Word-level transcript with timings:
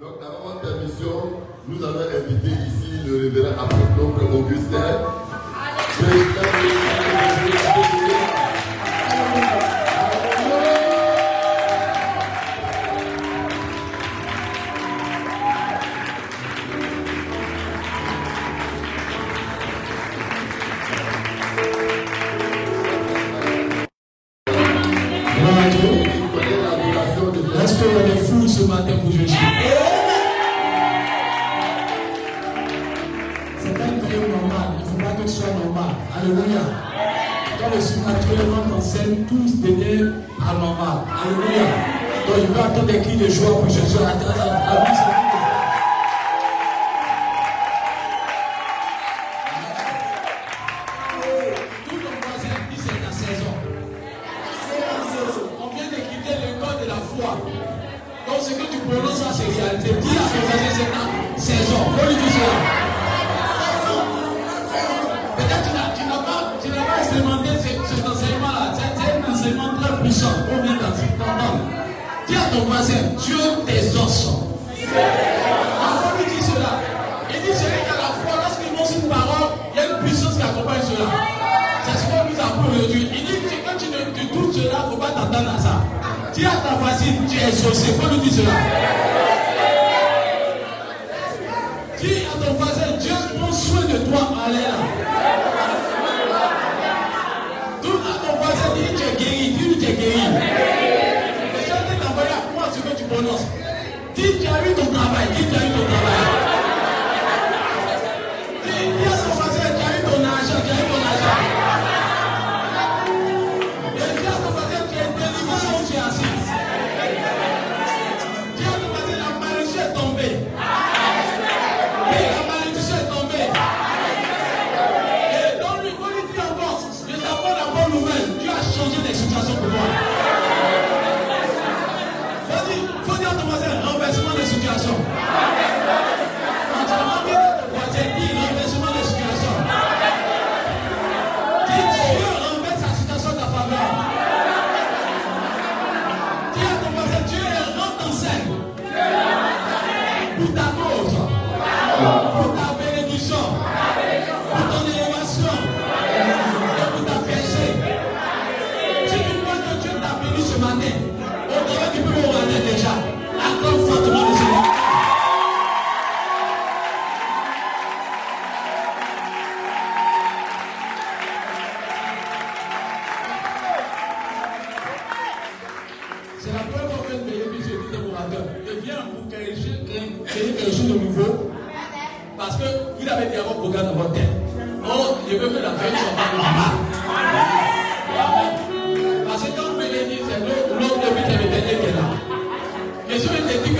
Donc, 0.00 0.14
avant 0.22 0.54
votre 0.54 0.64
nous 1.68 1.84
avons 1.84 2.00
invité 2.00 2.48
ici 2.48 3.06
le 3.06 3.16
révérend 3.18 3.64
Afrique, 3.64 3.98
Augustin. 4.32 5.20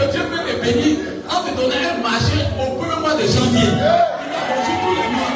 que 0.00 0.12
Dieu 0.12 0.22
peut 0.30 0.38
te 0.38 0.54
bénir 0.64 0.96
en 1.28 1.42
te 1.44 1.50
donnant 1.56 1.76
un 1.76 2.02
marché 2.02 2.38
au 2.58 2.76
premier 2.76 3.00
mois 3.00 3.14
de 3.14 3.26
janvier. 3.26 3.68
Il 3.68 3.82
a 3.82 4.42
reçu 4.48 4.72
tous 4.82 4.94
les 4.96 5.08
mois. 5.12 5.34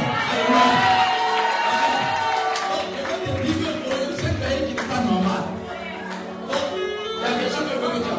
Donc, 2.70 2.82
je 2.84 3.00
vais 3.04 3.42
te 3.42 3.46
dire 3.46 3.56
que 3.60 3.92
euh, 3.92 4.16
c'est 4.16 4.26
un 4.26 4.34
pays 4.40 4.68
qui 4.68 4.74
n'est 4.74 4.88
pas 4.88 5.00
normal. 5.04 5.42
Donc, 6.48 6.64
il 6.74 7.20
y 7.20 7.26
a 7.26 7.36
des 7.38 7.48
gens 7.52 7.64
qui 7.68 7.74
veulent 7.76 8.00
que 8.00 8.04
tu. 8.04 8.12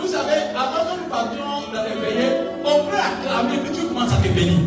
Vous 0.00 0.08
savez, 0.08 0.40
avant 0.54 0.82
que 0.84 0.94
nous 1.00 1.08
partions 1.08 1.52
dans 1.72 1.84
les 1.84 1.96
veillées, 2.00 2.34
on 2.64 2.90
peut 2.90 2.98
acclamer 2.98 3.58
que 3.64 3.72
Dieu 3.72 3.84
commence 3.84 4.12
à 4.12 4.16
te 4.16 4.28
bénir. 4.28 4.60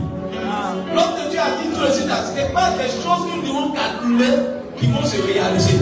Lorsque 0.96 1.30
Dieu 1.30 1.40
a 1.40 1.52
dit 1.62 1.70
tout 1.74 1.82
le 1.82 1.92
suite, 1.92 2.08
ce 2.08 2.36
n'est 2.36 2.54
pas 2.54 2.72
des 2.72 2.88
choses 2.90 3.24
que 3.28 3.36
nous 3.36 3.42
devons 3.44 3.72
calculer 3.72 4.36
qui 4.80 4.88
vont 4.88 5.04
se 5.04 5.22
réaliser. 5.22 5.78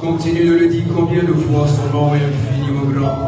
Continue 0.00 0.46
de 0.46 0.54
le 0.54 0.68
dire 0.68 0.84
combien 0.96 1.22
de 1.22 1.34
fois 1.34 1.66
son 1.68 1.94
nom 1.94 2.14
est 2.14 2.24
infiniment 2.24 2.86
grand. 2.86 3.18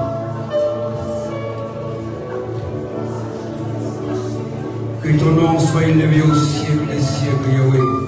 Que 5.02 5.18
ton 5.18 5.32
nom 5.32 5.58
soit 5.58 5.84
élevé 5.84 6.22
au 6.22 6.34
siècle 6.34 6.86
des 6.90 7.02
siècles, 7.02 7.50
Yahweh. 7.52 8.01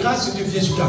Grâce 0.00 0.30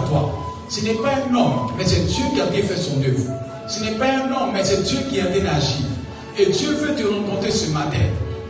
toi. 0.10 0.32
Ce 0.70 0.84
n'est 0.86 0.94
pas 0.94 1.10
un 1.30 1.36
homme, 1.36 1.72
mais 1.78 1.84
c'est 1.86 2.06
Dieu 2.08 2.24
qui 2.34 2.42
a 2.42 2.46
fait 2.46 2.78
son 2.78 3.02
œuvre. 3.02 3.32
Ce 3.68 3.84
n'est 3.84 3.98
pas 3.98 4.06
un 4.06 4.32
homme, 4.32 4.52
mais 4.54 4.64
c'est 4.64 4.84
Dieu 4.84 5.00
qui 5.10 5.20
a 5.20 5.26
bien 5.26 5.46
agi. 5.46 5.86
Et 6.38 6.46
Dieu 6.46 6.72
veut 6.72 6.96
te 6.96 7.04
rencontrer 7.04 7.52
ce 7.52 7.70
matin. 7.72 8.00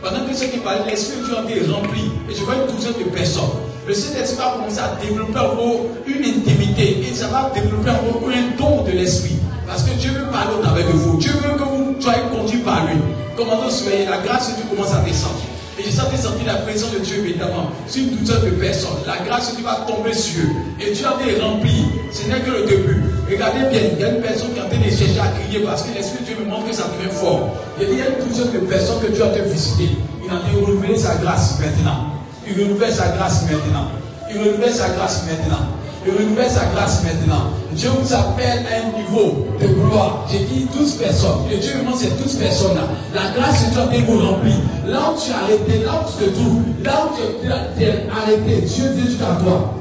Pendant 0.02 0.24
que 0.26 0.34
ce 0.34 0.44
qui 0.44 0.58
parle, 0.58 0.86
l'Esprit 0.86 1.20
de 1.20 1.26
Dieu 1.26 1.36
a 1.36 1.42
été 1.42 1.70
rempli. 1.70 2.10
Et 2.30 2.34
je 2.34 2.42
vois 2.44 2.54
une 2.54 2.74
douzaine 2.74 2.94
de 2.98 3.10
personnes. 3.10 3.50
Le 3.86 3.94
Saint-Esprit 3.94 4.38
va 4.38 4.52
commencer 4.52 4.78
à 4.78 4.96
développer 5.00 5.38
en 5.38 5.54
vous 5.54 5.80
une 6.06 6.24
intimité. 6.24 7.04
Et 7.08 7.14
ça 7.14 7.26
va 7.28 7.50
développer 7.54 7.90
en 7.90 8.18
vous 8.18 8.26
un 8.28 8.56
don 8.56 8.84
de 8.84 8.92
l'Esprit. 8.92 9.36
Parce 9.66 9.82
que 9.82 9.94
Dieu 9.94 10.10
veut 10.10 10.30
parler 10.30 10.82
de 10.84 10.92
vous. 10.92 11.18
Dieu 11.18 11.32
veut 11.32 11.56
que 11.56 11.64
vous 11.64 11.96
soyez 12.00 12.22
conduits 12.30 12.58
par 12.58 12.86
lui. 12.86 13.00
Commandant, 13.36 13.70
soyez, 13.70 14.06
la 14.06 14.18
grâce 14.18 14.50
de 14.50 14.56
Dieu 14.56 14.64
commence 14.70 14.94
à 14.94 15.00
descendre. 15.00 15.40
Et 15.78 15.84
j'ai 15.84 15.90
senti 15.90 16.44
la 16.44 16.56
présence 16.56 16.92
de 16.92 16.98
Dieu, 16.98 17.18
évidemment, 17.24 17.70
sur 17.88 18.02
une 18.02 18.16
douzaine 18.16 18.44
de 18.44 18.50
personnes. 18.50 19.00
La 19.06 19.24
grâce 19.24 19.54
Dieu 19.54 19.64
va 19.64 19.86
tomber 19.88 20.12
sur 20.12 20.42
eux. 20.42 20.52
Et 20.80 20.92
Dieu 20.92 21.06
a 21.06 21.22
été 21.22 21.40
rempli. 21.40 21.86
Ce 22.12 22.28
n'est 22.28 22.40
que 22.40 22.50
le 22.50 22.66
début. 22.66 23.00
Regardez 23.30 23.70
bien, 23.70 23.80
il 23.94 24.00
y 24.00 24.04
a 24.04 24.10
une 24.10 24.20
personne 24.20 24.52
qui 24.52 24.58
est 24.58 24.62
en 24.62 24.68
train 24.68 24.78
de 24.78 24.90
chercher 24.90 25.20
à 25.20 25.28
crier 25.28 25.60
parce 25.64 25.82
que 25.82 25.94
l'Esprit 25.94 26.20
de 26.20 26.24
Dieu 26.26 26.36
me 26.44 26.50
montre 26.50 26.68
que 26.68 26.74
ça 26.74 26.84
devient 26.98 27.10
fort. 27.10 27.56
Il 27.80 27.96
y 27.96 28.02
a 28.02 28.08
une 28.08 28.28
douzaine 28.28 28.52
de 28.52 28.58
personnes 28.66 29.00
que 29.00 29.12
Dieu 29.12 29.24
a 29.24 29.28
été 29.28 29.48
visiter. 29.48 29.88
Il 30.22 30.30
a 30.30 30.36
été 30.36 30.64
renouveler 30.64 30.98
sa 30.98 31.14
grâce 31.16 31.58
maintenant. 31.58 32.12
Il 32.46 32.60
renouvelle 32.60 32.92
sa 32.92 33.08
grâce 33.16 33.44
maintenant. 33.50 33.88
Il 34.30 34.38
renouvelle 34.40 34.74
sa 34.74 34.90
grâce 34.90 35.24
maintenant. 35.24 35.66
Il 36.04 36.12
renouvelle 36.12 36.50
sa 36.50 36.66
grâce 36.66 37.02
maintenant. 37.02 37.50
Dieu 37.74 37.88
vous 37.90 38.12
appelle 38.12 38.66
à 38.66 38.86
un 38.86 39.02
niveau 39.02 39.46
de 39.60 39.66
gloire. 39.66 40.26
J'ai 40.30 40.44
dit 40.44 40.66
12 40.76 40.94
personnes. 40.96 41.48
Dieu 41.48 41.74
me 41.78 41.84
montre 41.84 41.98
ces 41.98 42.10
12 42.10 42.36
personnes-là. 42.36 42.82
La 43.14 43.30
grâce 43.30 43.64
de 43.66 43.90
Dieu 43.90 44.04
vous 44.06 44.18
remplie. 44.26 44.60
Là 44.86 45.10
où 45.10 45.20
tu 45.20 45.30
es 45.30 45.34
arrêté, 45.34 45.84
là 45.84 46.02
où 46.02 46.10
tu 46.10 46.24
te 46.24 46.30
trouves, 46.30 46.62
là 46.84 47.06
où 47.06 47.16
tu 47.16 47.82
es 47.82 48.08
arrêté, 48.10 48.60
Dieu 48.62 48.90
vient 48.90 49.04
jusqu'à 49.06 49.36
toi. 49.42 49.74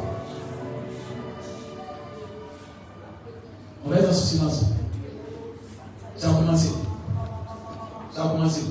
On 3.85 3.89
va 3.89 3.97
être 3.97 4.07
dans 4.07 4.13
ce 4.13 4.25
silence. 4.25 4.61
Ça 6.17 6.29
a 6.29 6.33
commencé. 6.33 6.69
Ça 8.15 8.23
a 8.23 8.27
commencé. 8.27 8.61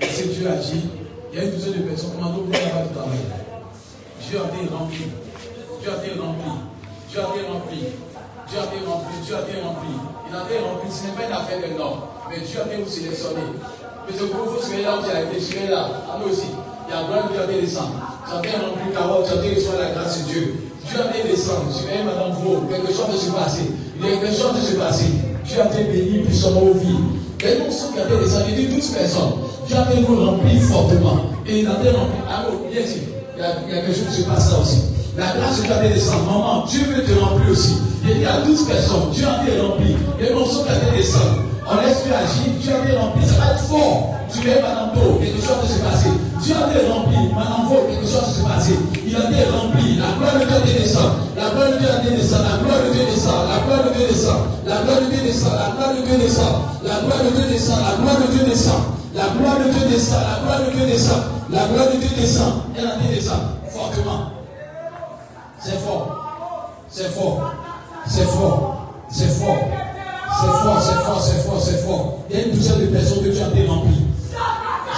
Et 0.00 0.06
si 0.06 0.28
Dieu 0.28 0.48
agit, 0.48 0.88
il 1.32 1.38
y 1.38 1.40
a 1.40 1.44
une 1.44 1.50
douzaine 1.50 1.72
de 1.72 1.78
personnes. 1.78 2.10
Comment 2.16 2.32
vous 2.32 2.42
du 2.44 2.50
travail 2.52 3.18
Dieu 4.28 4.38
a 4.38 4.46
été 4.48 4.74
rempli. 4.74 5.04
Dieu 5.80 5.90
a 5.90 6.04
été 6.04 6.20
rempli. 6.20 6.67
Dieu 7.08 7.20
a 7.20 7.32
été 7.32 7.48
rempli. 7.48 7.80
Dieu 8.48 8.58
a 8.60 8.64
été 8.68 8.84
rempli. 8.84 9.16
Dieu 9.24 9.34
a 9.34 9.40
été 9.40 9.60
rempli. 9.64 9.96
Il 10.28 10.36
a 10.36 10.44
été 10.44 10.60
rempli. 10.60 10.88
Ce 10.92 11.08
n'est 11.08 11.16
pas 11.16 11.24
une 11.24 11.32
affaire 11.32 11.56
de 11.56 11.72
nom. 11.72 12.04
Mais 12.28 12.44
Dieu 12.44 12.60
a 12.60 12.68
été 12.68 12.82
vous 12.84 12.90
sélectionné. 12.90 13.48
Mais 14.04 14.12
ce 14.12 14.24
groupe, 14.28 14.52
vous 14.52 14.60
serez 14.60 14.84
là 14.84 15.00
où 15.00 15.00
tu 15.00 15.08
été. 15.08 15.40
Je 15.40 15.72
là. 15.72 16.04
À 16.04 16.20
nous 16.20 16.28
aussi. 16.28 16.52
Il 16.52 16.92
y 16.92 16.96
a 16.96 17.08
gloire 17.08 17.32
qui 17.32 17.40
a 17.40 17.44
été 17.48 17.64
descendu. 17.64 17.96
Tu 17.96 18.28
as 18.28 18.38
été 18.44 18.52
rempli 18.60 18.92
ta 18.92 19.08
tu 19.08 19.32
as 19.32 19.40
été 19.40 19.48
reçu 19.56 19.72
la 19.72 19.88
grâce 19.96 20.20
de 20.20 20.24
Dieu. 20.28 20.44
Dieu 20.84 20.98
a 21.00 21.08
été 21.08 21.28
descendu. 21.32 21.72
Je 21.72 21.88
vais 21.88 22.04
madame 22.04 22.32
vous. 22.44 22.68
Quelque 22.68 22.92
chose 22.92 23.08
de 23.08 23.16
se 23.16 23.30
passer. 23.32 23.64
Il 23.72 24.04
y 24.04 24.12
a 24.12 24.16
quelque 24.20 24.36
chose 24.36 24.52
de 24.52 24.64
se 24.68 24.76
passer. 24.76 25.12
Dieu 25.48 25.60
a 25.64 25.64
été 25.64 25.84
béni 25.88 26.28
puissamment 26.28 26.60
aux 26.60 26.76
vies. 26.76 27.08
Et 27.40 27.56
nous 27.56 27.72
sommes 27.72 27.96
qui 27.96 28.00
a 28.00 28.04
été 28.04 28.16
descendu. 28.20 28.52
Il 28.52 28.68
dit 28.68 28.76
12 28.76 28.84
personnes. 28.92 29.32
Dieu 29.64 29.76
a 29.80 29.88
été 29.88 30.04
vous 30.04 30.20
rempli 30.28 30.60
fortement. 30.60 31.32
Et 31.48 31.60
il 31.60 31.68
a 31.68 31.72
été 31.80 31.88
rempli. 31.88 32.20
Allô, 32.28 32.68
bien 32.68 32.84
sûr. 32.84 33.00
Il 33.32 33.40
y 33.40 33.44
a 33.44 33.80
quelque 33.80 33.96
chose 33.96 34.12
qui 34.12 34.22
se 34.22 34.28
passe 34.28 34.52
là 34.52 34.60
aussi. 34.60 34.97
La 35.18 35.34
grâce 35.34 35.58
de 35.58 35.62
Dieu 35.64 35.74
a 35.74 35.84
été 35.84 35.94
descendue. 35.94 36.30
Maman, 36.30 36.64
Dieu 36.70 36.86
veut 36.94 37.02
te 37.02 37.18
remplir 37.18 37.50
aussi. 37.50 37.74
Il 38.06 38.22
y 38.22 38.24
a 38.24 38.38
12 38.46 38.68
personnes. 38.68 39.10
Dieu 39.10 39.26
a 39.26 39.42
été 39.42 39.58
rempli. 39.58 39.96
Nous 39.98 40.46
sommes 40.46 40.64
qui 40.64 40.70
a 40.70 40.76
été 40.78 40.96
descendu. 40.96 41.42
On 41.66 41.74
laisse 41.82 42.06
Dieu 42.06 42.14
agir. 42.14 42.54
Dieu 42.62 42.70
a 42.70 42.86
été 42.86 42.96
rempli. 42.96 43.26
Ça 43.26 43.34
va 43.34 43.50
être 43.50 43.66
fort. 43.66 44.14
Tu 44.30 44.46
es 44.46 44.62
madame. 44.62 44.94
Quelque 44.94 45.42
chose 45.42 45.58
de 45.58 45.74
se 45.74 45.82
passer. 45.82 46.14
Dieu 46.38 46.54
a 46.54 46.70
été 46.70 46.86
rempli. 46.86 47.18
Faut 47.66 47.82
quelque 47.90 48.06
chose 48.06 48.30
se 48.30 48.42
passer. 48.46 48.78
Il 48.94 49.16
a 49.18 49.26
été 49.26 49.42
rempli. 49.50 49.98
La 49.98 50.14
gloire 50.14 50.38
de 50.38 50.46
Dieu 50.46 50.54
a. 50.54 51.10
La 51.34 51.50
gloire 51.50 51.66
de 51.66 51.78
Dieu 51.82 51.90
a. 51.90 51.98
La 51.98 52.54
gloire 52.62 52.78
de 52.78 52.94
Dieu 52.94 53.02
descend. 53.10 53.42
La 53.42 53.66
gloire 53.66 53.90
de 53.90 53.90
Dieu 53.90 53.90
descend. 53.90 53.90
La 53.90 53.90
gloire 53.90 53.90
de 53.90 53.98
Dieu 53.98 54.06
descend. 54.06 54.38
La 54.70 54.78
gloire 54.86 55.02
de 55.02 55.10
Dieu 55.10 55.18
descend. 55.26 55.50
La 55.58 55.74
gloire 55.74 57.10
de 57.10 57.26
Dieu 57.26 57.42
descend. 57.50 57.82
La 57.82 57.98
gloire 57.98 58.18
de 58.22 58.30
Dieu 58.30 58.46
descend. 58.46 58.78
La 59.18 59.26
gloire 59.34 59.58
de 59.58 59.66
Dieu 59.66 59.82
descend. 59.90 60.22
La 60.22 60.38
gloire 60.38 60.60
de 60.62 60.70
Dieu 60.70 60.86
descend. 60.86 61.22
La 61.50 61.64
gloire 61.66 61.90
de 61.90 61.96
Dieu 61.98 62.10
descend. 62.14 62.52
Elle 62.78 62.86
a 62.86 62.94
été 62.94 63.14
descend 63.18 63.58
fortement. 63.68 64.37
C'est 65.60 65.78
fort. 65.78 66.74
C'est 66.88 67.10
fort. 67.14 67.54
C'est 68.06 68.24
fort. 68.24 68.94
C'est 69.10 69.28
fort. 69.28 69.56
C'est 70.40 70.46
fort, 70.46 70.80
c'est 70.80 71.04
fort, 71.04 71.20
c'est 71.20 71.42
fort, 71.42 71.60
c'est 71.60 71.84
fort. 71.84 72.18
Il 72.30 72.36
y 72.36 72.40
a 72.40 72.44
une 72.46 72.52
douzaine 72.52 72.80
de 72.80 72.86
personnes 72.86 73.24
que 73.24 73.30
tu 73.30 73.42
as 73.42 73.48
été 73.48 73.66
rempli. 73.66 73.96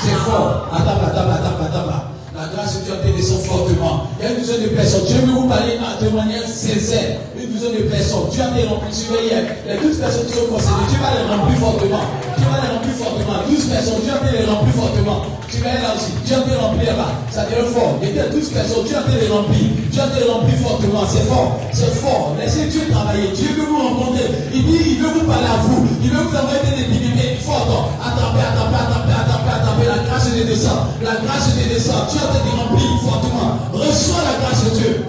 C'est 0.02 0.16
fort. 0.16 0.68
Attends, 0.70 1.00
attends, 1.06 1.30
attends, 1.30 1.64
attends. 1.64 2.04
La 2.36 2.46
grâce 2.54 2.78
de 2.78 2.84
Dieu 2.84 2.94
a 2.94 3.06
été 3.06 3.16
descend 3.16 3.40
fortement. 3.40 4.08
Il 4.18 4.24
y 4.24 4.28
a 4.28 4.32
une 4.32 4.40
douzaine 4.40 4.62
de 4.62 4.68
personnes. 4.68 5.04
Dieu 5.06 5.16
veut 5.20 5.32
vous 5.32 5.48
parler 5.48 5.78
de 6.02 6.08
manière 6.10 6.46
sincère. 6.46 7.20
Une 7.38 7.52
douzaine 7.52 7.72
de 7.72 7.82
personnes. 7.88 8.28
Dieu 8.30 8.42
a 8.42 8.48
été 8.58 8.68
rempli. 8.68 8.88
Tu 8.92 9.12
veux. 9.12 9.18
Les 9.20 9.76
douze 9.80 9.98
personnes 9.98 10.26
qui 10.26 10.32
sont 10.32 10.46
concernées. 10.46 10.86
Dieu 10.88 10.98
va 11.00 11.10
les 11.16 11.34
remplir 11.34 11.58
fortement. 11.58 12.04
Dieu 12.50 12.58
va 12.58 12.66
les 12.66 12.74
remplir 12.74 12.94
fortement. 12.94 13.38
Douze 13.46 13.66
personnes. 13.66 14.02
Dieu 14.02 14.12
a 14.12 14.26
été 14.26 14.38
les 14.38 14.50
remplir 14.50 14.74
fortement. 14.74 15.22
Tu 15.46 15.58
vas 15.62 15.74
là 15.74 15.94
aussi. 15.94 16.10
Dieu 16.26 16.34
a 16.34 16.40
été 16.40 16.54
rempli 16.56 16.86
là-bas. 16.86 17.12
Ça 17.30 17.44
devient 17.46 17.70
fort. 17.70 17.94
Il 18.02 18.16
y 18.16 18.20
a 18.20 18.26
douze 18.26 18.50
personnes. 18.50 18.84
Dieu 18.84 18.96
a 18.96 19.02
été 19.06 19.20
les 19.22 19.30
remplir. 19.30 19.66
Dieu 19.90 20.02
a 20.02 20.06
été 20.10 20.26
rempli 20.26 20.54
fortement. 20.58 21.06
C'est 21.06 21.26
fort. 21.30 21.60
C'est 21.72 21.94
fort. 22.02 22.34
Laissez 22.38 22.66
Dieu 22.66 22.90
travailler. 22.90 23.30
Dieu 23.30 23.54
veut 23.54 23.66
vous 23.70 23.78
rencontrer. 23.78 24.26
Il 24.52 24.66
dit, 24.66 24.82
il 24.82 24.98
veut 24.98 25.14
vous 25.14 25.26
parler 25.30 25.46
à 25.46 25.62
vous. 25.62 25.86
Il 26.02 26.10
veut 26.10 26.26
vous 26.26 26.34
envoyer 26.34 26.74
des 26.74 26.90
difficultés 26.90 27.38
fortes. 27.38 27.70
Attendez, 28.02 28.42
attendez, 28.42 28.82
attendez, 28.82 29.14
attendez, 29.14 29.54
attendez. 29.54 29.86
La 29.86 30.02
grâce 30.10 30.26
de 30.34 30.42
descend. 30.42 30.90
La 31.02 31.14
grâce 31.22 31.54
de 31.54 31.62
descend. 31.70 32.10
Dieu 32.10 32.18
a 32.18 32.34
été 32.34 32.50
rempli 32.50 32.86
fortement. 33.06 33.62
Reçois 33.72 34.26
la 34.26 34.34
grâce 34.42 34.64
de 34.64 34.70
Dieu. 34.74 35.06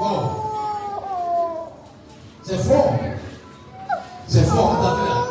Wow. 0.00 0.32
C'est 2.44 2.62
fort. 2.64 2.94
C'est 4.26 4.48
fort. 4.48 4.76
Avant 4.80 5.21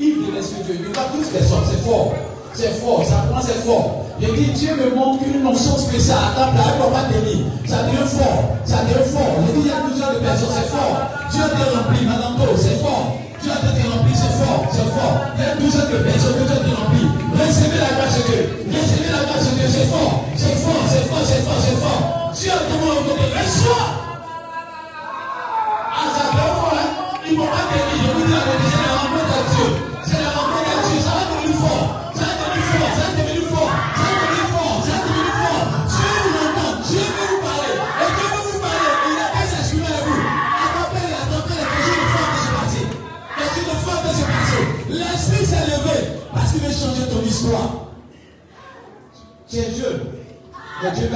de 0.00 0.32
l'Esprit 0.34 0.64
de 0.64 0.72
Dieu. 0.72 0.86
Il 0.88 0.96
a 0.96 1.02
pas 1.02 1.12
12 1.14 1.28
personnes. 1.28 1.64
C'est 1.70 1.84
fort. 1.84 2.12
C'est 2.54 2.80
fort. 2.80 3.04
Ça 3.04 3.26
prend, 3.28 3.40
c'est 3.40 3.60
fort. 3.64 4.06
Il 4.20 4.32
dit, 4.32 4.52
Dieu 4.52 4.76
me 4.76 4.94
montre 4.96 5.24
une 5.24 5.42
notion 5.42 5.76
spéciale. 5.76 6.32
Attends 6.32 6.52
là, 6.56 6.64
elle 6.72 6.80
ne 6.80 6.92
va 6.92 7.02
tenir. 7.08 7.44
Ça 7.68 7.84
devient 7.84 8.08
fort. 8.08 8.56
Ça 8.64 8.84
devient 8.84 9.04
fort. 9.12 9.36
Il 9.44 9.60
dit, 9.60 9.68
il 9.68 9.68
y 9.68 9.72
a 9.72 9.80
plusieurs 9.84 10.16
personnes. 10.20 10.56
C'est 10.56 10.70
fort. 10.72 10.96
Dieu 11.30 11.40
a 11.40 11.46
été 11.52 11.64
rempli. 11.76 12.00
Madame 12.06 12.36
Do, 12.40 12.56
c'est 12.56 12.80
fort. 12.80 13.16
Dieu 13.40 13.52
été 13.52 13.84
rempli. 13.88 14.12
C'est 14.16 14.34
fort. 14.40 14.64
C'est 14.72 14.88
fort. 14.88 15.16
Il 15.36 15.40
y 15.40 15.48
a 15.48 15.56
plusieurs 15.56 15.88
personnes 15.88 16.36
que 16.40 16.44
Dieu 16.48 16.56
a 16.56 16.60
été 16.64 16.72
rempli. 16.72 17.02
Recevez 17.36 17.80
la 17.80 17.92
grâce 17.96 18.16
de 18.16 18.22
Dieu. 18.24 18.42
Recevez 18.72 19.12
la 19.12 19.22
grâce 19.28 19.44
de 19.44 19.52
Dieu. 19.56 19.68
C'est 19.68 19.88
fort. 19.92 20.24
C'est 20.36 20.56
fort. 20.64 20.84
C'est 20.88 21.04
fort. 21.08 21.24
C'est 21.28 21.44
fort. 21.44 21.60
C'est 21.60 21.76
fort. 21.76 22.02
Dieu 22.32 22.52
été 22.56 22.76
rempli. 22.88 23.28
Reçois. 23.36 23.84
Ah, 25.92 26.08
ça 26.08 26.22
devient 26.24 26.52
fort. 26.56 26.76
Hein? 26.76 26.88
Ils 27.24 27.32
ne 27.32 27.38
vont 27.40 27.52
pas 27.52 27.64
tenir. 27.68 28.00
Je 28.00 28.08
vous 28.16 28.24
dis 28.24 28.32
la 28.32 28.44
vérité. 28.48 28.80
La 28.80 28.96
rencontre 28.96 29.28
de 29.28 29.44
Dieu. 29.52 29.89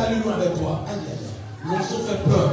Loin 0.05 0.35
avec 0.37 0.53
toi. 0.61 0.85
L'onction 1.65 1.97
fait 2.05 2.21
peur. 2.29 2.51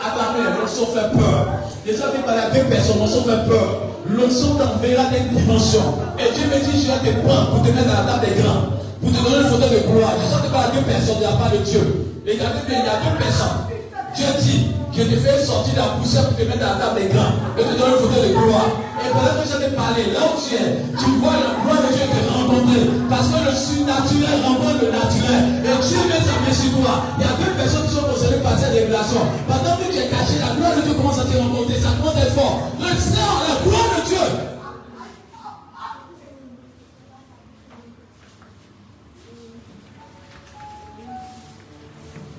Attendez, 0.00 0.48
l'onction 0.58 0.86
fait 0.86 1.12
peur. 1.12 1.46
Les 1.84 1.92
gens 1.92 2.08
qui 2.14 2.22
parlent 2.24 2.40
à 2.40 2.50
deux 2.50 2.64
personnes, 2.64 2.98
l'onction 3.00 3.22
fait 3.24 3.44
peur. 3.44 3.68
L'onction 4.08 4.56
t'enverra 4.56 5.04
d'une 5.12 5.28
dimension. 5.36 6.00
Et 6.16 6.32
Dieu 6.32 6.46
me 6.48 6.56
dit, 6.64 6.80
je 6.80 6.88
vais 6.88 7.12
te 7.12 7.20
prendre 7.20 7.50
pour 7.50 7.62
te 7.62 7.68
mettre 7.68 7.92
à 7.92 8.00
la 8.00 8.12
table 8.12 8.26
des 8.32 8.40
grands. 8.40 8.80
Pour 9.00 9.12
te 9.12 9.20
donner 9.20 9.44
une 9.44 9.50
photo 9.52 9.68
de 9.68 9.92
gloire. 9.92 10.16
Les 10.16 10.24
gens 10.24 10.40
qui 10.40 10.48
parlent 10.48 10.72
à 10.72 10.74
deux 10.74 10.86
personnes, 10.88 11.20
il 11.20 11.28
n'y 11.28 11.28
a 11.28 11.36
pas 11.36 11.50
de 11.52 11.60
Dieu. 11.60 11.84
Bien, 12.24 12.34
il 12.34 12.40
y 12.40 12.88
a 12.88 12.96
deux 13.04 13.18
personnes. 13.20 13.68
Dieu 14.16 14.26
dit, 14.40 14.72
je 14.96 15.02
te 15.04 15.16
fais 15.20 15.44
sortir 15.44 15.74
de 15.74 15.78
la 15.78 16.00
poussière 16.00 16.28
pour 16.28 16.36
te 16.38 16.42
mettre 16.48 16.64
à 16.64 16.78
la 16.78 16.80
table 16.80 16.96
des 16.96 17.08
grands. 17.12 17.36
Et 17.60 17.62
te 17.62 17.76
donner 17.76 17.92
une 17.92 18.08
photo 18.08 18.16
de 18.24 18.32
gloire. 18.32 18.87
Et 19.08 19.10
pendant 19.10 19.40
que 19.40 19.48
je 19.48 19.56
t'ai 19.56 19.72
parlé, 19.72 20.12
là 20.12 20.20
où 20.28 20.36
tu 20.36 20.54
es, 20.54 20.84
tu 21.00 21.10
vois 21.16 21.32
la 21.32 21.56
gloire 21.64 21.80
de 21.80 21.96
Dieu 21.96 22.04
te 22.12 22.28
rencontrer. 22.28 22.84
Parce 23.08 23.28
que 23.32 23.40
le 23.40 23.54
surnaturel 23.56 24.36
rencontre 24.44 24.84
le 24.84 24.92
naturel. 24.92 25.64
Et 25.64 25.72
Dieu 25.80 26.00
met 26.12 26.20
sa 26.20 26.36
sur 26.52 26.76
toi. 26.76 27.08
Il 27.16 27.24
y 27.24 27.28
a 27.28 27.32
deux 27.40 27.56
personnes 27.56 27.86
qui 27.88 27.94
sont 27.94 28.04
concernées 28.04 28.42
par 28.44 28.58
cette 28.58 28.72
révélation. 28.76 29.24
Pendant 29.48 29.76
que 29.80 29.88
tu 29.88 29.96
es 29.96 30.08
caché, 30.12 30.36
la 30.44 30.52
gloire 30.56 30.76
de 30.76 30.82
Dieu 30.82 30.92
commence 30.92 31.18
à 31.18 31.24
te 31.24 31.36
rencontrer. 31.38 31.80
Ça 31.80 31.96
commence 31.96 32.16
à 32.16 32.20
être 32.20 32.34
fort. 32.36 32.68
Le 32.78 32.84
la 32.84 33.56
gloire 33.64 33.88
de 33.96 34.08
Dieu. 34.08 34.26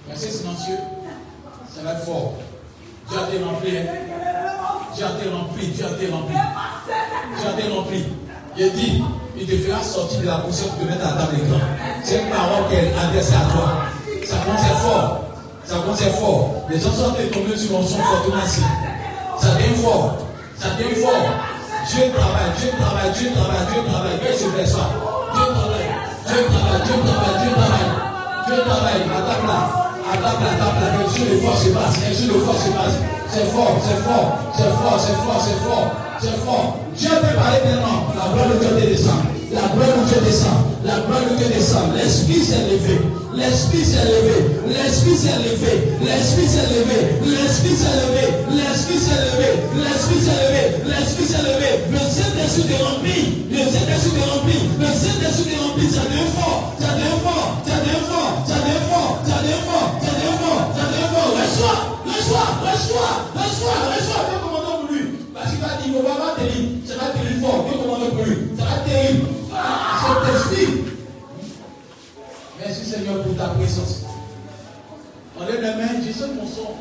Merci 0.07 0.31
silencieux. 0.31 0.77
Ça 1.73 1.81
va 1.81 1.93
être 1.93 2.05
fort. 2.05 2.37
Dieu 3.09 3.17
été 3.27 3.43
rempli. 3.43 3.71
Dieu 4.95 5.05
été 5.05 5.29
rempli. 5.29 5.67
Dieu 5.67 5.85
été 5.85 6.11
rempli. 6.11 6.35
Dieu 7.39 7.49
été 7.57 7.73
rempli. 7.73 8.05
Il 8.57 8.71
dit, 8.73 9.03
il 9.37 9.47
te 9.47 9.55
fera 9.55 9.81
sortir 9.81 10.21
de 10.21 10.27
la 10.27 10.37
poussière 10.39 10.69
pour 10.73 10.85
te 10.85 10.91
mettre 10.91 11.07
à 11.07 11.15
la 11.15 11.21
table 11.21 11.37
d'écran. 11.37 11.59
C'est 12.03 12.21
une 12.21 12.29
parole 12.29 12.69
qu'elle 12.69 12.85
est 12.85 12.97
adressée 12.97 13.35
à 13.35 13.51
toi. 13.51 13.85
Ça 14.25 14.35
commence 14.45 14.81
fort. 14.81 15.25
Ça 15.65 15.75
commence 15.77 16.03
fort. 16.19 16.65
Les 16.69 16.79
gens 16.79 16.91
sont 16.91 17.11
tombés 17.11 17.57
sur 17.57 17.73
l'onction 17.73 17.97
fortement 17.97 18.43
ici. 18.45 18.61
Ça 19.39 19.55
devient 19.55 19.81
fort. 19.81 20.17
Ça 20.57 20.69
devient 20.77 20.95
fort. 20.95 21.13
Dieu 21.89 22.03
travaille, 22.13 22.51
Dieu 22.59 22.69
travaille, 22.79 23.11
Dieu 23.13 23.31
travaille, 23.33 23.65
Dieu 23.73 23.81
travaille. 23.89 24.19
Dieu 24.19 24.33
se 24.33 24.71
ça. 24.71 24.89
Dieu 25.33 25.45
travaille. 25.55 25.89
Dieu 26.27 26.45
travaille, 26.45 26.81
Dieu 26.85 26.95
travaille, 27.05 27.37
Dieu 27.41 27.51
travaille. 27.55 27.89
Dieu 28.45 28.57
travaille. 28.65 29.01
À 29.01 29.21
table 29.21 29.47
là. 29.47 29.88
Table 30.17 30.41
là. 30.57 30.69
Quelque 30.79 31.13
chose 31.13 31.29
de 31.29 31.37
fort 31.45 31.57
se 31.57 31.69
passe. 31.69 31.95
Chose 32.17 32.27
de 32.27 32.39
fort 32.41 32.57
se 32.57 32.69
passe. 32.71 32.97
C'est 33.29 33.45
fort, 33.53 33.77
c'est 33.85 34.01
fort, 34.01 34.27
c'est 34.57 34.63
fort, 34.63 34.97
c'est 34.97 35.13
fort, 35.21 35.41
c'est 35.45 35.59
fort, 35.61 35.87
c'est 36.19 36.37
fort. 36.43 36.79
Dieu 36.97 37.09
parler 37.37 37.61
tellement. 37.61 38.09
La 38.17 38.33
gloire 38.33 38.49
de 38.49 38.57
Dieu 38.57 38.89
descend. 38.89 39.21
La 39.53 39.69
gloire 39.69 39.93
de 39.93 40.09
Dieu 40.09 40.17
descend. 40.25 40.65
La 40.83 40.97
gloire 41.05 41.21
de 41.29 41.37
Dieu 41.37 41.45
descend. 41.53 41.93
L'esprit 41.93 42.41
s'est 42.41 42.65
levé. 42.65 42.97
L'esprit 43.37 43.85
s'est 43.85 44.01
levé. 44.01 44.49
L'esprit 44.65 45.13
s'est 45.13 45.37
levé. 45.45 45.93
L'esprit 46.01 46.49
s'est 46.49 46.65
levé. 46.73 46.97
L'esprit 47.21 47.77
s'est 47.77 48.01
levé. 48.09 48.25
L'esprit 48.49 48.97
s'est 48.97 49.21
levé. 49.29 49.47
L'esprit 49.77 50.21
s'est 50.25 50.41
levé. 50.41 50.61
L'esprit 50.89 51.25
s'est 51.29 51.45
levé. 51.45 51.69
Le 51.93 52.01
Saint-Esprit 52.01 52.65
te 52.65 52.81
remplit. 52.81 53.45
Le 53.53 53.61
Saint-Esprit 53.61 54.17
te 54.17 54.25
remplit. 54.25 54.63
Le 54.81 54.89
Saint-Esprit 54.89 55.53
devient 55.53 55.69
fort. 55.69 55.93
Ça 55.93 56.01
devient 56.01 56.31
fort. 56.33 56.78
Reçois. 63.59 63.71
Reçois. 63.95 64.25
Dieu 64.29 64.39
commande 64.39 64.87
pour 64.87 64.95
lui. 64.95 65.03
Parce 65.33 65.49
qu'il 65.51 65.59
va 65.59 65.67
dire, 65.67 65.95
on 65.97 66.03
va 66.03 66.15
pas 66.15 66.39
terrible. 66.39 66.87
Ça 66.87 66.93
va 66.95 67.11
terrible 67.11 67.41
fort. 67.41 67.65
Dieu 67.67 67.77
commande 67.77 68.09
pour 68.09 68.25
lui. 68.25 68.37
Ça 68.57 68.63
va 68.63 68.77
terrible. 68.89 69.27
Cet 70.01 70.35
esprit. 70.35 70.83
Merci 72.59 72.85
Seigneur 72.85 73.23
pour 73.23 73.35
ta 73.35 73.47
présence. 73.49 74.03
On 75.37 75.45
les 75.45 75.61
mains, 75.61 76.01
je 76.05 76.11
sais 76.11 76.27
mon 76.27 76.45
son. 76.45 76.75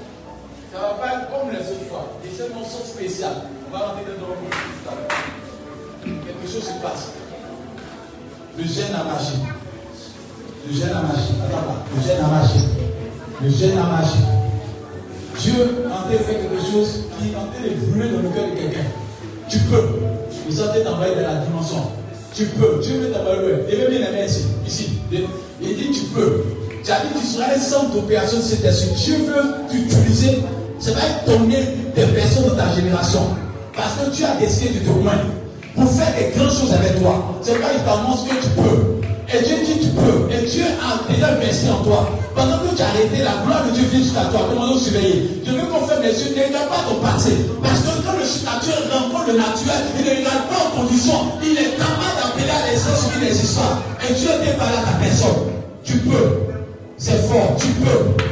Ça 0.73 0.81
va 0.81 0.89
pas 0.95 1.15
être 1.15 1.31
comme 1.31 1.51
les 1.51 1.59
autres 1.59 1.89
fois. 1.89 2.19
Je 2.25 2.37
sais 2.37 2.49
mon 2.53 2.65
son 2.65 2.85
spécial. 2.85 3.33
On 3.69 3.77
va 3.77 3.87
rentrer 3.87 4.05
dans 4.05 4.13
le 4.13 4.19
l'heure. 4.19 5.05
Quelque 6.03 6.53
chose 6.53 6.65
se 6.65 6.83
passe. 6.83 7.13
Le 8.57 8.65
gène 8.65 8.95
a 8.95 9.05
marché. 9.05 9.35
Le 10.67 10.75
gène 10.75 10.91
a 10.91 11.03
marché. 11.03 11.35
Attends. 11.47 11.85
Le 11.95 12.03
gène 12.03 12.25
a 12.25 12.29
marché. 12.29 12.59
Le 13.41 13.51
gène 13.51 13.79
a 13.79 13.85
marché. 13.85 14.19
Dieu 15.41 15.87
en 15.87 16.03
train 16.03 16.11
de 16.11 16.19
quelque 16.19 16.61
chose 16.71 17.05
qui 17.19 17.31
est 17.31 17.37
en 17.37 17.47
train 17.47 17.63
de 17.63 17.75
brûler 17.87 18.11
dans 18.11 18.23
le 18.23 18.29
cœur 18.35 18.45
de 18.51 18.59
quelqu'un. 18.59 18.87
Tu 19.49 19.59
peux. 19.61 19.77
En 19.77 20.67
train 20.67 20.85
d'envoyer 20.85 21.15
de 21.15 21.21
la 21.21 21.37
dimension. 21.47 21.91
Tu 22.35 22.47
peux. 22.47 22.81
Dieu 22.83 22.99
veut 22.99 23.11
t'envoyer. 23.13 23.41
Levez 23.71 23.99
bien 23.99 24.11
mains 24.11 24.27
ici. 24.27 24.45
Ici. 24.67 24.89
Il 25.13 25.77
dit 25.77 25.91
tu 25.93 26.05
peux. 26.15 26.45
Tu 26.85 26.91
as 26.91 27.01
dit 27.01 27.21
tu 27.21 27.27
seras 27.27 27.55
un 27.55 27.59
centre 27.59 27.93
d'opération 27.93 28.39
de 28.39 28.43
cet 28.43 28.65
esprit. 28.65 28.91
Dieu 28.97 29.17
veut 29.27 29.55
t'utiliser. 29.71 30.43
Ça 30.81 30.93
va 30.93 31.01
être 31.01 31.25
tourner 31.25 31.65
des 31.95 32.07
personnes 32.07 32.45
de 32.45 32.51
ta 32.51 32.73
génération. 32.75 33.23
Parce 33.77 33.95
que 33.95 34.17
tu 34.17 34.25
as 34.25 34.35
décidé 34.37 34.81
de 34.81 34.85
te 34.85 34.91
pour 35.75 35.91
faire 35.93 36.15
des 36.17 36.37
grandes 36.37 36.51
choses 36.51 36.73
avec 36.73 37.01
toi. 37.01 37.39
C'est 37.43 37.61
pas 37.61 37.69
il 37.73 37.81
t'annonce 37.85 38.25
que 38.25 38.35
tu 38.35 38.51
peux. 38.57 39.08
Et 39.29 39.45
Dieu 39.45 39.57
dit 39.65 39.81
tu 39.81 39.91
peux. 39.93 40.33
Et 40.33 40.47
Dieu 40.47 40.65
a 40.81 41.13
déjà 41.13 41.29
investi 41.33 41.69
en 41.71 41.85
toi. 41.85 42.09
Pendant 42.35 42.59
que 42.59 42.75
tu 42.75 42.83
as 42.83 42.89
arrêté, 42.89 43.19
la 43.23 43.45
gloire 43.45 43.65
de 43.67 43.73
Dieu 43.73 43.85
vient 43.91 44.01
jusqu'à 44.01 44.25
toi. 44.33 44.49
Comment 44.49 44.73
nous 44.73 44.79
surveiller 44.79 45.43
Je 45.45 45.53
veux 45.53 45.67
qu'on 45.67 45.87
ferme 45.87 46.03
les 46.03 46.17
yeux. 46.17 46.35
Ne 46.35 46.49
regarde 46.49 46.69
pas 46.69 46.85
ton 46.89 46.97
passé. 47.05 47.37
Parce 47.63 47.81
que 47.81 47.93
quand 48.05 48.17
le 48.17 48.25
surnaturel 48.25 48.89
rencontre 48.89 49.29
le 49.29 49.39
naturel, 49.39 49.83
il 49.99 50.05
ne 50.05 50.11
regarde 50.17 50.45
pas 50.49 50.61
en 50.65 50.81
condition. 50.81 51.19
Il 51.43 51.59
est 51.59 51.77
capable 51.77 52.17
d'appeler 52.17 52.49
à 52.49 52.73
l'essence 52.73 53.13
qui 53.13 53.19
n'existe 53.21 53.57
pas. 53.57 53.83
Et 54.09 54.15
Dieu 54.15 54.31
n'est 54.41 54.57
pas 54.57 54.71
là. 54.73 54.89
peux. 56.09 56.49
C'est 56.97 57.29
fort, 57.29 57.57
tu 57.59 57.69
peux. 57.69 58.25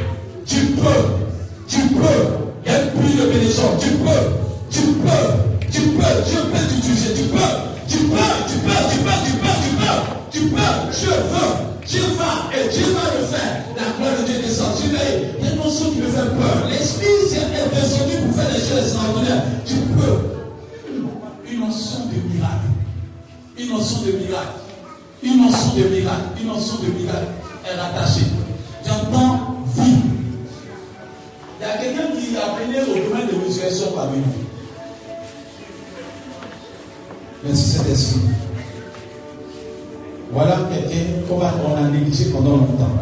Tu 0.45 0.65
peux. 0.73 1.03
Tu 1.67 1.79
peux. 1.79 2.03
Il 2.65 2.71
y 2.71 2.75
a 2.75 2.81
une 2.81 2.89
pluie 2.91 3.15
de 3.15 3.25
bénédiction. 3.27 3.77
Tu 3.79 3.89
peux. 3.89 4.09
Tu 4.69 4.81
peux. 4.81 5.71
Tu 5.71 5.81
peux. 5.81 6.21
Dieu 6.25 6.39
peut 6.51 6.67
t'utiliser. 6.69 7.13
Tu 7.13 7.23
peux. 7.23 7.37
Tu 7.87 7.97
peux. 7.97 8.15
Tu 8.47 8.57
peux. 8.59 8.71
Tu 8.89 8.97
peux. 8.97 8.97
Tu 8.97 8.97
peux. 8.97 9.11
Tu 9.25 9.31
peux. 9.31 9.47
Tu 9.63 9.75
peux. 9.75 10.16
Dieu 10.31 10.41
veut. 10.41 11.67
Dieu 11.87 12.01
va 12.17 12.49
et 12.53 12.67
Dieu 12.67 12.85
va 12.93 13.17
le 13.17 13.25
faire. 13.25 13.63
La 13.77 13.97
gloire 13.97 14.19
de 14.19 14.25
Dieu 14.25 14.41
descend. 14.41 14.75
Tu 14.75 14.89
veux. 14.89 14.97
Il 15.39 15.45
y 15.45 15.47
a 15.47 15.51
une 15.53 15.57
notion 15.57 15.91
qui 15.91 15.99
me 15.99 16.07
fait 16.07 16.35
peur. 16.35 16.67
L'esprit 16.69 17.05
s'est 17.29 17.47
descendu 17.73 18.17
pour 18.25 18.35
faire 18.35 18.53
des 18.53 18.59
choses 18.59 18.83
extraordinaires. 18.83 19.43
Tu 19.65 19.75
peux. 19.75 20.17
Une 21.49 21.59
notion 21.61 21.99
de 22.07 22.33
miracle. 22.33 22.67
Une 23.57 23.69
notion 23.69 24.01
de 24.01 24.11
miracle. 24.11 24.57
Une 25.23 25.37
notion 25.41 25.73
de 25.75 25.83
miracle. 25.83 26.23
Une 26.41 26.47
notion 26.47 26.75
de 26.83 26.87
miracle 26.99 27.27
est 27.65 27.79
rattachée. 27.79 28.27
J'entends 28.85 29.63
vie. 29.75 30.01
Il 31.59 31.65
y 31.65 31.69
a 31.69 31.77
quelqu'un 31.77 32.07
qui 32.11 32.35
a 32.37 32.55
venu 32.59 32.77
au 32.81 33.09
domaine 33.09 33.27
de 33.27 33.45
résurrection 33.45 33.87
parmi 33.95 34.17
nous. 34.17 34.47
Merci 37.43 37.69
Saint-Esprit. 37.69 38.19
Voilà 40.31 40.57
quelqu'un 40.71 41.21
qu'on 41.27 41.41
a 41.41 41.89
négligé 41.89 42.25
pendant 42.25 42.57
longtemps. 42.57 42.95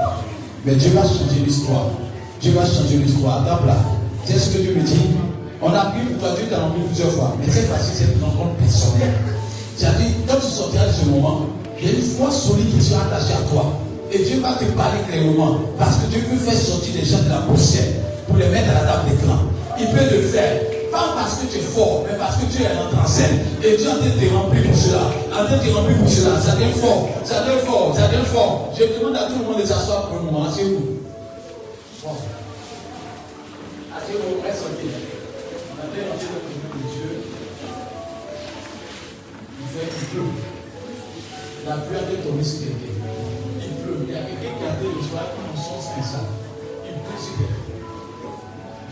Mais 0.66 0.76
Dieu 0.76 0.92
va 0.92 1.02
changer 1.02 1.42
l'histoire. 1.46 1.90
Dieu 2.42 2.54
va 2.54 2.66
changer 2.66 2.98
l'histoire. 2.98 3.42
Attends 3.44 3.66
là. 3.66 3.78
C'est 4.26 4.38
ce 4.38 4.50
que 4.52 4.62
Dieu 4.62 4.76
me 4.76 4.82
dit. 4.82 5.12
On 5.62 5.70
a 5.70 5.86
pris 5.86 6.02
toi, 6.20 6.30
Dieu 6.38 6.46
t'a 6.50 6.60
rempli 6.60 6.82
plusieurs 6.84 7.12
fois. 7.12 7.36
Mais 7.40 7.52
cette 7.52 7.68
fois-ci, 7.68 7.92
c'est 7.96 8.14
une 8.16 8.24
rencontre 8.24 8.56
personnelle. 8.56 9.14
C'est-à-dire, 9.76 10.08
quand 10.28 10.36
tu 10.36 10.48
sortiras 10.48 10.88
de 10.88 10.92
ce 10.92 11.06
moment, 11.10 11.48
il 11.80 11.86
y 11.86 11.90
a 11.90 11.96
une 11.96 12.02
foi 12.02 12.32
solide 12.32 12.70
qui 12.76 12.84
sera 12.84 13.02
attachée 13.06 13.34
à 13.34 13.50
toi. 13.50 13.74
Et 14.12 14.20
Dieu 14.20 14.40
va 14.42 14.54
te 14.54 14.66
parler 14.78 15.00
clairement. 15.10 15.58
Parce 15.78 15.98
que 15.98 16.08
Dieu 16.08 16.22
peut 16.30 16.38
faire 16.38 16.54
sortir 16.54 16.94
les 16.96 17.06
gens 17.06 17.24
de 17.24 17.30
la 17.30 17.42
poussière 17.48 17.88
pour 18.28 18.38
les 18.38 18.50
mettre 18.50 18.70
à 18.70 18.74
la 18.74 18.92
table 18.92 19.10
d'écran. 19.10 19.38
Il 19.80 19.88
peut 19.88 20.16
le 20.16 20.22
faire. 20.22 20.75
Pas 20.96 21.12
parce 21.14 21.40
que 21.40 21.48
tu 21.52 21.58
es 21.58 21.62
fort, 21.62 22.06
mais 22.08 22.18
parce 22.18 22.38
que 22.38 22.46
Dieu 22.46 22.64
est 22.64 22.74
rentré 22.74 22.98
en 22.98 23.06
scène. 23.06 23.40
Et 23.62 23.76
Dieu 23.76 23.90
a 23.90 24.00
été 24.00 24.30
rempli 24.34 24.62
pour 24.62 24.74
cela. 24.74 25.12
A 25.36 25.44
été 25.54 25.74
rempli 25.74 25.94
pour 25.94 26.08
cela. 26.08 26.40
Ça 26.40 26.56
devient 26.56 26.72
fort. 26.72 27.10
Ça 27.26 27.44
devient 27.44 27.66
fort. 27.66 27.94
Ça 27.94 28.08
devient 28.08 28.26
fort. 28.26 28.72
Je 28.80 28.98
demande 28.98 29.18
à 29.18 29.28
tout 29.28 29.40
le 29.40 29.44
monde 29.44 29.60
de 29.60 29.66
s'asseoir 29.66 30.08
pour 30.08 30.20
un 30.20 30.22
moment. 30.22 30.46
Asseyez-vous. 30.46 31.04
Fort. 32.02 32.16
Asseyez-vous. 33.92 34.42
Reste 34.42 34.64
On 34.64 35.84
a 35.84 35.92
fait 35.92 36.08
rentrer 36.08 36.28
le 36.32 36.80
de 36.80 36.88
Dieu. 36.88 37.12
Il 39.60 39.68
fait 39.68 39.92
pleut. 40.16 40.32
La 41.68 41.76
pluie 41.76 41.98
a 41.98 42.02
été 42.10 42.24
tombée 42.24 42.42
sur 42.42 42.60
quelqu'un. 42.72 43.04
Il 43.60 43.84
pleut. 43.84 44.00
Il 44.08 44.14
y 44.14 44.16
a 44.16 44.24
quelqu'un 44.24 44.56
qui 44.56 44.64
a 44.64 44.80
été 44.80 44.96
le 44.96 45.04
soir 45.04 45.28
comme 45.36 45.52
un 45.52 45.60
sens 45.60 45.92
instant. 46.00 46.24
Il 46.88 47.04
pleut 47.04 47.20
sur 47.20 47.36
quelqu'un. 47.36 47.75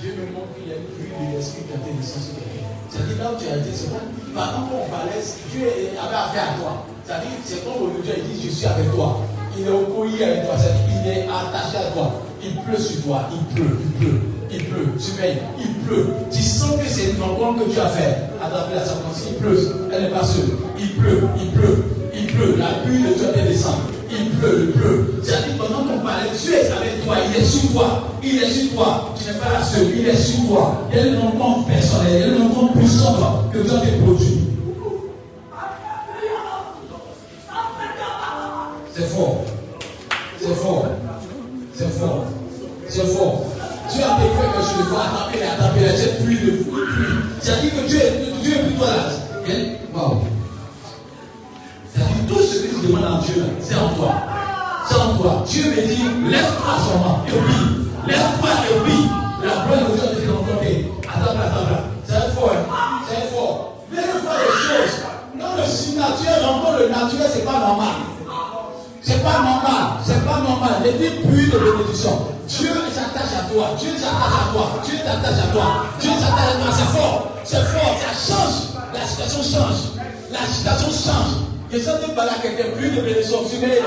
Dieu 0.03 0.19
me 0.19 0.35
montre 0.35 0.51
qu'il 0.59 0.67
y 0.67 0.75
a 0.75 0.83
une 0.83 0.83
de 0.83 1.39
l'esprit 1.39 1.63
qui 1.63 1.71
a 1.71 1.79
été 1.79 1.95
descendue 1.95 2.27
sur 2.27 2.35
quelqu'un. 2.35 2.67
C'est-à-dire, 2.91 3.23
là 3.23 3.31
où 3.31 3.39
tu 3.39 3.47
as 3.47 3.55
été, 3.55 3.71
c'est 3.71 3.87
pas. 3.87 4.03
Pendant 4.35 4.67
qu'on 4.67 4.83
parlait, 4.91 5.23
Dieu 5.47 5.63
avait 5.63 5.95
affaire 5.95 6.43
à 6.43 6.59
toi. 6.59 6.83
C'est-à-dire, 7.07 7.39
c'est 7.39 7.63
comme 7.63 7.87
Dieu 8.03 8.11
il 8.11 8.35
dit 8.35 8.43
Je 8.43 8.51
suis 8.51 8.67
avec 8.67 8.91
toi. 8.91 9.23
Il 9.55 9.63
est 9.63 9.71
au 9.71 9.87
couille 9.87 10.19
avec 10.19 10.43
toi. 10.43 10.59
C'est-à-dire, 10.59 10.91
il 10.91 11.07
est 11.07 11.23
attaché 11.23 11.87
à 11.87 11.95
toi. 11.95 12.19
Il 12.43 12.51
pleut 12.67 12.75
sur 12.75 12.99
toi. 13.07 13.31
Il 13.31 13.47
pleut. 13.55 13.79
Il 13.79 13.91
pleut. 13.95 14.19
Il 14.51 14.63
pleut. 14.67 14.87
Surveille. 14.99 15.39
Il 15.55 15.71
pleut. 15.87 16.07
Tu 16.27 16.41
sens 16.43 16.75
que 16.75 16.83
c'est 16.83 17.15
une 17.15 17.23
rencontre 17.23 17.63
que 17.63 17.71
tu 17.71 17.79
as 17.79 17.87
fait. 17.87 18.27
À 18.43 18.51
travers 18.51 18.75
la 18.75 18.83
circonstance. 18.83 19.23
Il 19.31 19.39
pleut. 19.39 19.87
Elle 19.87 20.03
n'est 20.03 20.11
pas 20.11 20.27
seule. 20.27 20.51
Il 20.83 20.99
pleut. 20.99 21.23
Il 21.39 21.47
pleut. 21.55 21.79
Il 22.11 22.27
pleut. 22.27 22.55
La 22.59 22.83
pluie 22.83 23.07
de 23.07 23.15
Dieu 23.15 23.31
vient 23.31 23.45
descendre. 23.47 23.92
Il 24.15 24.29
pleut, 24.29 24.67
il 24.67 24.79
pleut. 24.79 25.21
C'est-à-dire, 25.23 25.57
pendant 25.57 25.83
qu'on 25.83 25.99
parlait, 25.99 26.29
Dieu 26.39 26.53
est 26.53 26.71
avec 26.71 27.03
toi, 27.03 27.15
il 27.27 27.41
est 27.41 27.45
sur 27.45 27.71
toi, 27.71 28.03
il 28.21 28.43
est 28.43 28.49
sur 28.49 28.73
toi. 28.73 29.13
Tu 29.17 29.31
n'es 29.31 29.39
pas 29.39 29.53
la 29.53 29.63
seule, 29.63 29.87
il 29.97 30.07
est 30.07 30.15
sur 30.15 30.47
toi. 30.47 30.87
Il 30.91 30.97
y 30.97 30.99
a 30.99 31.07
une 31.07 31.17
rencontre 31.17 31.67
personnelle, 31.67 32.13
il 32.13 32.19
y 32.19 32.23
a 32.23 32.27
une 32.27 32.41
rencontre 32.43 32.73
puissante 32.73 33.51
que 33.51 33.59
Dieu 33.59 33.71
a 33.73 34.03
produit. 34.03 34.39
C'est 38.93 39.09
fort. 39.09 39.45
C'est 40.39 40.55
fort. 40.55 40.85
C'est 41.73 41.99
fort. 41.99 42.25
C'est 42.87 43.07
fort. 43.07 43.45
Dieu 43.91 44.03
a 44.03 44.17
fait 44.17 44.27
quelque 44.27 44.69
chose 44.69 44.77
de 44.77 44.83
fort. 44.83 45.01
Attrapez-les, 45.01 45.45
attrapez-les. 45.45 45.97
J'ai 45.97 46.23
pluie 46.23 46.35
de 46.35 46.63
pluie. 46.63 47.05
C'est-à-dire 47.41 47.71
que 47.71 47.87
Dieu, 47.87 47.99
est 47.99 48.63
plus 48.63 48.75
toi 48.75 48.87
là. 48.87 49.13
C'est-à-dire 51.93 52.27
tout 52.27 52.41
ce 52.41 52.55
que 52.59 52.79
tu 52.79 52.87
demandes 52.87 53.05
à 53.05 53.25
Dieu, 53.25 53.45
c'est 53.61 53.75
en 53.75 53.89
toi. 53.89 54.15
C'est 54.87 54.95
en 54.95 55.15
toi. 55.15 55.43
Dieu 55.47 55.63
me 55.65 55.87
dit, 55.87 56.29
laisse-toi 56.29 56.73
seulement 56.87 57.21
et 57.27 57.31
obéis. 57.31 57.87
Laisse-toi 58.07 58.49
et 58.69 58.79
obéis. 58.79 59.09
La 59.43 59.65
gloire 59.65 59.89
de 59.89 59.95
Dieu 59.95 60.03
a 60.03 60.13
été 60.13 60.27
rencontrée. 60.27 60.91
Attends, 61.07 61.31
attends, 61.31 61.65
attends. 61.65 61.83
C'est 62.05 62.33
fort. 62.33 62.51
Hein? 62.53 63.01
C'est 63.07 63.35
fort. 63.35 63.73
Faire 63.91 64.03
des 64.03 64.53
choses. 64.63 64.99
Dans 65.39 65.55
le 65.55 65.65
surnaturel, 65.67 66.45
encore 66.45 66.79
le 66.79 66.89
naturel, 66.89 67.29
c'est 67.31 67.45
pas 67.45 67.59
normal. 67.59 67.95
C'est 69.01 69.21
pas 69.21 69.43
normal, 69.43 69.99
c'est 70.05 70.25
pas 70.25 70.39
normal. 70.39 70.75
Les 70.83 70.93
dix 70.93 71.21
puits 71.27 71.51
de 71.51 71.59
bénédiction. 71.59 72.27
Dieu 72.47 72.71
s'attache 72.93 73.35
à 73.37 73.53
toi, 73.53 73.71
Dieu 73.77 73.91
s'attache 73.97 74.39
à 74.39 74.53
toi, 74.53 74.79
Dieu 74.85 74.95
s'attache 74.97 75.43
à 75.43 75.51
toi, 75.51 75.65
Dieu 75.99 76.11
s'attache 76.11 76.53
à 76.53 76.63
toi. 76.63 76.71
C'est 76.71 76.97
fort, 76.97 77.27
c'est 77.43 77.65
fort, 77.65 77.95
ça 77.99 78.33
change. 78.33 78.55
La 78.93 79.05
situation 79.05 79.43
change. 79.43 79.79
La 80.31 80.47
situation 80.47 80.89
change. 80.89 81.52
Je 81.73 81.79
sens 81.79 81.97
que 82.05 82.11
par 82.13 82.25
là 82.25 82.33
quelqu'un, 82.39 82.69
puits 82.77 82.91
de 82.91 83.01
bénédiction, 83.01 83.41
vais 83.49 83.81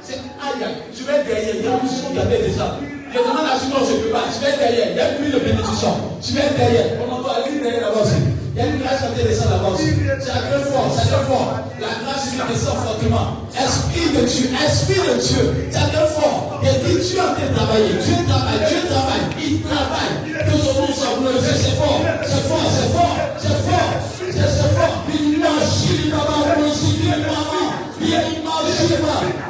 C'est 0.00 0.22
aïe, 0.38 0.62
tu 0.94 1.02
vais 1.02 1.18
derrière, 1.26 1.58
il 1.58 1.64
y 1.64 1.66
a 1.66 1.82
chose 1.82 2.14
qui 2.14 2.18
avait 2.22 2.46
déjà. 2.46 2.78
Je 3.10 3.18
demande 3.18 3.50
à 3.50 3.58
ce 3.58 3.66
je 3.66 3.90
ne 3.90 4.02
peux 4.06 4.10
pas, 4.14 4.30
tu 4.30 4.38
vais 4.38 4.54
derrière, 4.54 4.94
il 4.94 4.96
y 4.96 5.00
a 5.02 5.18
plus 5.18 5.34
de 5.34 5.38
bénédiction. 5.42 5.98
Tu 6.22 6.30
vais 6.30 6.46
derrière, 6.54 6.94
on 7.02 7.10
entend 7.10 7.34
aller 7.34 7.58
derrière 7.58 7.90
là-bas 7.90 8.06
aussi. 8.06 8.22
Il 8.54 8.58
y 8.58 8.62
a 8.62 8.66
une 8.70 8.78
grâce 8.78 9.02
qui 9.02 9.26
descend 9.26 9.50
là-bas 9.50 9.74
aussi. 9.74 9.98
C'est 10.22 10.30
un 10.30 10.46
peu 10.46 10.62
fort, 10.62 10.86
c'est 10.94 11.10
peu 11.10 11.26
fort. 11.26 11.58
La 11.82 11.90
grâce 12.06 12.30
qui 12.30 12.38
descend 12.38 12.78
fortement. 12.86 13.26
Esprit 13.50 14.14
de 14.14 14.22
Dieu, 14.30 14.46
esprit 14.54 15.02
de 15.02 15.14
Dieu, 15.18 15.44
c'est 15.74 15.90
peu 15.90 16.06
fort. 16.14 16.62
Il 16.62 16.70
dit 16.86 17.02
Dieu 17.02 17.18
a 17.18 17.34
été 17.34 17.50
travaillé, 17.50 17.98
Dieu 17.98 18.14
travaille, 18.30 18.62
Dieu 18.62 18.80
travaille, 18.86 19.26
il 19.42 19.58
travaille. 19.66 20.14
Que 20.38 20.54
son 20.54 20.86
nom 20.86 20.90
soit 20.94 21.18
glorifié, 21.18 21.50
c'est 21.50 21.74
fort, 21.82 21.98
c'est 22.22 22.46
fort, 22.46 22.62
c'est 22.70 22.94
fort, 22.94 23.18
c'est 23.42 23.58
fort, 23.66 23.90
c'est 24.22 24.70
fort. 24.78 24.94
Il 25.10 25.42
marche, 25.42 25.90
il 25.90 26.14
va 26.14 26.22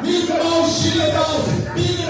Mil 0.03 0.37
mãos 0.37 0.83
de 0.83 0.99
levante, 0.99 2.04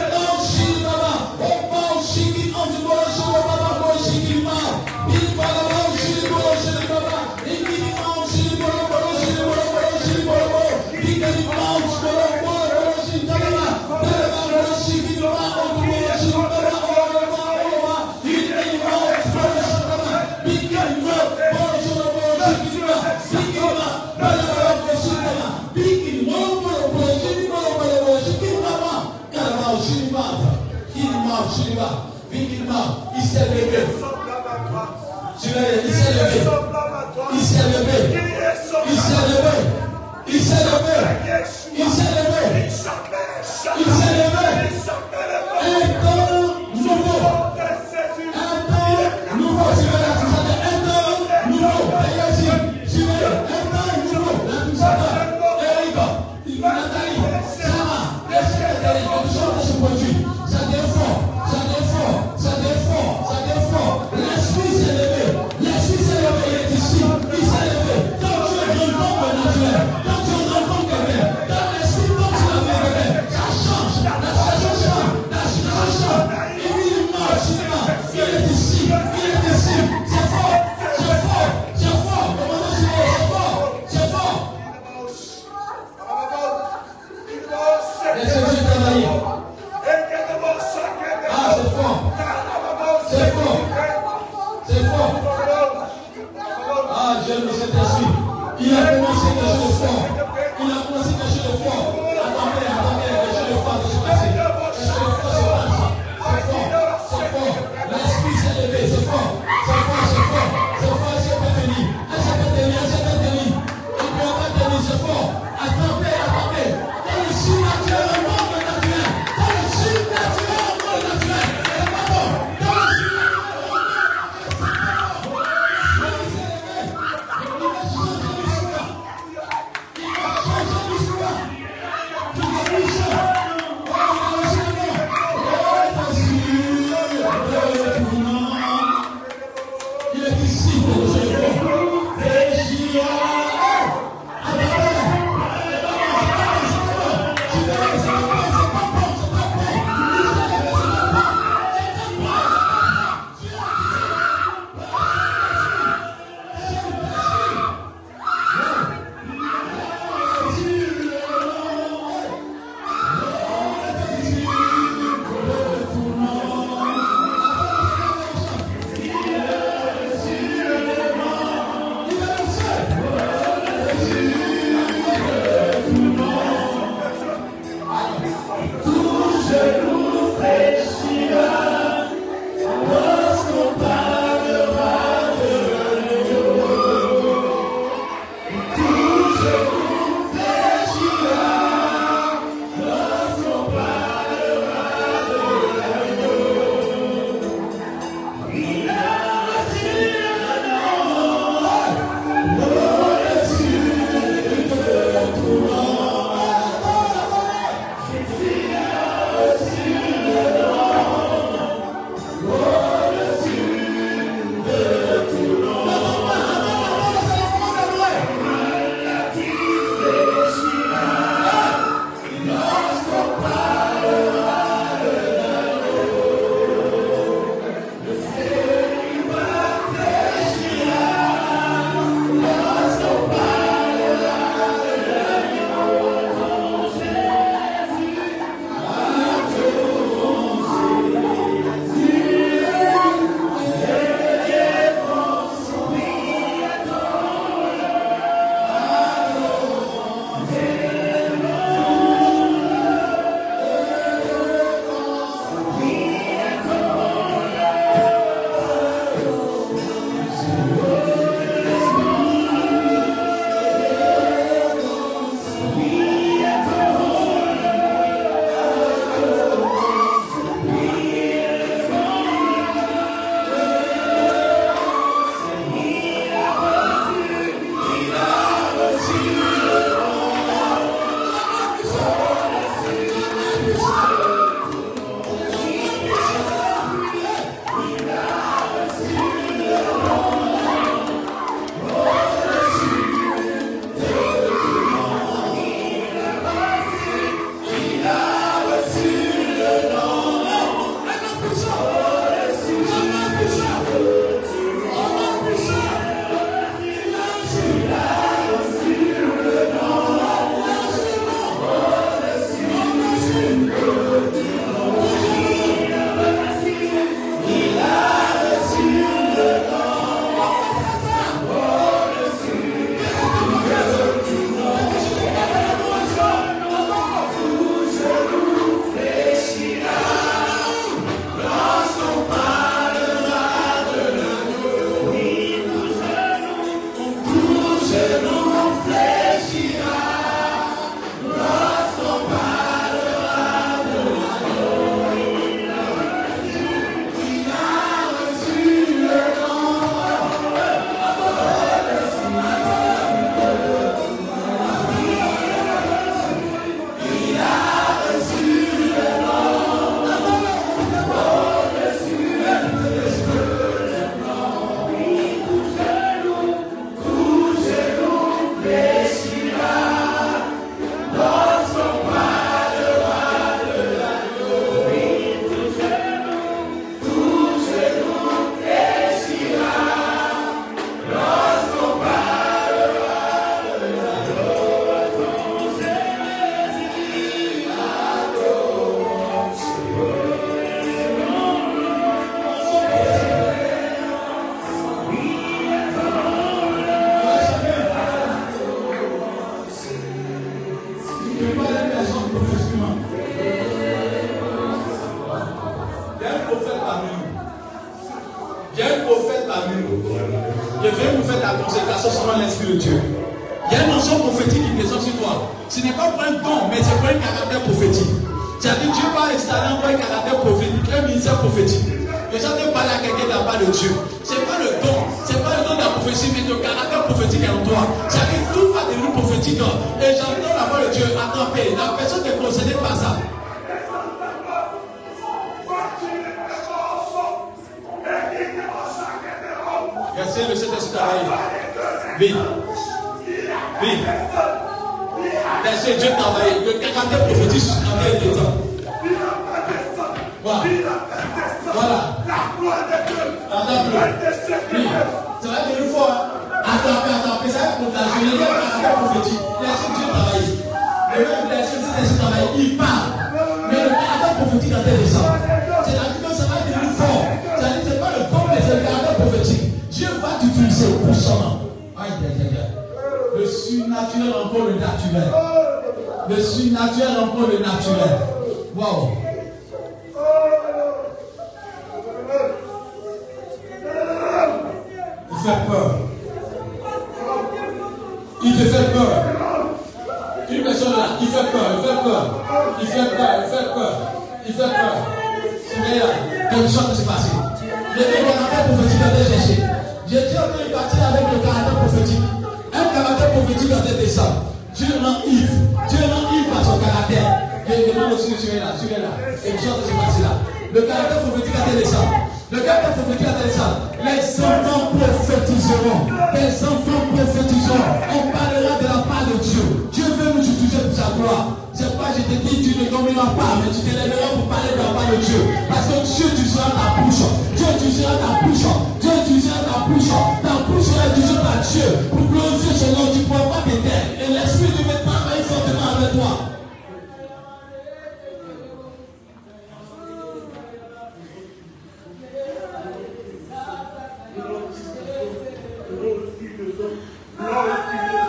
Laissez 546.65 548.24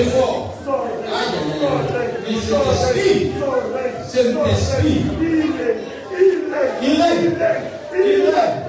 effort. 0.00 0.54
Aïe, 0.66 1.36
aïe, 1.52 1.66
aïe. 1.96 2.08
Mais 2.28 2.36
c'est 2.40 2.94
l'esprit. 2.94 3.32
C'est 4.08 4.22
l'esprit. 4.22 5.02
Il 5.20 5.56
est. 5.60 5.78
Il 6.82 7.00
est. 7.00 7.58
Il 7.94 8.20
est. 8.28 8.59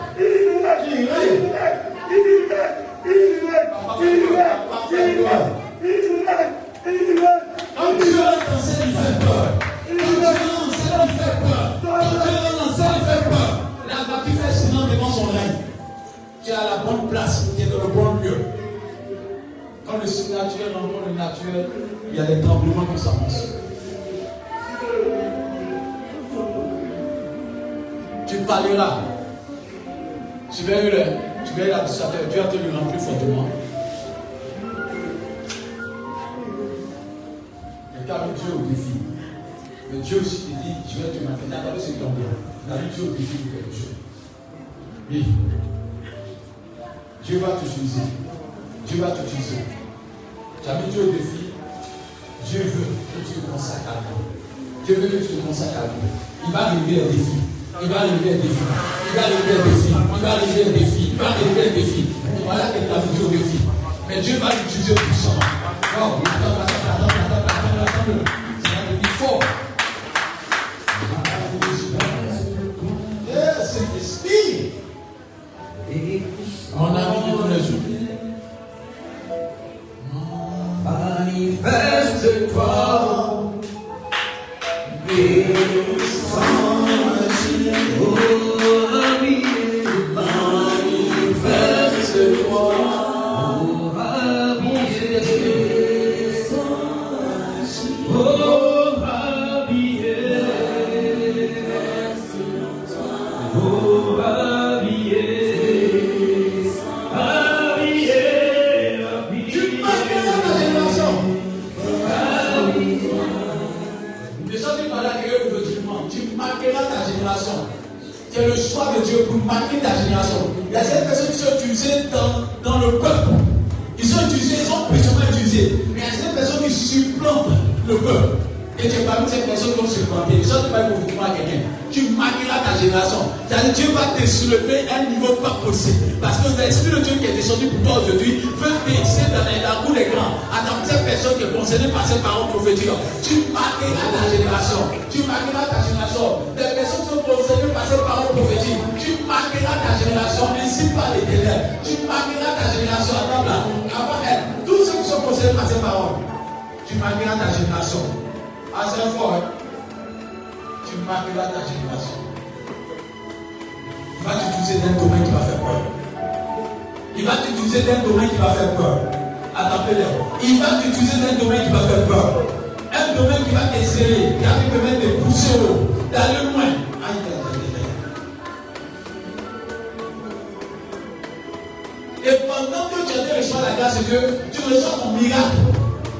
la 183.59 183.75
grâce 183.75 183.97
de 183.99 184.03
Dieu, 184.03 184.21
tu 184.53 184.61
reçois 184.61 184.99
ton 185.01 185.11
miracle. 185.19 185.57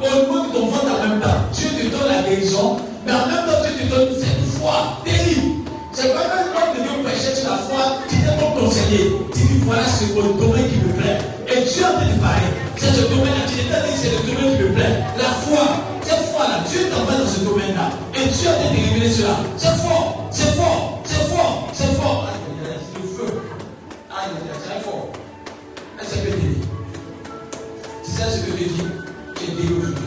Au 0.02 0.34
nom 0.34 0.48
de 0.48 0.54
ton 0.54 0.66
ventre 0.66 0.92
en 0.92 1.08
même 1.08 1.20
temps, 1.22 1.46
Dieu 1.54 1.70
te 1.70 1.84
donne 1.88 2.10
la 2.10 2.28
guérison, 2.28 2.78
mais 3.06 3.14
en 3.14 3.28
même 3.28 3.46
temps, 3.46 3.62
Dieu 3.62 3.86
te 3.86 3.94
donne 3.94 4.10
cette 4.20 4.44
foi 4.60 4.98
terrible. 5.06 5.64
C'est 5.94 6.14
pas 6.14 6.28
même 6.28 6.50
l'homme 6.52 6.74
de 6.76 6.82
Dieu 6.82 7.04
prêchait 7.04 7.36
sur 7.36 7.52
la 7.52 7.58
foi, 7.58 8.02
tu 8.10 8.16
t'es 8.18 8.34
bon 8.40 8.60
conseiller. 8.60 9.16
Tu 9.34 9.40
dis, 9.40 9.60
voilà 9.64 9.84
ce 9.86 10.06
domaine 10.12 10.68
qui 10.68 10.78
me 10.78 10.94
plaît. 10.94 11.20
Et 11.48 11.62
Dieu 11.62 11.84
en 11.86 11.94
train 12.00 12.10
de 12.10 12.20
parler. 12.20 12.50
C'est 12.78 12.94
ce 12.96 13.02
domaine-là, 13.08 13.46
tu 13.48 13.56
t'es 13.56 13.64
dit, 13.64 13.96
c'est 13.96 14.12
le 14.12 14.22
domaine 14.26 14.58
qui 14.58 14.64
me 14.64 14.74
plaît. 14.74 15.04
La 15.18 15.32
foi, 15.46 15.86
cette 16.02 16.26
foi-là, 16.34 16.64
Dieu 16.68 16.90
t'envoie 16.90 17.16
dans 17.22 17.30
ce 17.30 17.40
domaine-là. 17.46 17.92
Et 18.16 18.26
Dieu 18.28 18.50
a 18.50 18.74
été 18.74 18.90
révélé 18.90 19.12
cela. 19.12 19.38
C'est 19.58 19.78
fort, 19.86 20.28
c'est 20.32 20.56
fort, 20.56 21.02
c'est 21.06 21.30
fort, 21.30 21.70
c'est 21.74 21.94
fort. 21.96 22.28
Ah, 22.28 22.34
le 22.96 23.08
feu. 23.08 23.42
Ah, 24.10 24.26
il 24.28 24.50
est 24.50 24.60
très 24.60 24.82
fort 24.82 25.12
message 28.24 28.46
que 28.46 28.52
je 28.52 28.64
dis, 28.64 28.84
j'ai 29.40 29.52
dit 29.52 29.74
aujourd'hui. 29.74 30.04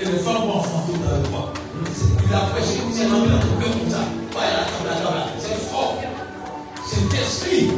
Et 0.00 0.04
les 0.04 0.18
femmes 0.18 0.46
vont 0.46 0.58
enfanter 0.58 0.92
avec. 1.10 1.26
Il 2.28 2.34
a 2.34 2.38
prêché, 2.38 2.80
il 2.88 2.94
s'est 2.94 3.08
dans 3.08 3.20
ton 3.20 3.60
cœur 3.60 3.70
comme 3.70 3.90
ça. 3.90 3.98
C'est 5.38 5.60
fort. 5.70 5.98
C'est 6.86 7.18
esprit. 7.18 7.70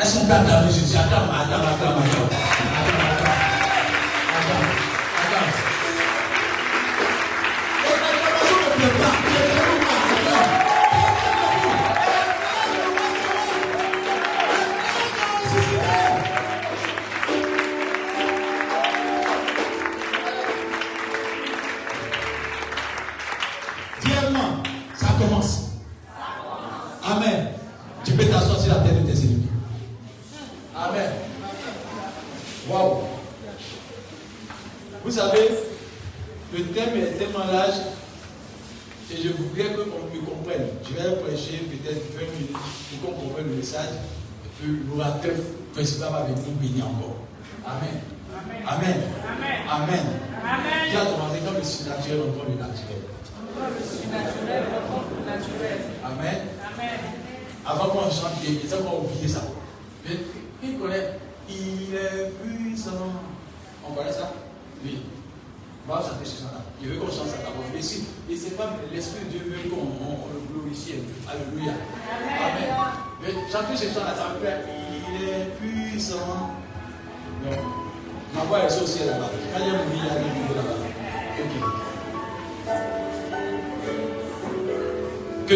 Est-ce 0.00 0.18
qu'on 0.18 0.26
peut 0.26 0.32
acclamer 0.32 0.72
Jésus? 0.72 0.96
Acclame, 0.96 1.28
acclame, 1.30 1.60
acclame, 1.60 1.98
acclame. 1.98 2.25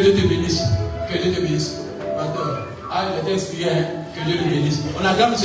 Que 0.00 0.04
Dieu 0.12 0.22
te 0.22 0.28
bénisse. 0.28 0.62
Que 1.12 1.18
Dieu 1.18 1.30
te 1.30 1.40
bénisse. 1.42 1.82
Pasteur, 2.16 2.68
ah, 2.90 3.04
j'étais 3.14 3.34
inspiré. 3.36 3.70
Hein. 3.70 3.84
Que 4.16 4.24
Dieu 4.24 4.38
te 4.38 4.48
bénisse. 4.48 4.80
On 4.98 5.04
a 5.04 5.12
quand 5.12 5.28
même 5.28 5.36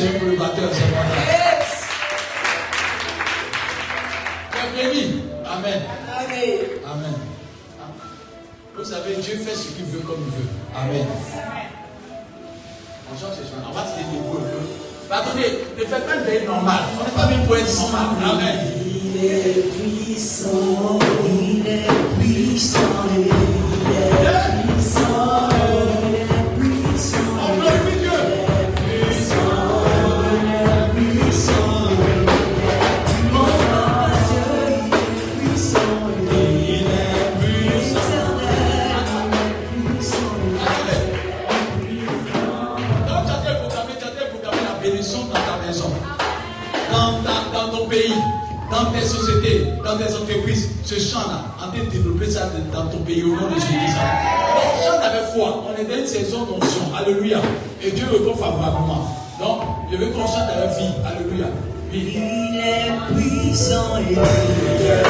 foi. 55.35 55.63
On 55.67 55.81
est 55.81 55.85
dans 55.85 55.97
une 55.97 56.07
saison 56.07 56.45
d'onction. 56.45 56.83
Alléluia. 56.97 57.39
Et 57.83 57.91
Dieu 57.91 58.05
répond 58.11 58.35
favorablement. 58.35 59.07
Donc, 59.39 59.61
je 59.91 59.97
veux 59.97 60.07
qu'on 60.07 60.25
chante 60.25 60.49
à 60.51 60.59
la 60.59 60.67
vie. 60.67 60.93
Alléluia. 61.05 61.47
Oui. 61.91 62.15
Il 62.15 62.57
est 62.57 62.91
puissant, 63.13 63.97
il 64.09 64.17
est 64.17 65.03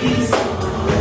puissant. 0.00 0.91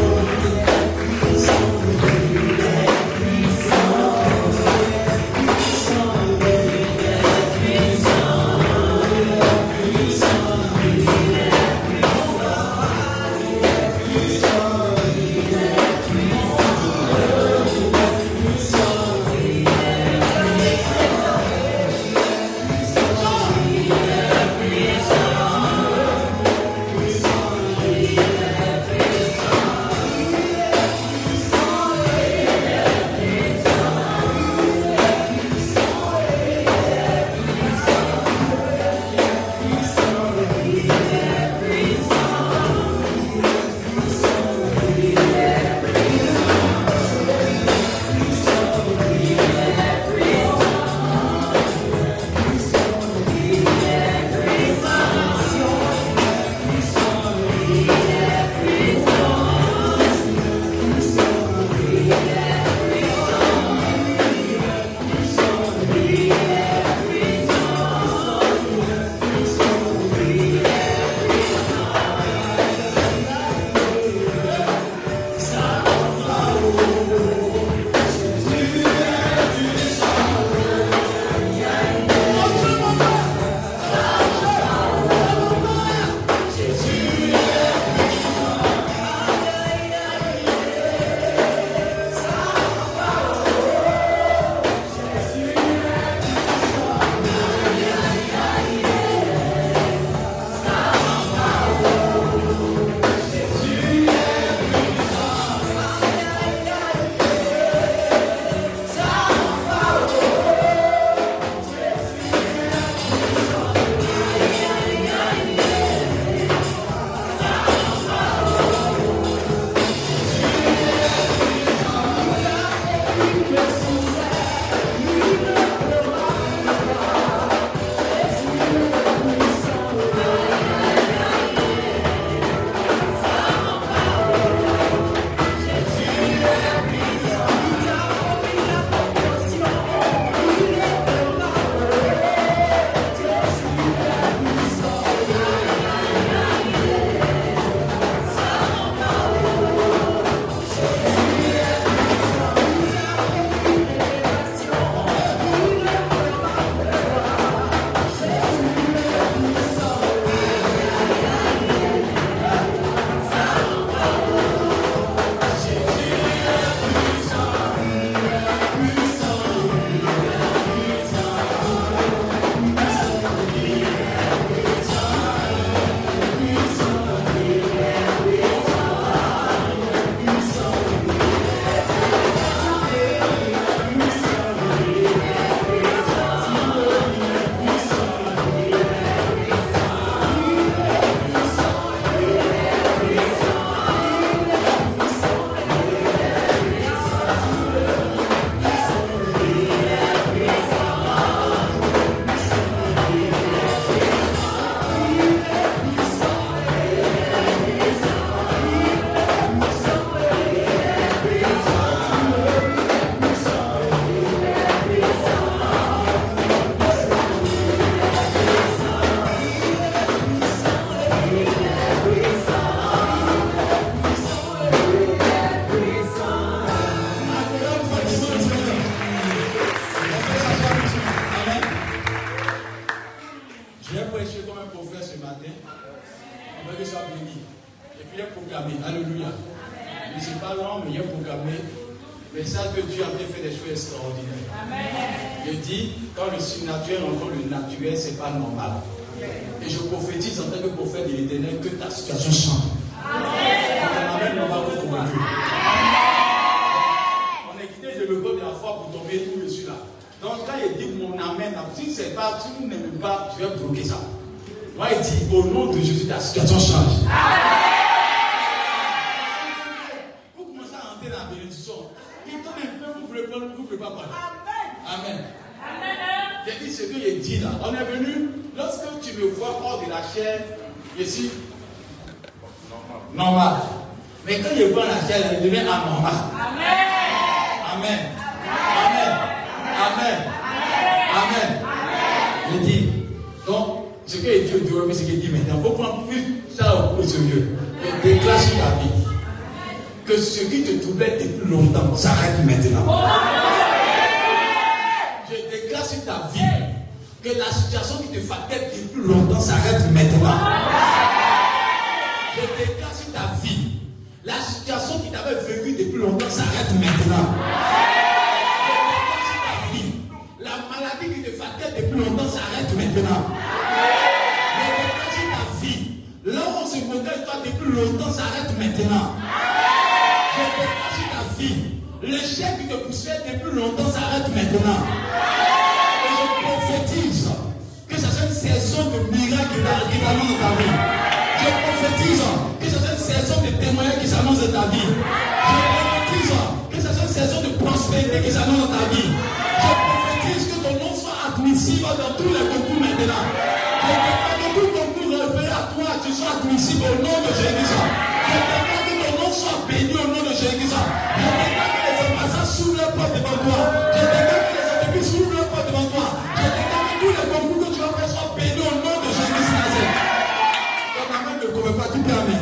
prophète, 371.62 371.92
tu 371.94 372.00
peux 372.00 372.12
Amen. 372.12 372.40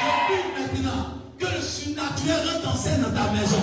Je 0.00 0.06
prie 0.26 0.62
maintenant 0.62 1.04
que 1.38 1.46
le 1.46 1.60
surnaturel 1.60 2.48
rentre 2.48 2.74
en 2.74 2.76
scène 2.76 3.02
dans 3.02 3.10
ta 3.10 3.30
maison. 3.32 3.62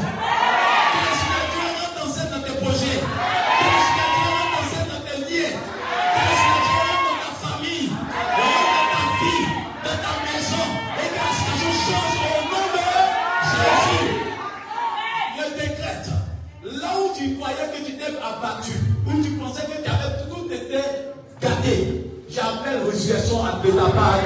de 22.80 23.72
ta 23.72 23.90
part. 23.92 24.20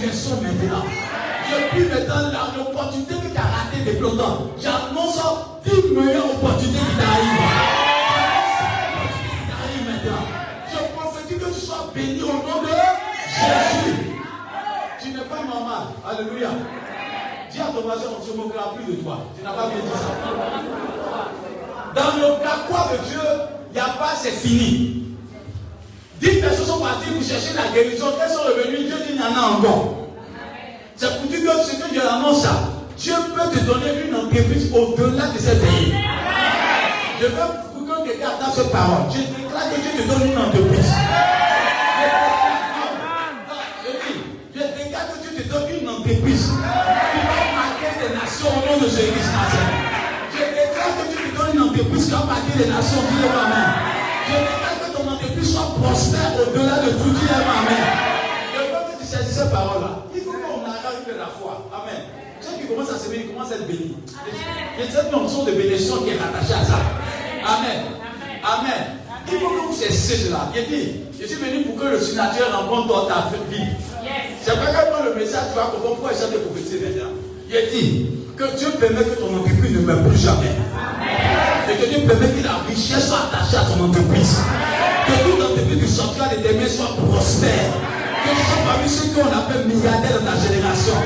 J'ai 0.00 0.34
maintenant. 0.34 0.84
Je 1.48 1.56
puis 1.70 1.84
maintenant 1.88 2.46
l'opportunité 2.56 3.14
que 3.14 3.32
tu 3.32 3.36
as 3.36 3.42
ratée 3.42 3.84
depuis 3.86 4.00
longtemps. 4.00 4.38
J'annonce 4.60 5.20
une 5.66 5.94
meilleure 5.94 6.26
opportunité 6.26 6.78
qui 6.78 6.96
t'arrive. 6.96 7.40
maintenant. 9.86 10.24
Je 10.70 10.78
prophétise 10.96 11.38
que 11.38 11.54
tu 11.54 11.60
sois 11.60 11.90
béni 11.94 12.22
au 12.22 12.26
nom 12.26 12.62
de 12.62 12.68
Jésus. 13.28 13.96
Tu 15.02 15.08
n'es 15.10 15.24
pas 15.24 15.42
normal. 15.42 15.82
Alléluia. 16.08 16.50
Dis 17.50 17.60
à 17.60 17.66
ton 17.66 17.82
voisin, 17.82 18.06
on 18.16 18.24
ne 18.24 18.30
se 18.30 18.36
moquera 18.36 18.74
plus 18.74 18.96
de 18.96 19.02
toi. 19.02 19.18
Tu 19.36 19.44
n'as 19.44 19.52
pas 19.52 19.68
bien 19.68 19.78
dit 19.82 19.90
ça. 19.90 19.98
Dans 21.94 22.16
le 22.16 22.42
cas 22.42 22.58
quoi 22.68 22.88
de 22.92 23.08
Dieu, 23.08 23.20
il 23.70 23.74
n'y 23.74 23.80
a 23.80 23.84
pas, 23.84 24.14
c'est 24.16 24.30
fini. 24.30 25.03
Dix 26.24 26.40
personnes 26.40 26.66
sont 26.66 26.80
parties 26.80 27.10
pour 27.10 27.22
chercher 27.22 27.52
la 27.54 27.68
guérison. 27.74 28.06
Elles 28.16 28.32
sont 28.32 28.44
revenues. 28.44 28.86
Dieu 28.88 28.96
dit, 29.06 29.12
il 29.12 29.16
y 29.16 29.20
en 29.20 29.36
a 29.36 29.58
encore. 29.58 30.08
C'est 30.96 31.20
pour 31.20 31.28
dire 31.28 31.40
que 31.40 31.70
ce 31.70 31.76
que 31.76 31.90
Dieu 31.92 32.00
annonce, 32.00 32.42
ça, 32.44 32.70
Dieu 32.96 33.12
peut 33.34 33.50
te 33.52 33.62
donner 33.64 34.08
une 34.08 34.14
entreprise 34.14 34.72
au-delà 34.72 35.26
de 35.26 35.38
ce 35.38 35.50
pays. 35.50 35.92
Je 37.20 37.26
veux 37.26 37.30
que 37.34 38.08
quelqu'un 38.08 38.30
dans 38.40 38.52
cette 38.52 38.72
parole. 38.72 39.04
Je 39.12 39.18
déclare 39.18 39.68
que 39.68 39.80
Dieu 39.82 40.02
te 40.02 40.08
donne 40.08 40.32
une 40.32 40.38
entreprise. 40.38 40.92
Je 44.54 44.60
déclare 44.60 45.06
que 45.12 45.28
Dieu 45.28 45.42
te 45.42 45.48
donne 45.52 45.68
une 45.78 45.88
entreprise. 45.90 46.48
qui 46.48 47.20
vas 47.28 47.52
marquer 47.52 47.92
des 48.00 48.14
nations 48.14 48.48
au 48.48 48.72
nom 48.72 48.78
de 48.80 48.88
Jésus 48.88 49.12
Nazareth. 49.12 49.76
Je 50.32 50.44
déclare 50.56 50.92
que 50.96 51.04
Dieu 51.12 51.20
te 51.28 51.36
donne 51.36 51.52
une 51.54 51.62
entreprise 51.68 52.04
qui 52.06 52.10
va 52.12 52.24
marquer 52.24 52.56
des 52.56 52.70
nations. 52.70 53.02
Dis-le 53.10 53.28
moi-même 53.28 53.94
qu'ils 55.44 55.52
soient 55.52 55.76
prospères 55.82 56.32
au-delà 56.40 56.78
de 56.80 56.90
tout 56.92 57.12
qui 57.12 57.26
aime. 57.26 57.44
Amen. 57.44 57.84
Le 58.54 58.72
peuple 58.72 58.92
dit 59.00 59.06
saisit 59.06 59.34
ces 59.34 59.50
paroles-là. 59.50 60.04
Il 60.14 60.22
faut 60.22 60.32
qu'on 60.32 60.64
arrête 60.64 61.04
de 61.06 61.18
la 61.18 61.26
foi. 61.26 61.68
Amen. 61.72 62.02
Ceux 62.40 62.60
qui 62.60 62.66
commencent 62.66 62.90
à 62.90 62.98
s'aimer, 62.98 63.26
ils 63.26 63.34
commencent 63.34 63.52
à 63.52 63.56
être 63.56 63.66
bénis. 63.66 63.96
Et 64.80 64.90
cette 64.90 65.12
notion 65.12 65.44
de 65.44 65.52
bénédiction 65.52 65.98
qui 65.98 66.10
est 66.10 66.18
rattachée 66.18 66.54
à 66.54 66.64
ça. 66.64 66.80
Amen. 67.44 67.84
Amen. 68.42 68.98
Il 69.30 69.38
faut 69.38 69.48
que 69.48 69.66
vous 69.68 69.74
cessiez 69.74 70.16
cela. 70.28 70.48
Il 70.54 70.66
dit, 70.66 70.92
je 71.20 71.26
suis 71.26 71.36
venu 71.36 71.64
pour 71.64 71.76
que 71.76 71.88
le 71.88 72.00
signature 72.00 72.46
rencontre 72.52 72.88
dans 72.88 73.06
ta 73.06 73.30
vie. 73.50 73.68
C'est 74.42 74.54
pas 74.54 74.66
que 74.66 75.08
le 75.08 75.14
message, 75.14 75.48
tu 75.50 75.56
vas 75.56 75.66
comprendre 75.66 75.96
pourquoi 75.96 76.12
il 76.12 76.32
de 76.32 76.38
prophétiser 76.38 76.80
maintenant. 76.80 77.12
J'ai 77.54 77.70
dit 77.70 78.10
que 78.36 78.50
Dieu 78.58 78.66
permet 78.82 79.06
que 79.06 79.14
ton 79.14 79.30
entreprise 79.30 79.78
ne 79.78 79.86
meure 79.86 80.02
plus 80.02 80.18
jamais. 80.18 80.58
Et 81.70 81.78
que 81.78 81.86
Dieu 81.86 82.02
permet 82.02 82.34
que 82.34 82.42
la 82.42 82.66
richesse 82.66 83.06
soit 83.06 83.30
attachée 83.30 83.62
à 83.62 83.70
ton 83.70 83.78
entreprise. 83.78 84.42
Que 85.06 85.14
toute 85.22 85.38
entreprise 85.38 85.78
du 85.78 85.86
championnat 85.86 86.34
des 86.34 86.42
demain 86.42 86.66
soit 86.66 86.98
prospère. 86.98 87.70
Que 88.26 88.34
chaque 88.34 88.66
parmi 88.66 88.90
ceux 88.90 89.14
qu'on 89.14 89.30
appelle 89.30 89.70
milliardaires 89.70 90.18
de 90.18 90.26
ta 90.26 90.34
génération. 90.34 90.98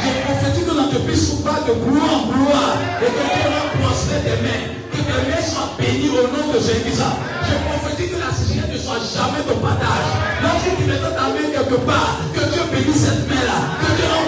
Je 0.00 0.08
prophétise 0.24 0.64
que 0.64 0.72
l'entreprise 0.72 1.20
soit 1.36 1.68
de 1.68 1.76
gloire 1.84 2.16
en 2.16 2.24
gloire 2.32 2.80
et 3.04 3.12
que 3.12 3.24
Dieu 3.36 3.48
va 3.52 3.62
prospérer 3.76 4.40
demain. 4.40 4.60
Que 4.96 5.04
tes 5.04 5.20
mains 5.28 5.44
soient 5.44 5.76
béni 5.76 6.08
au 6.16 6.24
nom 6.32 6.48
de 6.48 6.64
Jésus. 6.64 6.96
Je 6.96 7.54
prophétise 7.68 8.08
que 8.08 8.16
la 8.24 8.32
sécheresse 8.32 8.72
ne 8.72 8.80
soit 8.80 9.04
jamais 9.04 9.44
ton 9.44 9.60
partage. 9.60 10.08
Lorsque 10.48 10.80
tu 10.80 10.84
mets 10.88 10.96
ta 10.96 11.28
main 11.28 11.44
quelque 11.44 11.76
part, 11.84 12.24
que 12.32 12.40
Dieu 12.48 12.64
bénisse 12.72 13.04
cette 13.04 13.28
main-là. 13.28 13.68
Que 13.84 13.92
Dieu 14.00 14.19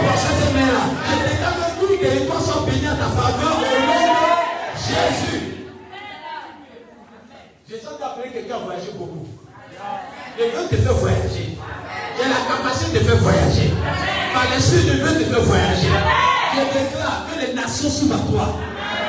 les 2.02 2.08
territoires 2.08 2.42
soient 2.42 2.66
bénis 2.66 2.86
à 2.86 2.94
ta 2.94 3.06
faveur 3.06 3.58
au 3.58 3.86
nom 3.86 4.02
de 4.02 4.78
Jésus. 4.78 5.42
Je 7.68 7.76
sens 7.76 7.98
d'appeler 8.00 8.32
quelqu'un 8.32 8.56
à 8.56 8.58
voyager 8.58 8.92
beaucoup. 8.98 9.26
Je 10.38 10.44
veux 10.44 10.68
te 10.68 10.76
faire 10.76 10.94
voyager. 10.94 11.56
J'ai 12.18 12.28
la 12.28 12.42
capacité 12.48 12.98
de 12.98 13.04
faire 13.04 13.16
voyager. 13.18 13.70
Par 14.34 14.44
l'esprit 14.50 14.84
de 14.84 14.94
Dieu 14.94 15.24
te 15.24 15.24
faire 15.30 15.42
voyager. 15.42 15.94
Je 16.54 16.60
déclare 16.60 17.26
que 17.30 17.46
les 17.46 17.54
nations 17.54 17.88
s'ouvrent 17.88 18.16
à 18.16 18.30
toi. 18.30 18.48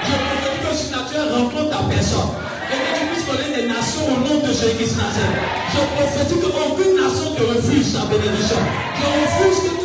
Je 0.06 0.12
prophétise 0.12 0.62
que 0.62 0.70
le 0.70 0.78
surnaturel 0.78 1.34
rencontre 1.34 1.70
ta 1.70 1.84
personne. 1.90 2.32
Et 2.72 2.78
que 2.78 3.00
tu 3.00 3.06
puisses 3.08 3.26
connaître 3.26 3.58
les 3.58 3.68
nations 3.68 4.06
au 4.08 4.18
nom 4.22 4.40
de 4.40 4.54
Jésus 4.54 4.96
Nazareth. 4.96 5.42
Je 5.74 5.82
prophétise 5.98 6.38
qu'aucune 6.42 6.96
nation 6.96 7.34
te 7.36 7.42
refuse 7.42 7.94
sa 7.94 8.06
bénédiction. 8.06 8.62
Je 8.96 9.06
refuse 9.06 9.60
que 9.70 9.83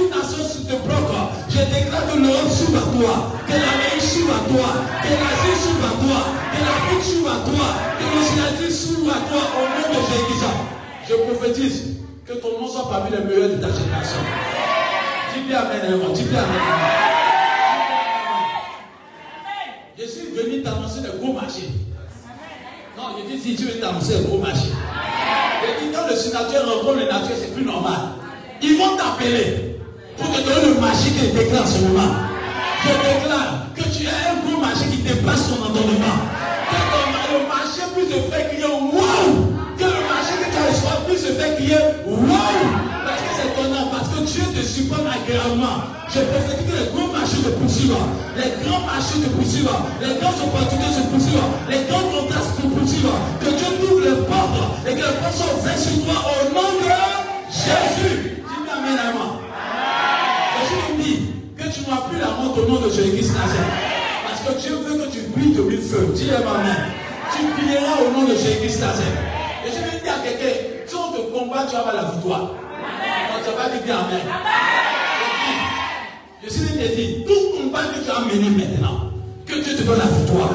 Je 0.69 1.59
déclare 1.64 2.12
que 2.12 2.19
l'Europe 2.19 2.51
s'ouvre 2.51 2.79
à 2.79 2.83
toi. 2.93 3.33
Que 3.47 3.53
l'Amérique 3.53 4.03
s'ouvre 4.03 4.35
à 4.35 4.49
toi. 4.49 4.69
Que 5.03 5.09
l'Asie 5.09 5.57
s'ouvre 5.62 5.87
à 5.87 5.95
toi. 5.97 6.21
Que 6.53 6.61
l'Afrique 6.61 7.05
s'ouvre 7.05 7.31
à 7.31 7.41
toi. 7.49 7.66
Que 7.99 8.05
l'Océanie 8.14 8.71
s'ouvre 8.71 9.11
à 9.11 9.21
toi 9.31 9.43
au 9.57 9.64
nom 9.64 9.89
de 9.89 10.01
Jésus. 10.07 10.29
Je 11.09 11.14
prophétise 11.14 11.97
que 12.27 12.35
ton 12.35 12.61
nom 12.61 12.69
soit 12.69 12.91
parmi 12.91 13.11
les 13.11 13.25
meilleurs 13.25 13.49
de 13.49 13.55
ta 13.55 13.69
génération. 13.69 14.21
Dis 15.35 15.49
bien 15.49 15.59
Amen, 15.59 15.81
Amen. 15.87 16.12
Dis 16.12 16.25
bien 16.25 16.41
Amen. 16.41 16.61
Je 19.99 20.05
suis 20.05 20.27
venu 20.37 20.62
t'annoncer 20.62 21.01
le 21.01 21.19
gros 21.19 21.33
marché. 21.33 21.71
Non, 22.95 23.05
je 23.16 23.33
dis 23.35 23.41
si 23.43 23.57
tu 23.57 23.64
veux 23.64 23.81
t'annoncer 23.81 24.19
le 24.19 24.25
gros 24.25 24.39
marché. 24.39 24.69
Je 24.69 25.97
quand 25.97 26.07
le 26.07 26.14
sénateur 26.14 26.66
rencontre 26.69 26.99
le 26.99 27.07
naturel, 27.11 27.37
c'est 27.41 27.55
plus 27.55 27.64
normal. 27.64 28.01
Ils 28.61 28.77
vont 28.77 28.97
t'appeler 28.97 29.78
pour 30.19 30.33
te 30.35 30.41
donner 30.43 30.75
le 30.75 30.81
marché 30.81 31.11
qui 31.11 31.31
déclare 31.33 31.62
en 31.62 31.66
ce 31.66 31.79
moment. 31.87 32.12
Je 32.83 32.91
déclare 32.91 33.66
que 33.75 33.83
tu 33.83 34.07
as 34.07 34.33
un 34.33 34.37
gros 34.45 34.61
marché 34.61 34.87
qui 34.91 34.99
dépasse 34.99 35.49
ton 35.49 35.62
entendement. 35.62 36.19
Que 36.71 36.79
ton, 36.91 37.39
le 37.39 37.47
marché 37.47 37.83
fait 38.31 38.51
qu'il 38.51 38.61
y 38.61 38.64
a 38.64 38.69
wow! 38.69 39.55
Que 39.79 39.85
le 39.85 40.03
marché 40.11 40.35
que 40.43 40.49
tu 40.51 40.59
as 40.59 40.99
reçu 41.07 41.31
fait 41.39 41.57
qu'il 41.57 41.71
y 41.71 41.75
a 41.75 41.83
wow! 42.07 42.89
Parce 43.07 43.23
que 43.23 43.31
c'est 43.37 43.49
étonnant, 43.55 43.87
parce 43.91 44.09
que 44.09 44.21
Dieu 44.27 44.43
te 44.55 44.62
supporte 44.66 45.07
agréablement. 45.07 45.87
Je 46.09 46.21
prophétise 46.21 46.66
que 46.66 46.77
les 46.77 46.89
grands 46.93 47.12
marchés 47.12 47.43
te 47.45 47.51
poursuivent, 47.51 48.05
les 48.37 48.53
grands 48.64 48.85
marchés 48.85 49.21
te 49.21 49.29
poursuivent, 49.29 49.71
les 50.01 50.14
grandes 50.21 50.41
opportunités 50.41 50.93
se 50.93 51.05
poursuivent, 51.09 51.49
les 51.69 51.85
grands 51.89 52.09
contrats 52.11 52.43
se 52.43 52.62
poursuivent. 52.62 53.16
Que 53.41 53.51
Dieu 53.55 53.71
t'ouvre 53.81 54.03
les 54.03 54.19
portes 54.27 54.83
et 54.87 54.93
que 54.93 55.05
les 55.05 55.16
portes 55.21 55.37
soient 55.37 55.55
ouvertes 55.61 55.79
sur 55.79 56.05
toi 56.05 56.16
au 56.33 56.55
nom 56.55 56.81
de 56.81 56.89
Jésus. 57.53 58.43
Dis-moi 58.43 59.48
que 61.69 61.75
tu 61.75 61.81
n'auras 61.83 62.09
plus 62.09 62.19
la 62.19 62.29
honte 62.41 62.57
au 62.59 62.69
nom 62.69 62.81
de 62.81 62.91
Jésus 62.91 63.33
Nazareth. 63.33 63.61
Parce 64.27 64.41
que 64.41 64.61
Dieu 64.61 64.77
veut 64.77 65.05
que 65.05 65.11
tu 65.11 65.21
brilles 65.35 65.55
de 65.55 65.62
mille 65.62 65.81
feux. 65.81 66.12
Dis 66.14 66.31
Amen. 66.31 66.77
Tu 67.33 67.45
brilleras 67.45 68.01
au 68.07 68.12
nom 68.12 68.25
de 68.25 68.35
Jésus 68.35 68.81
Nazareth. 68.81 69.19
Et 69.66 69.71
je 69.71 69.77
vais 69.77 70.03
dire 70.03 70.12
à 70.14 70.25
quelqu'un, 70.25 70.59
si 70.87 70.95
on 70.95 71.12
te 71.12 71.39
combat, 71.39 71.66
tu 71.66 71.75
vas 71.75 71.81
avoir 71.81 71.95
la 71.95 72.11
victoire. 72.11 72.51
On 73.35 73.51
ne 73.51 73.57
pas 73.57 73.69
dire 73.71 73.83
bien 73.85 73.99
Amen. 73.99 74.21
Je 76.43 76.51
suis 76.51 76.61
venu 76.62 76.79
te 76.79 76.95
dire, 76.95 77.27
tout 77.27 77.59
combat 77.59 77.83
que 77.85 78.05
tu 78.05 78.11
as 78.11 78.21
mené 78.21 78.51
maintenant, 78.51 79.11
que 79.47 79.55
Dieu 79.55 79.77
te 79.77 79.83
donne 79.83 79.99
la 79.99 80.07
victoire. 80.07 80.51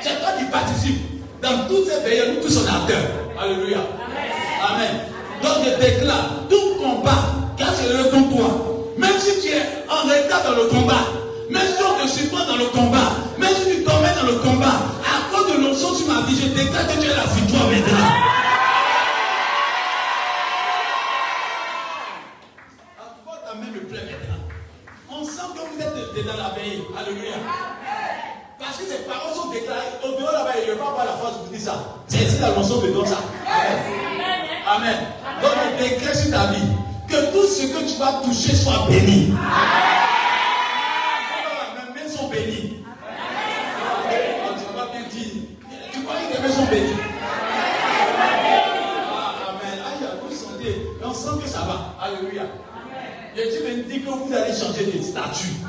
C'est 0.00 0.20
toi 0.20 0.30
qui 0.38 0.44
participes. 0.46 1.00
Dans 1.42 1.66
toutes 1.68 1.88
ces 1.88 2.00
veillées, 2.00 2.34
nous 2.34 2.42
tous 2.42 2.50
sommes 2.50 2.66
acteurs. 2.68 3.06
Alléluia. 3.40 3.78
Amen. 4.68 5.00
Donc 5.42 5.64
je 5.64 5.84
déclare, 5.84 6.30
tout 6.50 6.74
combat, 6.82 7.22
car 7.56 7.68
c'est 7.74 7.88
le 7.92 8.04
contre 8.10 8.36
toi. 8.36 8.48
Même 8.98 9.18
si 9.20 9.40
tu 9.40 9.48
es 9.54 9.62
en 9.88 10.02
retard 10.08 10.42
dans 10.44 10.56
le 10.62 10.68
combat, 10.68 11.04
même 11.50 11.62
si 11.76 11.82
on 11.82 12.04
te 12.04 12.08
supporte 12.10 12.48
dans 12.48 12.56
le 12.56 12.66
combat, 12.66 13.12
même 13.38 13.54
si 13.54 13.76
tu 13.76 13.84
tombes 13.84 14.02
dans 14.20 14.26
le 14.26 14.38
combat, 14.38 14.74
à 15.06 15.32
cause 15.32 15.56
de 15.56 15.62
l'onction 15.62 15.94
sur 15.94 16.08
ma 16.08 16.22
vie, 16.22 16.36
je 16.36 16.48
déclare 16.48 16.86
que 16.88 17.00
tu 17.00 17.10
as 17.10 17.16
la 17.16 17.24
victoire 17.24 17.68
maintenant. 17.68 18.08
Ah, 22.98 23.14
Votre 23.24 23.52
amen 23.52 23.70
me 23.72 23.80
plaît 23.80 24.00
maintenant. 24.10 24.42
On 25.10 25.24
sent 25.24 25.48
que 25.54 25.60
vous 25.60 25.80
êtes 25.80 26.26
dans 26.26 26.36
la 26.36 26.50
veille. 26.58 26.82
Alléluia. 26.98 27.34
Que 28.78 28.84
ces 28.84 28.98
paroles 29.08 29.34
sont 29.34 29.50
déclarées. 29.50 29.98
Au 30.04 30.08
dehors 30.20 30.32
là-bas, 30.32 30.52
il 30.64 30.70
ne 30.70 30.74
va 30.78 30.84
pas 30.84 30.90
avoir 30.90 31.04
la 31.06 31.12
force 31.12 31.38
pour 31.38 31.46
dire 31.48 31.60
ça. 31.60 31.74
C'est 32.06 32.18
ici 32.18 32.38
la 32.40 32.52
mention 32.52 32.76
de 32.78 33.04
ça. 33.06 33.18
Amen. 34.68 34.96
Donc, 35.42 35.50
je 35.80 35.82
déclare 35.82 36.14
sur 36.14 36.30
ta 36.30 36.46
vie 36.52 36.62
que 37.08 37.32
tout 37.32 37.46
ce 37.46 37.62
que 37.66 37.90
tu 37.90 37.96
vas 37.98 38.20
toucher 38.24 38.54
soit 38.54 38.86
béni. 38.88 39.34
Mes 41.74 42.02
mains 42.02 42.08
sont 42.08 42.28
bénies. 42.28 42.84
Oh, 42.86 44.54
Tu 44.58 44.76
vas 44.76 44.86
bien 44.92 45.02
dire. 45.10 45.42
Tu 45.92 46.02
crois 46.02 46.16
que 46.16 46.36
tes 46.36 46.40
mains 46.42 46.54
sont 46.54 46.66
bénies 46.66 46.96
Ah, 48.20 49.34
Amen. 49.48 49.78
Aïe, 49.86 50.08
vous 50.22 50.34
sentez. 50.34 50.74
On 51.04 51.12
sent 51.14 51.42
que 51.42 51.48
ça 51.48 51.60
va. 51.60 51.94
Alléluia. 52.04 52.42
Et 53.40 53.50
Dieu 53.50 53.62
me 53.62 53.84
dit 53.84 54.00
que 54.02 54.10
vous 54.10 54.32
allez 54.34 54.52
changer 54.52 54.86
de 54.86 55.00
statut. 55.00 55.54
Tu 55.54 55.64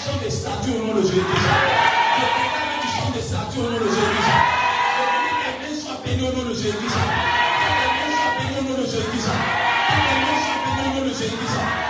changes 0.00 0.24
de 0.24 0.30
statut 0.30 0.70
au 0.70 0.86
nom 0.86 0.94
de 0.94 1.02
Jésus. 1.02 1.12
Je 1.12 1.20
déclare 1.20 2.64
que 2.64 2.80
tu 2.80 2.88
changes 2.88 3.16
de 3.16 3.20
statut 3.20 3.58
au 3.58 3.68
nom 3.68 3.76
de 3.76 3.84
Jésus. 3.84 4.00
Je 4.00 4.32
que 4.96 5.36
tes 5.44 5.52
mains 5.60 5.76
soient 5.78 6.00
bénies 6.02 6.24
au 6.26 6.32
nom 6.32 6.48
de 6.48 6.54
Jésus. 6.54 6.72
Que 6.72 6.80
tes 6.80 6.88
mains 6.88 8.16
soient 8.16 8.32
bénies 8.40 8.56
au 8.56 8.64
nom 8.64 8.80
de 8.80 8.86
Jésus. 8.86 9.04
Que 9.04 9.28
tes 10.00 10.16
mains 10.24 10.40
soient 10.40 10.60
bénies 10.64 10.88
au 10.88 11.00
nom 11.00 11.04
de 11.04 11.12
Jésus. 11.12 11.89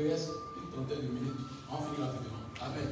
Il 0.00 0.06
me 0.06 0.12
reste 0.12 0.30
une 0.56 0.70
trentaine 0.72 1.06
de 1.06 1.12
minutes. 1.12 1.36
On 1.70 1.76
finit 1.76 2.00
rapidement. 2.00 2.40
Amen. 2.60 2.88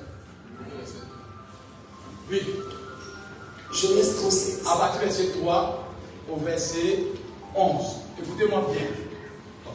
Oui. 2.31 2.43
Genèse 3.73 4.17
37. 4.17 4.63
À 4.67 4.77
partir 4.77 5.01
du 5.01 5.07
verset 5.07 5.29
3 5.41 5.85
au 6.31 6.37
verset 6.37 7.05
11. 7.55 7.85
Écoutez-moi 8.23 8.67
bien. 8.73 8.87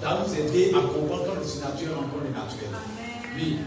Ça 0.02 0.10
va 0.10 0.24
vous 0.24 0.36
aider 0.36 0.72
à 0.76 0.82
comprendre 0.82 1.26
quand 1.26 1.40
le 1.40 1.46
surnaturel 1.46 1.96
rencontre 1.96 2.24
le 2.26 2.30
naturel. 2.30 2.70
Oui. 3.36 3.58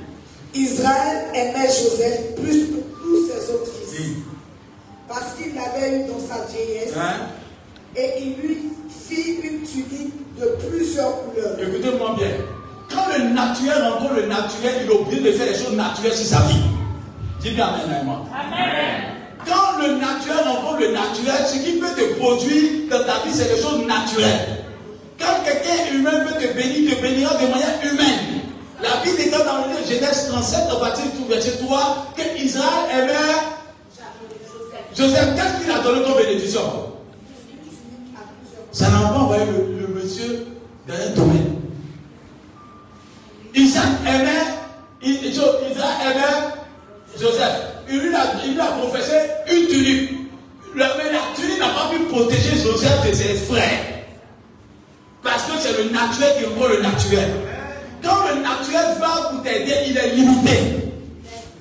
Israël 0.54 1.28
aimait 1.34 1.66
Joseph 1.66 2.36
plus 2.36 2.66
que 2.66 2.80
tous 3.02 3.26
ses 3.26 3.52
autres 3.52 3.72
fils. 3.72 3.98
Oui. 3.98 4.16
Parce 5.08 5.34
qu'il 5.34 5.54
l'avait 5.54 6.00
eu 6.00 6.08
dans 6.08 6.20
sa 6.20 6.44
vieillesse. 6.44 6.92
Hein? 6.96 7.28
Et 7.96 8.22
il 8.22 8.36
lui 8.36 8.58
fit 8.88 9.36
une 9.42 9.62
tunique 9.62 10.36
de 10.38 10.46
plusieurs 10.68 11.24
couleurs. 11.24 11.58
Écoutez-moi 11.58 12.14
bien. 12.18 12.55
Quand 13.06 13.18
le 13.18 13.30
naturel 13.30 13.82
rencontre 13.82 14.14
le 14.14 14.26
naturel, 14.26 14.74
il 14.84 14.90
oublie 14.90 15.20
de 15.20 15.32
faire 15.32 15.46
les 15.46 15.58
choses 15.58 15.72
naturelles 15.74 16.14
sur 16.14 16.26
sa 16.26 16.42
vie. 16.46 16.62
Dis 17.40 17.50
bien 17.50 17.66
Amen 17.66 18.04
moi. 18.04 18.24
Quand 19.46 19.80
le 19.80 19.94
naturel 19.94 20.38
rencontre 20.46 20.80
le 20.80 20.92
naturel, 20.92 21.46
ce 21.46 21.58
qui 21.58 21.78
peut 21.78 21.94
te 21.96 22.14
produire 22.18 22.70
dans 22.90 23.04
ta 23.04 23.24
vie, 23.24 23.32
c'est 23.32 23.54
des 23.54 23.60
choses 23.62 23.86
naturelles. 23.86 24.64
Quand 25.18 25.44
quelqu'un 25.44 25.94
humain 25.94 26.24
peut 26.26 26.34
te 26.34 26.52
bénir, 26.54 26.96
te 26.96 27.02
bénira 27.02 27.34
de 27.34 27.46
manière 27.46 27.78
humaine. 27.82 28.42
La 28.82 29.02
Bible 29.02 29.16
déclare 29.16 29.44
dans 29.44 29.66
le 29.68 29.86
Genèse 29.88 30.28
37, 30.30 30.58
à 30.70 30.76
partir 30.76 31.04
du 31.16 31.28
verset 31.32 31.58
3, 31.64 32.12
que 32.16 32.42
Israël 32.42 32.66
aimait 32.92 33.12
Joseph. 34.96 35.34
Qu'est-ce 35.36 35.62
qu'il 35.62 35.70
a 35.70 35.78
donné 35.80 36.04
comme 36.04 36.16
bénédiction? 36.16 36.60
Ça 38.72 38.90
n'a 38.90 39.08
pas 39.08 39.14
envoyé 39.14 39.44
le, 39.46 39.80
le 39.80 39.94
monsieur 39.94 40.46
dans 40.86 40.94
un 40.94 41.14
domaine. 41.14 41.65
Isaac 43.56 43.86
aimait, 44.06 44.56
Joseph. 47.18 47.62
il 47.88 48.00
lui 48.00 48.14
a, 48.14 48.20
il 48.44 48.52
lui 48.52 48.60
a 48.60 48.66
professé 48.66 49.14
une 49.50 49.66
tunique. 49.66 50.10
Mais 50.74 50.82
la 50.84 51.20
tunique 51.34 51.58
n'a 51.58 51.68
pas 51.68 51.88
pu 51.90 52.00
protéger 52.04 52.62
Joseph 52.62 53.08
de 53.08 53.14
ses 53.14 53.34
frères. 53.34 53.80
Parce 55.22 55.44
que 55.44 55.52
c'est 55.58 55.82
le 55.82 55.90
naturel 55.90 56.34
qui 56.38 56.44
vaut 56.54 56.68
le 56.68 56.82
naturel. 56.82 57.30
Quand 58.02 58.28
le 58.28 58.42
naturel 58.42 58.96
va 59.00 59.30
pour 59.30 59.42
t'aider, 59.42 59.74
il 59.88 59.96
est 59.96 60.10
limité. 60.10 60.92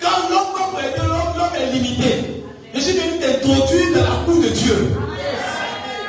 Quand 0.02 0.30
l'homme 0.30 0.52
va 0.74 1.04
l'homme, 1.04 1.38
l'homme 1.38 1.56
est 1.62 1.72
limité. 1.72 2.44
Je 2.74 2.80
suis 2.82 2.98
venu 2.98 3.20
t'introduire 3.22 3.96
dans 3.96 4.04
la 4.04 4.26
cour 4.26 4.44
de 4.44 4.50
Dieu. 4.50 4.92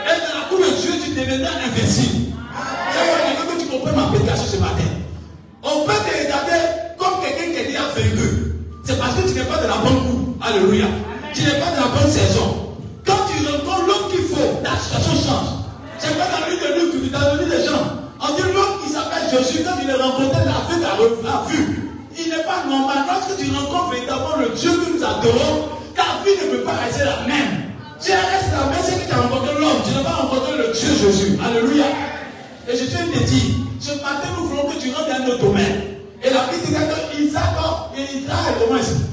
Et 0.04 0.18
dans 0.20 0.38
la 0.40 0.48
cour 0.48 0.58
de 0.58 0.80
Dieu, 0.80 0.92
tu 1.04 1.10
deviendras 1.10 1.52
invincible. 1.64 2.32
C'est 2.92 3.56
que 3.56 3.60
tu 3.60 3.66
comprennes 3.68 3.94
ma 3.94 4.08
prédication 4.08 4.46
ce 4.46 4.56
matin. 4.56 5.05
On 5.66 5.84
peut 5.84 5.92
te 5.92 6.12
regarder 6.24 6.62
comme 6.96 7.18
quelqu'un 7.22 7.50
qui 7.52 7.58
est 7.58 7.66
déjà 7.74 7.90
vaincu. 7.94 8.54
C'est 8.84 8.98
parce 8.98 9.14
que 9.16 9.26
tu 9.28 9.34
n'es 9.34 9.44
pas 9.44 9.58
de 9.58 9.66
la 9.66 9.76
bonne 9.82 9.98
cour. 10.06 10.20
Alléluia. 10.40 10.86
Tu 11.34 11.42
n'es 11.42 11.58
pas 11.58 11.70
de 11.74 11.80
la 11.82 11.88
bonne 11.90 12.10
saison. 12.10 12.78
Quand 13.04 13.26
tu 13.26 13.36
rencontres 13.46 13.86
l'homme 13.86 14.06
qu'il 14.10 14.24
faut, 14.30 14.62
la 14.62 14.78
situation 14.78 15.14
change. 15.26 15.50
C'est 15.98 16.14
pas 16.16 16.28
dans 16.30 16.46
livre 16.46 16.62
de 16.62 16.70
Luc, 17.02 17.10
dans 17.10 17.18
le 17.34 17.44
livre 17.44 17.50
des 17.56 17.64
gens. 17.66 17.84
On 18.22 18.30
dit 18.34 18.46
l'homme 18.54 18.78
qui 18.84 18.90
s'appelle 18.92 19.26
Jésus, 19.30 19.64
quand 19.66 19.76
il 19.82 19.90
est 19.90 19.98
rencontré, 20.00 20.38
la 20.46 20.62
vue 20.70 20.82
a 20.84 20.94
re- 20.96 21.26
a 21.26 21.44
vu. 21.50 21.90
Il 22.18 22.30
n'est 22.30 22.44
pas 22.46 22.62
normal. 22.68 23.04
Lorsque 23.10 23.36
tu 23.38 23.50
rencontres 23.50 23.90
véritablement 23.92 24.36
le 24.40 24.48
Dieu 24.56 24.70
que 24.70 24.86
nous 24.96 25.02
adorons, 25.04 25.68
ta 25.94 26.22
vie 26.24 26.36
ne 26.46 26.56
peut 26.56 26.62
pas 26.64 26.78
rester 26.86 27.04
la 27.04 27.26
même. 27.26 27.74
Si 27.98 28.12
elle 28.12 28.22
reste 28.22 28.52
la 28.54 28.70
même, 28.70 28.82
c'est 28.86 29.02
que 29.02 29.08
tu 29.08 29.12
as 29.14 29.20
rencontré 29.20 29.52
l'homme. 29.58 29.82
Tu 29.84 29.92
n'as 29.98 30.04
pas 30.04 30.16
rencontré 30.22 30.52
le 30.56 30.72
Dieu 30.72 30.88
Jésus. 30.94 31.38
Alléluia. 31.44 31.84
Et 32.68 32.76
je 32.76 32.84
tiens 32.86 33.00
à 33.00 33.18
te 33.18 33.24
dire, 33.24 33.54
ce 33.80 33.92
matin, 34.02 34.28
nous 34.38 34.46
voulons 34.48 34.64
que 34.64 34.80
tu 34.80 34.90
rentres 34.92 35.08
dans 35.18 35.24
notre 35.26 35.42
domaine. 35.42 35.82
Et 36.22 36.30
la 36.30 36.44
Bible 36.46 36.66
dit 36.66 36.72
que 36.72 37.22
Isaac 37.22 37.42
et 37.96 38.16
Israël 38.18 38.54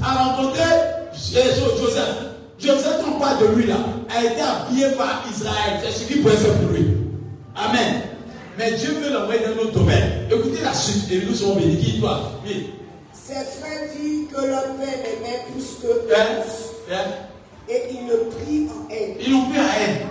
a 0.02 0.24
rencontré 0.24 0.62
Jo- 1.14 1.76
Joseph. 1.78 2.16
Joseph, 2.58 3.00
on 3.06 3.20
parle 3.20 3.38
de 3.40 3.46
lui 3.54 3.66
là, 3.66 3.76
a 4.08 4.24
été 4.24 4.40
habillé 4.40 4.86
par 4.96 5.22
Israël. 5.30 5.80
C'est 5.84 5.92
ce 6.00 6.04
qu'il 6.08 6.22
pouvait 6.22 6.36
faire 6.36 6.54
pour 6.54 6.70
lui. 6.70 6.86
Amen. 7.54 8.00
Mais 8.58 8.72
Dieu 8.72 8.90
veut 9.02 9.12
l'envoyer 9.12 9.40
dans 9.46 9.62
notre 9.62 9.72
domaine. 9.78 10.26
Écoutez 10.30 10.62
la 10.62 10.72
suite 10.72 11.10
et 11.12 11.22
nous 11.26 11.34
serons 11.34 11.56
bénis. 11.56 11.76
Qui 11.76 12.00
toi? 12.00 12.32
Oui. 12.44 12.70
Ses 13.12 13.34
frères 13.34 13.88
dirent 13.94 14.28
que 14.32 14.46
leur 14.46 14.62
père 14.76 14.88
aimait 14.88 15.44
plus 15.52 15.82
que 15.82 16.12
Hein? 16.14 16.42
tous, 16.44 16.92
Hein? 16.92 17.10
et 17.68 17.82
il 17.92 18.08
le 18.08 18.28
prit 18.30 18.68
en 18.70 18.90
haine. 18.92 19.14
Ils 19.24 19.32
l'ont 19.32 19.48
pris 19.50 19.58
à 19.58 19.64
elle. 19.86 20.06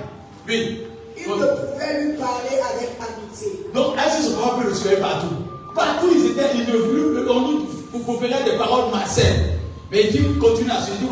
Oui. 0.47 0.79
Il 1.25 1.31
ne 1.31 1.45
pouvait 1.45 2.03
lui 2.03 2.17
parler 2.17 2.59
avec 2.73 2.89
amitié. 2.99 3.65
Donc, 3.73 3.95
est-ce 3.97 4.17
que 4.17 4.23
ce 4.23 4.29
parole 4.31 4.63
peut 4.63 4.69
le 4.69 4.75
suivre 4.75 4.99
partout? 4.99 5.35
Partout, 5.75 6.07
ils 6.13 6.31
étaient, 6.31 6.49
ils 6.55 6.71
ne 6.71 6.77
voulaient, 6.77 7.29
on 7.29 7.41
nous 7.41 7.67
vous 7.93 8.19
ferait 8.19 8.43
des 8.43 8.57
paroles 8.57 8.91
malsaines. 8.91 9.59
Mais 9.91 10.05
Dieu 10.05 10.35
continue 10.41 10.71
à 10.71 10.81
se 10.81 10.91
dire, 10.91 11.09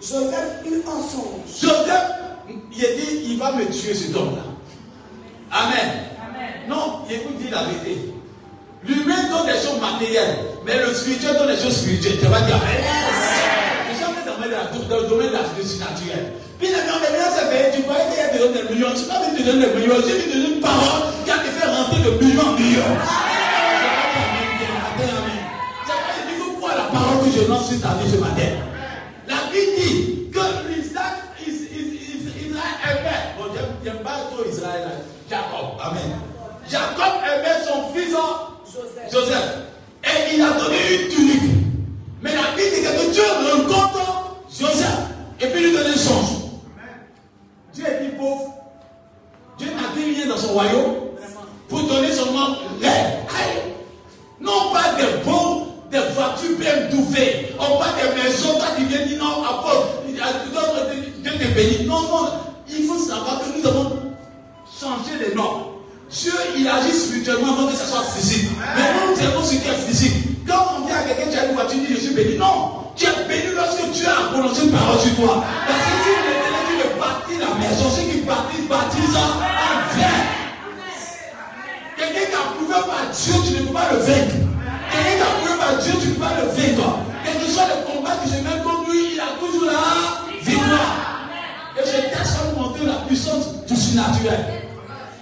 Joseph 0.00 0.64
eut 0.66 0.82
un 0.86 1.02
songe. 1.02 1.60
Joseph, 1.60 2.10
il 2.72 2.84
a 2.84 2.88
dit, 2.88 3.20
il 3.30 3.38
va 3.38 3.52
me 3.52 3.64
tuer 3.66 3.94
cet 3.94 4.14
homme-là. 4.16 4.42
Amen. 5.50 6.06
Non, 6.68 7.00
il 7.08 7.16
écoute 7.16 7.36
dire 7.38 7.50
la 7.52 7.64
vérité. 7.64 8.12
L'humain 8.84 9.28
donne 9.28 9.46
des 9.46 9.60
choses 9.60 9.80
matérielles, 9.80 10.36
mais 10.64 10.78
le 10.78 10.94
spirituel 10.94 11.36
donne 11.38 11.54
des 11.54 11.62
choses 11.62 11.76
spirituelles. 11.76 12.18
Tu 12.20 12.26
vas 12.26 12.40
dire 12.40 12.56
Amen. 12.56 12.84
Nous 12.84 13.65
dans 14.06 14.20
le 14.20 14.24
domaine 14.30 14.50
de 14.50 14.54
la- 14.54 14.88
dans 14.88 15.02
le 15.02 15.08
domaine 15.08 15.28
de 15.28 15.32
la 15.34 15.44
justice 15.56 15.80
naturelle. 15.80 16.32
Puis 16.58 16.68
les 16.68 16.74
gens, 16.86 16.98
les 17.02 17.12
gens, 17.18 17.30
tu 17.74 17.82
croyais 17.82 18.06
qu'il 18.08 18.18
y 18.18 18.24
a 18.24 18.28
des 18.32 18.62
des 18.62 18.74
millions. 18.74 18.88
Je 18.88 18.92
ne 18.92 18.98
suis 18.98 19.06
pas 19.08 19.20
venu 19.22 19.36
te 19.38 19.42
donner 19.44 19.66
des 19.66 19.74
millions. 19.74 20.00
J'ai 20.06 20.14
venu 20.16 20.24
te 20.32 20.36
donner 20.36 20.54
une 20.56 20.60
parole 20.60 21.02
qui 21.24 21.30
a 21.30 21.38
te 21.38 21.50
fait 21.52 21.68
rentrer 21.68 22.00
de 22.00 22.10
millions 22.24 22.48
en 22.48 22.52
millions. 22.52 22.96
Il 26.28 26.36
faut 26.42 26.52
croire 26.58 26.76
la 26.76 26.84
parole 26.84 27.24
que 27.24 27.30
je 27.30 27.46
lance 27.48 27.68
sur 27.68 27.80
ta 27.80 27.94
vie 28.00 28.10
ce 28.10 28.16
matin. 28.18 28.50
La 29.28 29.36
Bible 29.52 29.72
dit 29.76 30.30
que 30.32 30.80
Isaac, 30.80 31.14
Is- 31.46 31.68
Is- 31.76 31.94
Is- 31.94 32.46
Israël 32.48 32.76
aimait. 32.84 33.34
Bon, 33.38 33.44
j'aime 33.54 33.72
j'aime 33.84 34.02
pas 34.02 34.18
trop 34.30 34.44
Israël, 34.48 34.82
là. 34.82 34.94
Jacob. 35.28 35.76
Amen. 35.82 36.18
Jacob 36.68 37.12
aimait 37.24 37.64
son 37.66 37.94
fils 37.94 38.12
Joseph. 38.72 39.12
Joseph. 39.12 39.50
Et 40.04 40.36
il 40.36 40.42
a 40.42 40.50
donné 40.52 40.76
une 41.02 41.08
tunique. 41.08 41.65
Mais 42.22 42.34
la 42.34 42.56
Bible 42.56 42.74
dit 42.74 42.82
que 42.82 43.12
Dieu 43.12 43.22
rencontre 43.22 44.36
Joseph 44.50 44.86
et 45.40 45.46
puis 45.48 45.62
lui 45.62 45.72
donne 45.72 45.86
un 45.86 45.96
songe. 45.96 46.36
Dieu 47.74 47.84
est 47.86 48.16
pauvre. 48.16 48.54
Dieu 49.58 49.68
n'a 49.68 49.94
dit 49.94 50.14
rien 50.14 50.26
dans 50.26 50.38
son 50.38 50.48
royaume 50.48 50.94
pour 51.68 51.82
donner 51.82 52.12
seulement. 52.12 52.56
Aïe. 52.82 53.62
Non 54.40 54.72
pas 54.72 54.94
des 54.94 55.24
bons, 55.24 55.66
des 55.90 55.98
voitures 56.14 56.56
BMW. 56.58 57.54
On 57.58 57.78
pas 57.78 57.94
des 58.00 58.22
maisons. 58.22 58.54
Toi 58.54 58.68
tu 58.76 58.84
viens 58.84 59.06
dire 59.06 59.18
non, 59.18 59.44
apôtre, 59.44 60.02
Dieu 60.08 61.32
te 61.32 61.54
bénit. 61.54 61.86
Non, 61.86 62.02
non. 62.02 62.28
Il 62.68 62.86
faut 62.86 62.98
savoir 62.98 63.40
que 63.40 63.58
nous 63.58 63.66
avons 63.66 63.92
changé 64.80 65.12
les 65.20 65.34
normes. 65.34 65.64
Dieu, 66.10 66.32
il 66.56 66.68
agit 66.68 66.92
spirituellement 66.92 67.52
avant 67.52 67.66
que 67.66 67.76
ça 67.76 67.86
soit 67.86 68.04
physique. 68.04 68.50
Mais 68.76 68.82
nous, 68.94 69.14
nous 69.14 69.20
aimons 69.20 69.42
ce 69.42 69.50
qui 69.56 69.68
est 69.68 69.86
physique. 69.86 70.25
Quand 70.46 70.78
on 70.78 70.86
dit 70.86 70.92
à 70.92 71.02
quelqu'un, 71.02 71.30
tu 71.30 71.38
as 71.38 71.44
une 71.46 71.54
voiture, 71.54 71.78
tu 71.80 71.86
dis, 71.86 71.94
je 71.94 72.00
suis 72.06 72.14
béni. 72.14 72.38
Non. 72.38 72.92
Tu 72.94 73.04
es 73.06 73.24
béni 73.28 73.54
lorsque 73.54 73.90
Dieu 73.90 74.06
a 74.06 74.32
prononcé 74.32 74.64
une 74.64 74.72
parole 74.72 74.98
sur 74.98 75.14
toi. 75.16 75.44
Parce 75.66 75.78
que 75.78 75.90
si 75.90 76.12
dit 76.68 76.78
de 76.78 76.88
bâtir 76.98 77.36
la 77.40 77.54
maison, 77.58 77.90
ceux 77.90 78.06
qui 78.08 78.20
bâtissent, 78.20 78.68
bâtissent 78.68 79.16
en 79.16 79.38
vain. 79.38 80.16
Quelqu'un 81.96 82.26
qui 82.30 82.34
a 82.34 82.44
prouvé 82.54 82.74
par 82.74 83.04
Dieu, 83.12 83.34
tu 83.44 83.52
ne 83.52 83.66
peux 83.66 83.72
pas 83.74 83.88
le 83.92 83.98
vaincre. 83.98 84.36
Quelqu'un 84.92 85.14
qui 85.16 85.22
a 85.22 85.30
prouvé 85.36 85.54
par 85.58 85.72
Dieu, 85.82 85.92
tu 86.00 86.08
ne 86.08 86.14
peux 86.14 86.20
pas 86.20 86.34
le 86.40 86.46
vaincre. 86.48 86.88
Quel 87.24 87.34
que 87.42 87.50
soit 87.50 87.66
le 87.66 87.76
combat 87.92 88.16
qui 88.22 88.30
se 88.30 88.36
met 88.36 88.62
contre 88.62 88.90
lui, 88.90 89.14
il 89.14 89.20
a 89.20 89.34
toujours 89.40 89.66
la 89.66 89.82
victoire. 90.40 90.94
Et 91.76 91.84
je 91.84 91.98
tâche 92.14 92.38
à 92.38 92.58
montrer 92.58 92.86
la 92.86 93.04
puissance 93.06 93.66
du 93.66 93.76
surnaturel. 93.76 94.62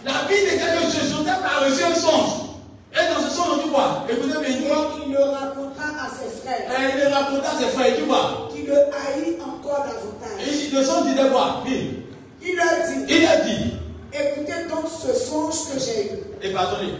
La 0.05 0.29
Bible 0.29 0.53
dit 0.53 0.59
que 0.61 1.01
Joseph 1.01 1.43
a 1.43 1.65
reçu 1.65 1.83
un 1.83 1.95
songe. 1.95 2.54
Et 2.97 3.13
dans 3.13 3.21
ce 3.29 3.35
songe, 3.35 3.59
on 3.59 3.63
dit 3.67 3.71
quoi 3.71 4.05
Écoutez 4.09 4.29
bien, 4.29 4.69
quoi 4.69 4.93
Et 4.97 5.07
il 5.09 5.13
le 5.13 5.19
raconta 5.23 5.83
à 5.83 6.09
ses 6.09 6.31
frères, 6.41 6.81
Et 6.81 6.93
il 6.95 7.01
le 7.01 7.13
raconta 7.15 7.51
à 7.51 7.59
ses 7.59 7.69
frères, 7.69 7.89
il 7.89 8.03
dit 8.03 8.09
quoi 8.09 8.49
qui 8.55 8.63
le 8.63 8.75
haït 8.77 9.37
encore 9.43 9.85
davantage. 9.85 10.47
Et 10.47 10.75
le 10.75 10.85
songe 10.85 11.05
disait 11.07 11.29
quoi? 11.31 11.63
Oui. 11.67 12.05
Il 12.43 12.57
leur 12.57 12.67
dit, 12.87 13.15
Il 13.15 13.27
a 13.27 13.37
dit, 13.39 13.75
écoutez 14.13 14.69
donc 14.69 14.85
ce 14.87 15.13
songe 15.15 15.73
que 15.73 15.81
j'ai 15.81 16.13
eu. 16.13 16.19
et 16.43 16.53
pardonnez, 16.53 16.93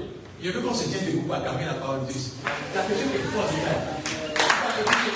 je 0.43 0.51
veux 0.51 0.61
qu'on 0.61 0.75
se 0.75 0.85
tienne 0.89 1.05
debout 1.07 1.27
pour 1.27 1.35
accaparer 1.37 1.67
la 1.67 1.75
parole 1.75 2.07
de 2.07 2.13
Dieu. 2.13 2.21
La 2.75 2.83
question 2.83 3.07
est 3.15 3.37
forte, 3.37 3.49
frère. 3.51 3.83
Écoutez 4.81 5.15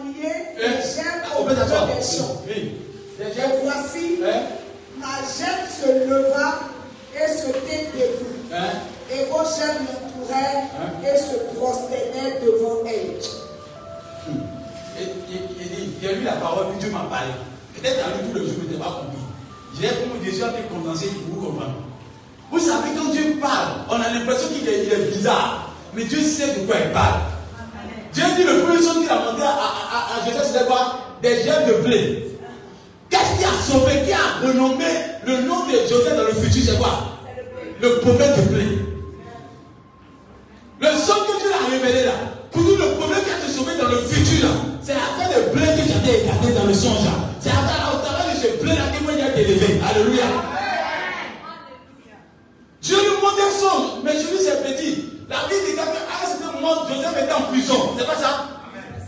alliés 0.00 0.34
Eh, 0.56 0.68
les 0.68 1.54
des 1.86 2.02
champs. 2.02 2.42
Oui. 2.46 2.74
Et 3.20 3.24
voici, 3.64 4.18
Hein? 4.24 4.40
ma 4.98 5.16
gêne 5.26 5.66
se 5.68 6.08
leva 6.08 6.60
et 7.14 7.28
se 7.28 7.46
tint 7.46 7.90
debout. 7.94 8.54
Hein? 8.54 8.70
Et 9.10 9.24
vos 9.30 9.38
chefs 9.44 9.78
l'entourèrent 9.80 10.64
et 11.02 11.18
se 11.18 11.56
prosternaient 11.56 12.40
devant 12.44 12.84
elle. 12.86 13.18
Il, 15.00 15.36
il 15.60 15.68
dit, 15.68 15.90
j'ai 16.02 16.14
lu 16.16 16.24
la 16.24 16.32
parole, 16.32 16.66
puis 16.70 16.78
Dieu 16.80 16.90
m'a 16.90 17.04
parlé. 17.08 17.30
Peut-être 17.74 18.04
à 18.04 18.08
lui 18.18 18.28
tout 18.28 18.38
le 18.38 18.44
jour, 18.44 18.54
je 18.68 18.72
n'ai 18.72 18.78
pas 18.78 19.00
compris. 19.02 19.18
J'ai 19.80 19.88
comme 19.88 20.24
choses 20.32 20.50
qui 20.56 20.74
condensé 20.74 21.06
pour 21.06 21.34
vous 21.40 21.46
comprendre. 21.46 21.74
Vous 22.50 22.58
savez, 22.58 22.88
quand 22.96 23.10
Dieu 23.10 23.36
parle, 23.40 23.68
on 23.90 23.94
a 24.00 24.08
l'impression 24.12 24.48
qu'il 24.48 24.68
est, 24.68 24.86
est 24.86 25.10
bizarre. 25.16 25.70
Mais 25.94 26.04
Dieu 26.04 26.20
sait 26.22 26.54
de 26.54 26.66
quoi 26.66 26.76
il 26.84 26.92
parle. 26.92 27.20
Dieu 28.18 28.26
dit 28.36 28.42
le 28.42 28.62
premier 28.62 28.78
chose 28.82 28.98
qu'il 28.98 29.08
a 29.08 29.14
demandé 29.16 29.42
à, 29.42 29.46
à, 29.46 29.68
à, 29.94 30.18
à 30.18 30.26
Joseph, 30.26 30.50
c'était 30.52 30.64
quoi? 30.66 30.98
Des 31.22 31.44
germes 31.44 31.68
de 31.68 31.74
blé. 31.86 32.26
Qu'est-ce 33.08 33.38
qui 33.38 33.44
a 33.44 33.52
sauvé, 33.64 34.02
qui 34.04 34.12
a 34.12 34.44
renommé 34.44 34.86
le 35.24 35.42
nom 35.42 35.66
de 35.66 35.72
Joseph 35.88 36.16
dans 36.16 36.24
le 36.24 36.32
futur, 36.34 36.62
c'est 36.66 36.78
quoi? 36.78 36.98
Le 37.80 38.00
problème 38.00 38.34
de 38.36 38.42
blé. 38.52 38.64
Le 40.80 40.88
son 40.98 41.14
que 41.14 41.38
Dieu 41.38 41.50
a 41.52 41.70
révélé 41.70 42.06
là, 42.06 42.12
pour 42.50 42.62
nous, 42.62 42.74
le 42.74 42.90
problème 42.98 43.20
qui 43.22 43.30
a 43.30 43.46
te 43.46 43.50
sauvé 43.52 43.76
dans 43.80 43.88
le 43.88 43.98
futur 43.98 44.48
là, 44.48 44.54
c'est 44.82 44.92
après 44.94 45.38
le 45.38 45.52
blé 45.54 45.66
que 45.66 45.88
j'avais 45.88 46.18
écarté 46.22 46.52
dans 46.54 46.64
le 46.64 46.74
songe 46.74 47.04
là. 47.04 47.12
C'est 47.38 47.50
après, 47.50 47.94
au 47.94 48.04
travers 48.04 48.34
de 48.34 48.36
ce 48.36 48.60
blé 48.60 48.72
là 48.72 48.82
que 48.92 49.02
moi 49.04 49.12
j'ai 49.14 49.28
été 49.42 49.48
élevé. 49.48 49.80
Alléluia. 49.88 50.24
Dieu 52.82 52.96
nous 52.96 53.20
montre 53.20 53.42
un 53.46 53.60
songe, 53.60 53.90
mais 54.02 54.12
chez 54.12 54.32
lui 54.32 54.38
c'est 54.40 54.60
petit. 54.64 55.04
La 55.28 55.36
Bible 55.48 55.60
dit 55.66 55.76
qu'à 55.76 55.82
un 55.82 56.26
certain 56.26 56.52
moment, 56.58 56.88
Joseph 56.88 57.22
était 57.22 57.32
en 57.32 57.42
prison? 57.42 57.94
C'est 57.98 58.06
pas 58.06 58.16
ça? 58.16 58.48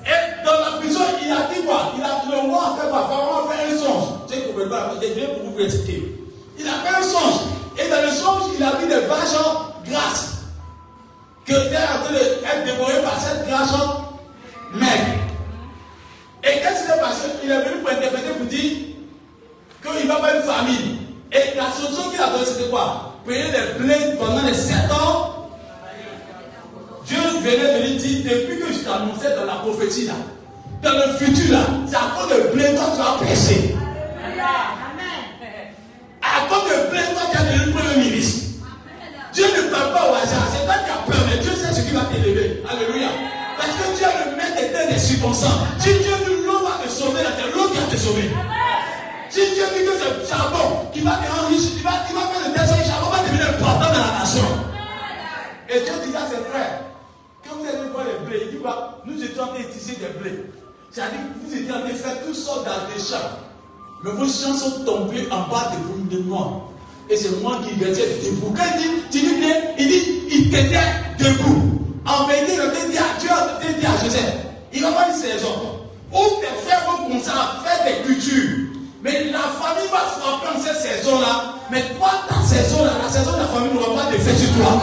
Et 0.04 0.44
dans 0.44 0.52
la 0.52 0.78
prison, 0.78 1.00
il 1.22 1.32
a 1.32 1.48
dit 1.52 1.64
quoi? 1.64 1.92
Il 1.96 2.04
a 2.04 2.20
le 2.30 2.48
roi 2.48 2.76
a 2.76 2.82
fait 2.82 2.88
quoi? 2.90 3.08
Pharaon 3.08 3.48
a 3.48 3.52
fait 3.52 3.72
un 3.72 3.78
songe. 3.78 4.08
Tu 4.28 4.34
sais, 4.34 4.40
vous 4.46 4.52
pouvez 4.52 4.68
pas, 4.68 4.92
je 5.00 5.26
pour 5.26 5.50
vous 5.50 5.60
expliquer. 5.60 6.14
Il 6.58 6.68
a 6.68 6.72
fait 6.72 6.94
un 6.94 7.02
songe. 7.02 7.40
Et 7.78 7.88
dans 7.88 8.02
le 8.02 8.10
songe, 8.10 8.52
il 8.58 8.62
a 8.62 8.72
vu 8.72 8.86
des 8.86 9.06
vaches 9.06 9.40
grasses 9.88 10.26
que 11.46 11.52
était 11.52 11.76
en 11.76 12.04
train 12.04 12.12
d'être 12.12 12.64
dévoré 12.66 13.00
par 13.02 13.18
cette 13.18 13.48
grâce 13.48 13.72
maigre. 14.74 15.20
Et 16.44 16.60
qu'est-ce 16.60 16.86
s'est 16.86 17.00
passé? 17.00 17.28
Il 17.42 17.50
est 17.50 17.62
venu 17.62 17.80
pour 17.80 17.90
interpréter 17.90 18.30
pour 18.30 18.46
dire 18.46 18.72
qu'il 19.82 20.08
va 20.08 20.16
pas 20.16 20.34
une 20.36 20.42
famille. 20.42 20.98
Et 21.32 21.56
la 21.56 21.70
solution 21.72 22.10
qu'il 22.10 22.20
a 22.20 22.26
donnée, 22.28 22.44
c'était 22.44 22.68
quoi? 22.68 23.14
Payer 23.26 23.44
les 23.44 23.78
blés 23.78 24.16
pendant 24.18 24.42
les 24.42 24.54
7 24.54 24.76
ans. 24.92 25.39
Dieu 27.10 27.18
venait 27.42 27.80
de 27.80 27.86
lui 27.88 27.96
dire, 27.96 28.22
depuis 28.22 28.60
que 28.60 28.72
je 28.72 28.78
t'annonçais 28.86 29.34
dans 29.34 29.44
la 29.44 29.58
prophétie 29.66 30.06
là, 30.06 30.14
dans 30.80 30.92
le 30.94 31.18
futur 31.18 31.50
là, 31.50 31.66
c'est 31.88 31.96
à 31.96 32.14
cause 32.14 32.30
de 32.30 32.54
blé 32.54 32.72
toi 32.76 32.84
tu 32.94 32.98
vas 33.02 33.18
prêcher. 33.18 33.74
À 36.22 36.46
cause 36.46 36.70
de 36.70 36.90
blé 36.90 37.02
toi 37.10 37.22
tu 37.32 37.36
as 37.36 37.42
devenu 37.50 37.72
premier 37.72 38.04
ministre. 38.04 38.62
Dieu 39.32 39.44
ne 39.44 39.74
parle 39.74 39.92
pas 39.92 40.06
au 40.06 40.14
hasard. 40.14 40.46
C'est 40.54 40.64
pas 40.64 40.78
qui 40.86 40.90
as 40.90 41.02
peur, 41.02 41.26
mais 41.26 41.42
Dieu 41.42 41.50
sait 41.50 41.74
ce 41.74 41.84
qui 41.84 41.92
va 41.92 42.02
t'élever. 42.04 42.62
Alléluia. 42.70 43.08
Parce 43.58 43.74
que 43.74 43.98
Dieu 43.98 44.06
le 44.06 44.36
maître 44.36 44.92
des 44.92 44.98
circonstances. 44.98 45.66
Si 45.80 45.88
Dieu 45.88 46.14
dit 46.24 46.46
l'eau 46.46 46.62
va 46.62 46.78
te 46.78 46.88
sauver, 46.88 47.26
c'est 47.26 47.50
l'eau 47.56 47.66
qui 47.70 47.78
va 47.78 47.86
te 47.90 47.96
sauver. 47.96 48.30
Si 49.30 49.40
Dieu 49.40 49.64
dit 49.74 49.84
que 49.84 49.98
c'est 49.98 50.14
le 50.14 50.26
charbon 50.30 50.86
qui 50.92 51.00
va 51.00 51.18
te 51.18 51.26
rendre 51.26 51.48
riche, 51.48 51.74
il 51.74 51.82
va, 51.82 51.90
il 52.08 52.14
va 52.14 52.22
faire 52.30 52.46
le 52.46 52.52
désert, 52.54 52.78
le 52.78 52.84
charbon 52.86 53.10
va 53.10 53.18
devenir 53.26 53.48
important 53.50 53.90
dans 53.90 53.98
la 53.98 54.20
nation. 54.20 54.46
Et 55.68 55.80
Dieu 55.80 55.94
dit 56.06 56.16
à 56.16 56.22
ses 56.30 56.42
frères, 56.50 56.89
vous 57.58 57.66
allez 57.66 57.90
voir 57.90 58.04
les 58.04 58.26
blés, 58.26 58.48
il 58.50 58.58
dit 58.58 58.64
Nous 59.06 59.24
étions 59.24 59.42
en 59.42 59.46
train 59.48 59.58
de 59.58 59.72
tisser 59.72 59.96
des 59.96 60.18
blés. 60.20 60.44
C'est-à-dire 60.90 61.20
que 61.20 61.46
vous 61.46 61.54
étiez 61.56 61.70
en 61.70 61.80
train 61.80 61.88
de 61.88 61.94
faire 61.94 62.24
toutes 62.24 62.34
sortes 62.34 62.68
champs. 62.98 63.16
Mais 64.02 64.10
vos 64.12 64.26
champs 64.26 64.54
sont 64.54 64.84
tombés 64.84 65.28
en 65.30 65.48
bas 65.48 65.72
de 65.72 65.82
vous, 65.86 66.08
de 66.08 66.22
moi. 66.22 66.70
Et 67.08 67.16
c'est 67.16 67.40
moi 67.42 67.60
qui 67.64 67.74
étais 67.74 67.90
debout. 68.24 68.54
Quand 68.56 68.64
il 68.76 68.80
dit, 68.80 69.02
tu 69.10 69.18
dis 69.18 69.34
il 69.78 69.88
dit, 69.88 70.22
il 70.30 70.54
était 70.54 70.78
debout. 71.18 71.80
En 72.06 72.26
vérité, 72.26 72.56
le 72.56 72.90
dit 72.90 72.98
à 72.98 73.18
Dieu, 73.18 73.28
le 73.62 73.80
dit 73.80 73.86
à 73.86 74.04
Joseph, 74.04 74.34
il 74.72 74.82
va 74.82 74.88
avoir 74.88 75.08
une 75.08 75.14
saison 75.14 75.80
où 76.12 76.18
tes 76.40 76.66
frères 76.66 76.84
vont 76.86 77.04
commencer 77.04 77.30
à 77.30 77.62
faire 77.64 77.84
des 77.84 78.02
cultures. 78.06 78.58
Mais 79.02 79.24
la 79.30 79.38
famille 79.38 79.88
va 79.90 79.98
frapper 79.98 80.56
en 80.56 80.60
cette 80.62 80.76
saison-là. 80.76 81.54
Mais 81.70 81.82
toi, 81.98 82.10
ta 82.28 82.42
saison-là, 82.42 82.92
la 83.02 83.08
saison 83.08 83.32
de 83.32 83.38
la 83.38 83.46
famille 83.46 83.74
n'aura 83.74 84.04
pas 84.04 84.10
de 84.10 84.18
sur 84.18 84.54
toi. 84.56 84.82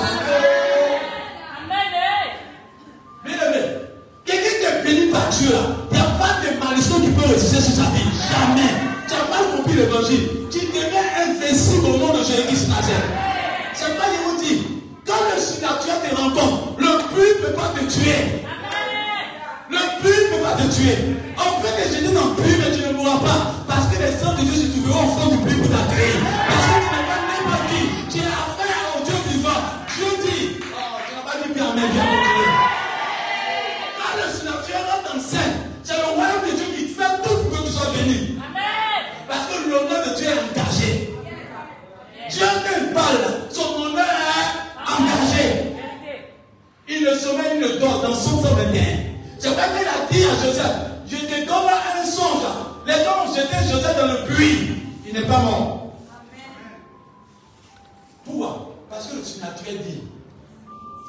Dieu, 5.37 5.53
il 5.91 5.97
n'y 5.97 6.01
a 6.01 6.09
pas 6.17 6.41
de 6.41 6.57
malédiction 6.57 6.99
qui 6.99 7.09
peut 7.09 7.27
résister 7.29 7.61
sur 7.61 7.75
sa 7.75 7.89
vie. 7.93 8.09
Jamais. 8.17 8.73
Tu 9.07 9.13
n'as 9.13 9.29
pas 9.29 9.43
compris 9.55 9.75
l'évangile. 9.75 10.49
Tu 10.49 10.59
deviens 10.65 11.05
invincible 11.13 11.85
au 11.85 11.97
nom 11.97 12.13
de 12.13 12.23
Jésus-Christ 12.25 12.69
Nazareth. 12.69 13.05
C'est 13.73 13.97
pas 13.97 14.09
qu'il 14.09 14.21
vous 14.25 14.37
dit. 14.41 14.61
Quand 15.05 15.21
le 15.29 15.39
surnaturel 15.39 15.99
te 16.09 16.15
rencontre, 16.15 16.73
le 16.79 16.91
but 17.13 17.33
ne 17.37 17.45
peut 17.45 17.53
pas 17.53 17.69
te 17.77 17.85
tuer. 17.85 18.43
Le 19.69 19.83
but 20.01 20.09
ne 20.09 20.37
peut 20.37 20.43
pas 20.43 20.57
te 20.57 20.65
tuer. 20.73 20.97
On 21.37 21.61
peut 21.61 21.69
te 21.69 21.83
jeter 21.85 22.13
dans 22.13 22.33
le 22.33 22.35
puits, 22.41 22.57
mais 22.57 22.73
tu 22.75 22.81
ne 22.87 22.93
mourras 22.97 23.19
pas. 23.21 23.39
Parce 23.67 23.93
que 23.93 24.01
les 24.01 24.17
sangs 24.17 24.33
de 24.33 24.41
Dieu 24.41 24.57
se 24.57 24.67
trouveront 24.73 25.05
au 25.05 25.11
fond 25.13 25.29
du 25.29 25.37
puits 25.45 25.61
pour 25.61 25.69
t'accueillir. 25.69 26.17
Parce 26.49 26.65
que 26.65 26.81
tu 26.81 26.89
n'es 26.97 27.05
pas 27.05 27.21
n'importe 27.29 27.65
qui. 27.69 27.81
Tu 28.09 28.19
as 28.25 28.41
affaire 28.41 28.81
au 28.97 29.05
Dieu 29.05 29.17
vivant. 29.29 29.61
Dieu 29.93 30.09
dit, 30.25 30.65
oh, 30.65 30.97
tu 31.05 31.13
n'as 31.13 31.25
pas 31.29 31.37
dit 31.45 31.53
bien, 31.53 31.69
mais 31.75 32.36
quand 42.39 42.79
il 42.79 42.93
parle, 42.93 43.17
son 43.51 43.81
honneur 43.81 44.05
est 44.05 44.91
engagé. 44.91 45.75
Il 46.89 47.03
ne 47.03 47.13
sommeille, 47.15 47.53
il 47.55 47.61
ne 47.61 47.79
dort 47.79 48.01
dans 48.01 48.13
son 48.13 48.41
121. 48.41 48.81
C'est 49.39 49.49
vrai 49.49 49.63
qu'il 49.77 49.87
a 49.87 50.07
dit 50.11 50.23
à 50.25 50.45
Joseph, 50.45 50.75
je 51.07 51.17
te 51.17 51.45
donne 51.45 51.69
un 51.69 52.05
songe. 52.05 52.43
Les 52.85 52.93
gens 53.03 53.25
ont 53.25 53.35
jeté 53.35 53.57
Joseph 53.69 53.97
dans 53.97 54.07
le 54.07 54.25
puits. 54.25 54.69
Il 55.05 55.13
n'est 55.13 55.27
pas 55.27 55.39
mort. 55.39 55.93
Pourquoi? 58.25 58.75
Parce 58.89 59.07
que 59.07 59.15
le 59.17 59.23
surnaturel 59.23 59.77
dit 59.79 60.01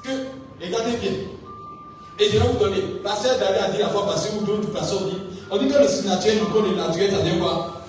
que, 0.05 0.65
regardez 0.65 0.97
bien, 0.99 1.13
et 2.21 2.31
je 2.31 2.39
vais 2.39 2.47
vous 2.47 2.59
donner, 2.59 2.81
pasteur 3.05 3.39
David 3.39 3.63
a 3.63 3.71
dit 3.71 3.79
la 3.79 3.89
fois 3.89 4.07
passée, 4.07 4.31
ou 4.37 4.45
d'autres 4.45 4.73
personnes 4.73 5.09
dit, 5.11 5.19
on 5.51 5.57
dit 5.57 5.69
que 5.69 5.79
le 5.79 5.89
surnaturel 5.89 6.39
nous 6.41 6.47
connaît 6.47 6.71
le 6.71 6.77
naturel, 6.77 7.11
ça 7.13 7.23
dit 7.23 7.39
quoi? 7.39 7.83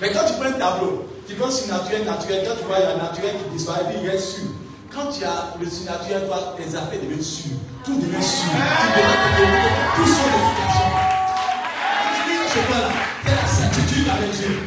Mais 0.00 0.12
quand 0.12 0.24
tu 0.26 0.34
prends 0.34 0.44
un 0.44 0.52
tableau, 0.52 1.08
tu 1.26 1.34
prends 1.34 1.50
surnaturel, 1.50 2.04
naturel, 2.04 2.44
quand 2.46 2.56
tu 2.56 2.64
vois 2.66 2.78
le 2.78 3.00
naturel 3.00 3.34
qui 3.42 3.56
disparaît, 3.56 3.84
il 4.02 4.08
reste 4.08 4.36
sûr. 4.36 4.44
Quand 4.92 5.10
tu 5.10 5.24
as 5.24 5.54
le 5.60 5.68
surnaturel, 5.68 6.26
toi, 6.26 6.54
tes 6.56 6.74
affaires 6.76 7.00
deviennent 7.00 7.22
sûres. 7.22 7.56
Tout 7.84 7.94
devient 7.94 8.22
sûr. 8.22 8.50
Tout 8.50 9.00
devient 9.00 9.70
Tout 9.96 10.06
sont 10.06 10.28
des 10.28 10.44
situations. 10.50 10.92
Tu 12.14 12.20
dis 12.28 12.38
ce 12.48 12.58
point-là, 12.66 12.90
c'est 13.24 13.36
la 13.36 13.46
certitude 13.46 14.08
avec 14.08 14.30
Dieu. 14.32 14.58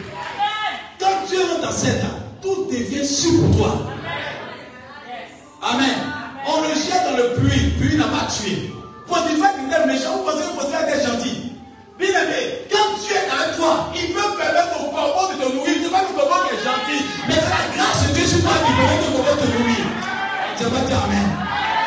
Quand 0.99 1.27
Dieu 1.27 1.39
rentre 1.41 1.61
dans 1.61 1.71
cette 1.71 2.03
tout 2.41 2.67
devient 2.71 3.05
sûr 3.05 3.41
pour 3.41 3.57
toi. 3.57 3.77
Amen. 5.61 5.95
On 6.47 6.61
le 6.61 6.69
jette 6.69 7.03
dans 7.09 7.17
le 7.17 7.33
puits, 7.35 7.71
puis 7.79 7.89
il 7.93 7.97
n'a 7.97 8.05
pas 8.05 8.27
tué. 8.27 8.71
Potiphar 9.07 9.51
qui 9.55 9.65
était 9.65 9.85
méchant, 9.87 10.17
vous 10.17 10.23
pensez 10.23 10.43
Potiphar 10.55 10.87
était 10.87 11.05
gentil. 11.05 11.54
Bien 11.97 12.09
aimé, 12.09 12.67
quand 12.69 12.99
Dieu 12.99 13.15
est 13.15 13.31
avec 13.31 13.55
toi, 13.55 13.87
il 13.95 14.11
peut 14.13 14.35
permettre 14.35 14.75
au 14.83 14.91
corbeau 14.91 15.31
de 15.31 15.39
te 15.39 15.47
nourrir. 15.55 15.75
Ce 15.79 15.83
n'est 15.83 15.89
pas 15.89 16.01
le 16.03 16.11
corbeau 16.11 16.35
qui 16.43 16.55
est 16.55 16.59
gentil, 16.59 16.99
mais 17.27 17.35
c'est 17.35 17.47
la 17.55 17.63
grâce 17.71 18.07
de 18.07 18.13
Dieu 18.13 18.25
sur 18.27 18.41
toi 18.43 18.51
qui 18.65 18.71
permet 18.75 18.99
au 18.99 19.11
corbeau 19.15 19.31
de 19.31 19.47
te 19.47 19.57
nourrir. 19.57 19.85
Je 20.59 20.63
vais 20.65 20.83
dire 20.87 21.03
Amen. 21.05 21.29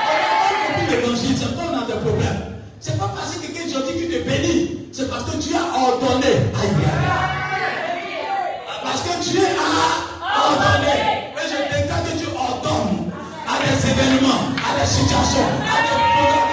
On 0.09 0.81
compris 0.81 0.97
l'évangile, 0.97 1.37
c'est 1.37 1.53
pas 1.57 1.63
on 1.69 1.77
a 1.77 1.85
des 1.85 2.01
problèmes. 2.01 2.41
C'est 2.81 2.97
pas 2.97 3.11
parce 3.15 3.37
que 3.37 3.41
quelqu'un 3.45 3.69
est 3.69 3.73
gentil 3.73 3.95
qui 4.01 4.09
te 4.09 4.19
bénit, 4.25 4.89
c'est 4.93 5.11
parce 5.11 5.25
que 5.25 5.37
Dieu 5.37 5.57
a 5.57 5.77
ordonné. 5.77 6.33
Parce 8.83 9.03
que 9.03 9.13
Dieu 9.29 9.45
a 9.45 10.49
ordonné. 10.49 10.97
Mais 11.37 11.45
je 11.53 11.59
déclare 11.69 12.03
que 12.05 12.17
Dieu 12.17 12.29
ordonne 12.33 13.13
à 13.45 13.61
des 13.61 13.77
événements, 13.93 14.57
à 14.57 14.81
des 14.81 14.89
situations, 14.89 15.49
à 15.69 15.85
des 15.85 16.01
programmes, 16.01 16.48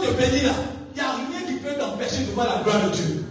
veut 0.00 0.06
te 0.06 0.20
bénir, 0.20 0.52
il 0.94 0.94
n'y 0.94 1.00
a 1.00 1.12
rien 1.12 1.46
qui 1.46 1.54
peut 1.54 1.74
t'empêcher 1.78 2.24
de 2.24 2.32
voir 2.32 2.46
la 2.46 2.62
gloire 2.62 2.84
de 2.84 2.90
Dieu. 2.90 3.24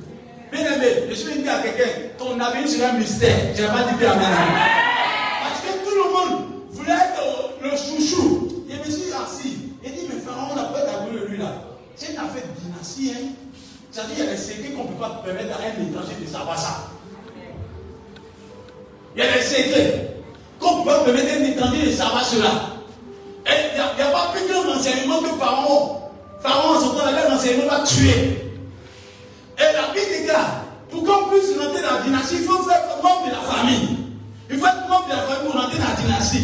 Bien 0.52 0.74
aimé, 0.74 0.88
je 1.10 1.14
suis 1.16 1.42
dire 1.42 1.54
à 1.54 1.60
quelqu'un, 1.60 1.92
ton 2.18 2.40
avenir 2.40 2.70
sera 2.70 2.90
un 2.90 2.94
mystère. 2.94 3.38
Je 3.56 3.62
n'ai 3.62 3.68
pas 3.68 3.84
dit 3.84 4.06
Amen. 4.06 4.28
Parce 5.42 5.62
que 5.62 5.84
tout 5.84 5.96
le 5.96 6.14
monde 6.14 6.46
voulait 6.72 6.92
être 6.92 7.54
le 7.62 7.70
chouchou. 7.72 8.64
Je 8.70 8.78
me 8.78 8.96
suis 8.96 9.12
assis. 9.14 9.58
Il 9.84 9.92
dit, 9.92 10.08
mais 10.10 10.20
Pharaon, 10.20 10.50
on 10.52 10.56
n'a 10.56 10.64
pas 10.64 10.82
d'abonné 10.82 11.20
de 11.20 11.26
lui 11.26 11.38
là. 11.38 11.54
C'est 11.96 12.12
une 12.12 12.18
affaire 12.18 12.44
de 12.44 12.62
dynastie. 12.62 13.12
Hein? 13.16 13.30
C'est-à-dire 13.92 14.16
qu'il 14.16 14.26
y 14.26 14.28
a 14.28 14.32
des 14.32 14.38
secrets 14.38 14.70
qu'on 14.72 14.84
ne 14.84 14.88
peut 14.90 15.00
pas 15.00 15.22
permettre 15.24 15.58
à 15.58 15.64
un 15.64 15.84
étranger 15.88 16.16
de 16.22 16.28
savoir 16.28 16.60
ça. 16.60 16.90
Il 19.16 19.24
y 19.24 19.28
a 19.28 19.34
des 19.34 19.42
secrets 19.42 20.16
qu'on 20.60 20.80
ne 20.80 20.84
peut 20.84 20.90
pas 20.90 21.04
permettre 21.04 21.34
à 21.34 21.38
un 21.38 21.46
étranger 21.46 21.86
de 21.86 21.92
savoir 21.92 22.26
cela. 22.26 22.52
Et 23.48 23.52
il 23.72 23.76
n'y 23.76 24.02
a, 24.02 24.08
a, 24.08 24.12
pas 24.12 24.34
plus 24.34 24.52
grand 24.52 24.76
enseignement 24.76 25.22
que 25.22 25.38
Pharaon. 25.40 26.02
Pharaon, 26.46 26.78
en 26.78 26.90
temps, 26.90 27.06
avait 27.06 27.28
un 27.28 27.36
enseignement 27.36 27.68
va 27.70 27.80
tuer. 27.84 28.54
Et 29.58 29.74
la 29.74 29.94
Bible 29.94 30.22
déclare, 30.22 30.62
pour 30.92 31.04
qu'on 31.04 31.30
puisse 31.30 31.58
rentrer 31.58 31.82
dans 31.82 31.96
la 31.96 32.02
dynastie, 32.04 32.36
il 32.42 32.44
faut 32.44 32.62
faire 32.64 32.82
membre 33.02 33.26
de 33.26 33.32
la 33.32 33.42
famille. 33.42 33.98
Il 34.52 34.60
faut 34.60 34.68
être 34.68 34.88
membre 34.88 35.06
de 35.06 35.12
la 35.12 35.22
famille 35.24 35.52
pour 35.52 35.62
rentrer 35.62 35.80
dans 35.80 35.90
la 35.90 36.02
dynastie. 36.02 36.44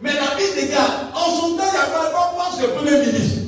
Mais 0.00 0.12
la 0.12 0.34
Bible 0.36 0.54
déclare, 0.60 1.12
en 1.14 1.30
son 1.30 1.56
temps, 1.56 1.64
il 1.66 1.72
n'y 1.72 1.78
a 1.78 1.86
pas 1.86 2.08
de 2.08 2.36
poste 2.36 2.62
de 2.62 2.66
premier 2.66 3.06
ministre. 3.06 3.42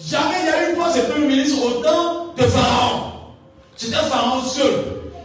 Jamais 0.00 0.36
il 0.40 0.44
n'y 0.44 0.50
a 0.50 0.70
eu 0.70 0.74
poste 0.74 0.96
de 0.96 1.12
premier 1.12 1.26
ministre 1.26 1.64
au 1.64 1.82
temps 1.82 2.34
de 2.36 2.42
Pharaon. 2.42 3.12
C'était 3.76 3.96
Pharaon 3.96 4.42
seul. 4.42 4.72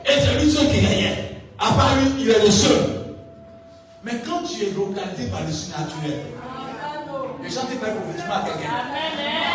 Et 0.06 0.20
c'est 0.20 0.40
lui 0.40 0.52
seul 0.52 0.68
qui 0.68 0.82
gagnait. 0.82 1.42
À 1.58 1.72
part 1.74 1.96
lui, 1.96 2.24
il 2.24 2.30
est 2.30 2.44
le 2.44 2.52
seul. 2.52 2.78
Mais 4.04 4.14
quand 4.26 4.44
tu 4.44 4.66
es 4.66 4.72
localisé 4.72 5.30
par 5.30 5.42
le 5.46 5.52
surnaturel, 5.52 6.26
les 7.44 7.50
gens 7.50 7.62
te 7.62 7.74
parlent 7.76 7.96
prophétiquement 7.96 8.36
à 8.36 8.42
quelqu'un. 8.46 8.70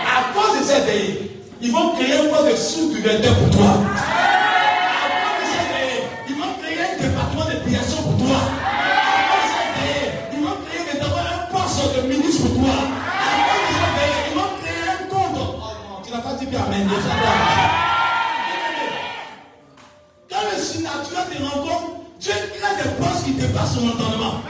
À 0.06 0.32
cause 0.34 0.60
de 0.60 0.64
ces 0.64 0.80
veillées, 0.80 1.42
ils 1.60 1.72
vont 1.72 1.94
créer 1.94 2.14
un 2.18 2.28
poste 2.28 2.50
de 2.50 2.56
sous-gouverneur 2.56 3.34
pour 3.36 3.50
toi. 3.50 3.70
À 3.70 5.08
cause 5.22 5.38
de 5.40 5.46
ces 5.52 5.66
veillées, 5.72 6.02
ils 6.28 6.36
vont 6.36 6.52
créer 6.60 6.80
un 6.82 6.96
département 7.02 7.44
de 7.46 7.56
piation 7.68 8.02
pour 8.02 8.16
toi. 8.26 8.36
À 8.36 9.18
cause 9.30 9.46
de 9.46 9.50
ces 9.54 9.68
veillées, 9.78 10.12
ils 10.34 10.42
vont 10.44 10.58
créer 10.66 10.82
un 10.82 11.52
poste 11.52 11.96
de 11.96 12.00
ministre 12.08 12.42
pour 12.48 12.54
toi. 12.64 12.74
À 12.74 13.30
cause 13.46 13.62
de 13.66 13.74
ces 13.78 13.90
veillées, 13.96 14.22
ils 14.30 14.36
vont 14.38 14.52
créer 14.60 14.84
un 14.90 15.02
compte. 15.08 15.36
Oh 15.36 15.46
non, 15.88 16.02
tu 16.04 16.12
n'as 16.12 16.20
pas 16.20 16.34
dit 16.34 16.46
bien, 16.46 16.60
Amen. 16.66 16.88
Quand 20.28 20.42
le 20.52 20.62
surnaturel 20.62 21.24
te 21.30 21.42
rencontre, 21.42 21.86
Dieu 22.20 22.32
crée 22.58 22.74
des 22.82 22.90
postes 22.98 23.24
qui 23.24 23.32
dépassent 23.32 23.74
son 23.74 23.88
entendement. 23.88 24.42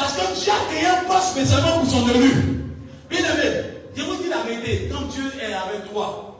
Parce 0.00 0.14
que 0.14 0.40
Dieu 0.40 0.50
a 0.50 0.72
créé 0.72 0.86
un 0.86 1.04
poste 1.04 1.36
spécialement 1.36 1.80
pour 1.80 1.90
son 1.90 2.08
élu. 2.08 2.64
Bien 3.10 3.20
aimé, 3.20 3.52
je 3.94 4.02
vous 4.02 4.16
dis 4.16 4.30
la 4.30 4.38
vérité, 4.48 4.90
quand 4.90 5.04
Dieu 5.08 5.30
est 5.38 5.52
avec 5.52 5.92
toi, 5.92 6.38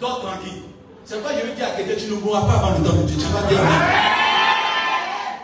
dors 0.00 0.20
tranquille. 0.22 0.62
C'est 1.04 1.20
pourquoi 1.20 1.38
je 1.38 1.46
veux 1.46 1.54
dire 1.54 1.66
à 1.66 1.76
quelqu'un, 1.76 2.00
tu 2.00 2.10
ne 2.10 2.16
mourras 2.16 2.40
pas 2.40 2.54
avant 2.54 2.78
le 2.78 2.82
temps 2.82 2.96
de 2.96 3.02
Dieu. 3.02 3.18
Tu 3.18 3.26
vas 3.26 3.46
dire. 3.46 3.60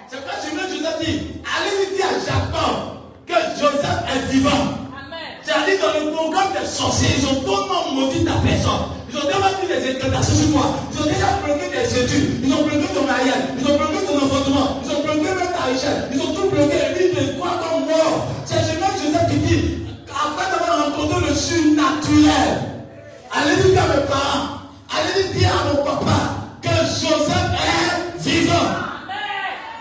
C'est 0.09 0.17
pourquoi 0.17 0.41
je 0.41 0.57
veux 0.57 0.69
Joseph 0.73 0.99
dit, 1.05 1.21
allez 1.45 1.97
dire 1.97 2.07
à 2.09 2.17
Jacob 2.17 2.77
que 3.27 3.61
Joseph 3.61 4.01
est 4.09 4.33
vivant. 4.33 4.89
C'est-à-dire 5.43 5.81
dans 5.85 6.01
le 6.01 6.13
programme 6.13 6.53
des 6.59 6.67
sorciers, 6.67 7.13
ils 7.19 7.27
ont 7.27 7.41
tellement 7.41 7.93
maudit 7.93 8.25
ta 8.25 8.41
personne. 8.41 8.97
Ils 9.11 9.17
ont 9.19 9.25
déjà 9.25 9.53
mis 9.61 9.69
des 9.69 9.97
incantations 9.97 10.35
sur 10.35 10.53
toi. 10.53 10.67
Ils 10.93 11.01
ont 11.01 11.05
déjà 11.05 11.29
bloqué 11.45 11.69
tes 11.69 12.05
études. 12.05 12.41
Ils 12.45 12.55
ont 12.55 12.63
bloqué 12.63 12.87
ton 12.95 13.05
mariage. 13.05 13.53
Ils 13.59 13.67
ont 13.67 13.77
bloqué 13.77 14.07
ton 14.07 14.17
enfantement. 14.17 14.81
Ils 15.71 16.21
ont 16.21 16.33
tout 16.33 16.49
bloqué. 16.49 16.79
Lui, 16.97 17.11
il 17.13 17.39
croit 17.39 17.61
comme 17.61 17.85
mort? 17.85 18.27
C'est 18.47 18.63
seulement 18.65 18.89
Joseph 18.97 19.29
qui 19.31 19.37
dit, 19.37 19.87
après 20.09 20.47
avoir 20.47 20.87
rencontré 20.87 21.29
le 21.29 21.35
surnaturel, 21.35 22.57
allez 23.31 23.71
dire 23.71 23.83
à 23.83 23.87
mes 23.89 24.07
parents, 24.09 24.49
allez 24.89 25.29
dire 25.35 25.51
à 25.53 25.75
mon 25.75 25.85
papa 25.85 26.19
que 26.63 26.69
Joseph 26.69 27.53
est 27.53 28.19
vivant. 28.19 28.69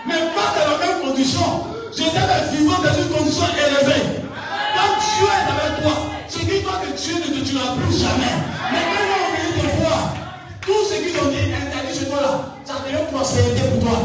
Mais 0.06 0.20
pas 0.36 0.52
dans 0.52 0.72
la 0.72 0.86
même 0.86 1.08
condition. 1.08 1.64
Joseph 1.96 2.16
est 2.16 2.56
vivant 2.56 2.78
dans 2.84 3.02
une 3.02 3.08
condition 3.08 3.44
élevée. 3.56 4.28
Quand 4.76 4.92
Dieu 5.00 5.24
est 5.24 5.48
avec 5.48 5.82
toi, 5.82 5.92
ce 6.28 6.38
qui 6.38 6.62
toi 6.62 6.72
que 6.84 7.00
Dieu 7.00 7.14
ne 7.14 7.40
te 7.40 7.48
tuera 7.48 7.74
plus 7.76 7.96
jamais. 7.96 8.36
Mais 8.72 8.84
quand 8.92 9.08
on 9.08 9.28
vient 9.32 9.52
te 9.56 9.80
voir, 9.80 10.14
tout 10.60 10.84
ce 10.84 10.94
qu'ils 11.00 11.16
ont 11.16 11.30
dit 11.30 11.48
interdit 11.48 11.98
chez 11.98 12.06
toi 12.10 12.20
là, 12.20 12.44
ça 12.66 12.74
devient 12.84 13.06
prospérité 13.10 13.62
pour 13.70 13.88
toi. 13.88 13.98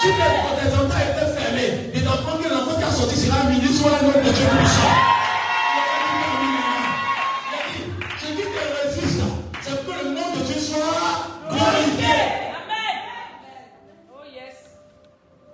Si 0.00 0.06
tes 0.06 0.12
enfants 0.12 0.96
étaient 0.96 1.38
fermés, 1.38 1.90
et 1.92 2.00
t'apprends 2.00 2.38
que 2.38 2.48
l'enfant 2.48 2.74
qui 2.78 2.84
a 2.84 2.90
sorti 2.90 3.16
sera 3.16 3.44
ministre 3.44 3.84
ou 3.84 3.88
un 3.88 4.08
homme 4.08 4.24
de 4.24 4.30
Dieu 4.30 4.46
puissant. 4.46 4.94
Ce 8.18 8.26
qui 8.26 8.32
te 8.32 8.62
résiste, 8.80 9.20
c'est 9.60 9.84
que 9.84 9.92
le 10.02 10.10
nom 10.14 10.28
de 10.36 10.42
Dieu 10.46 10.58
soit 10.58 11.50
glorifié. 11.50 12.14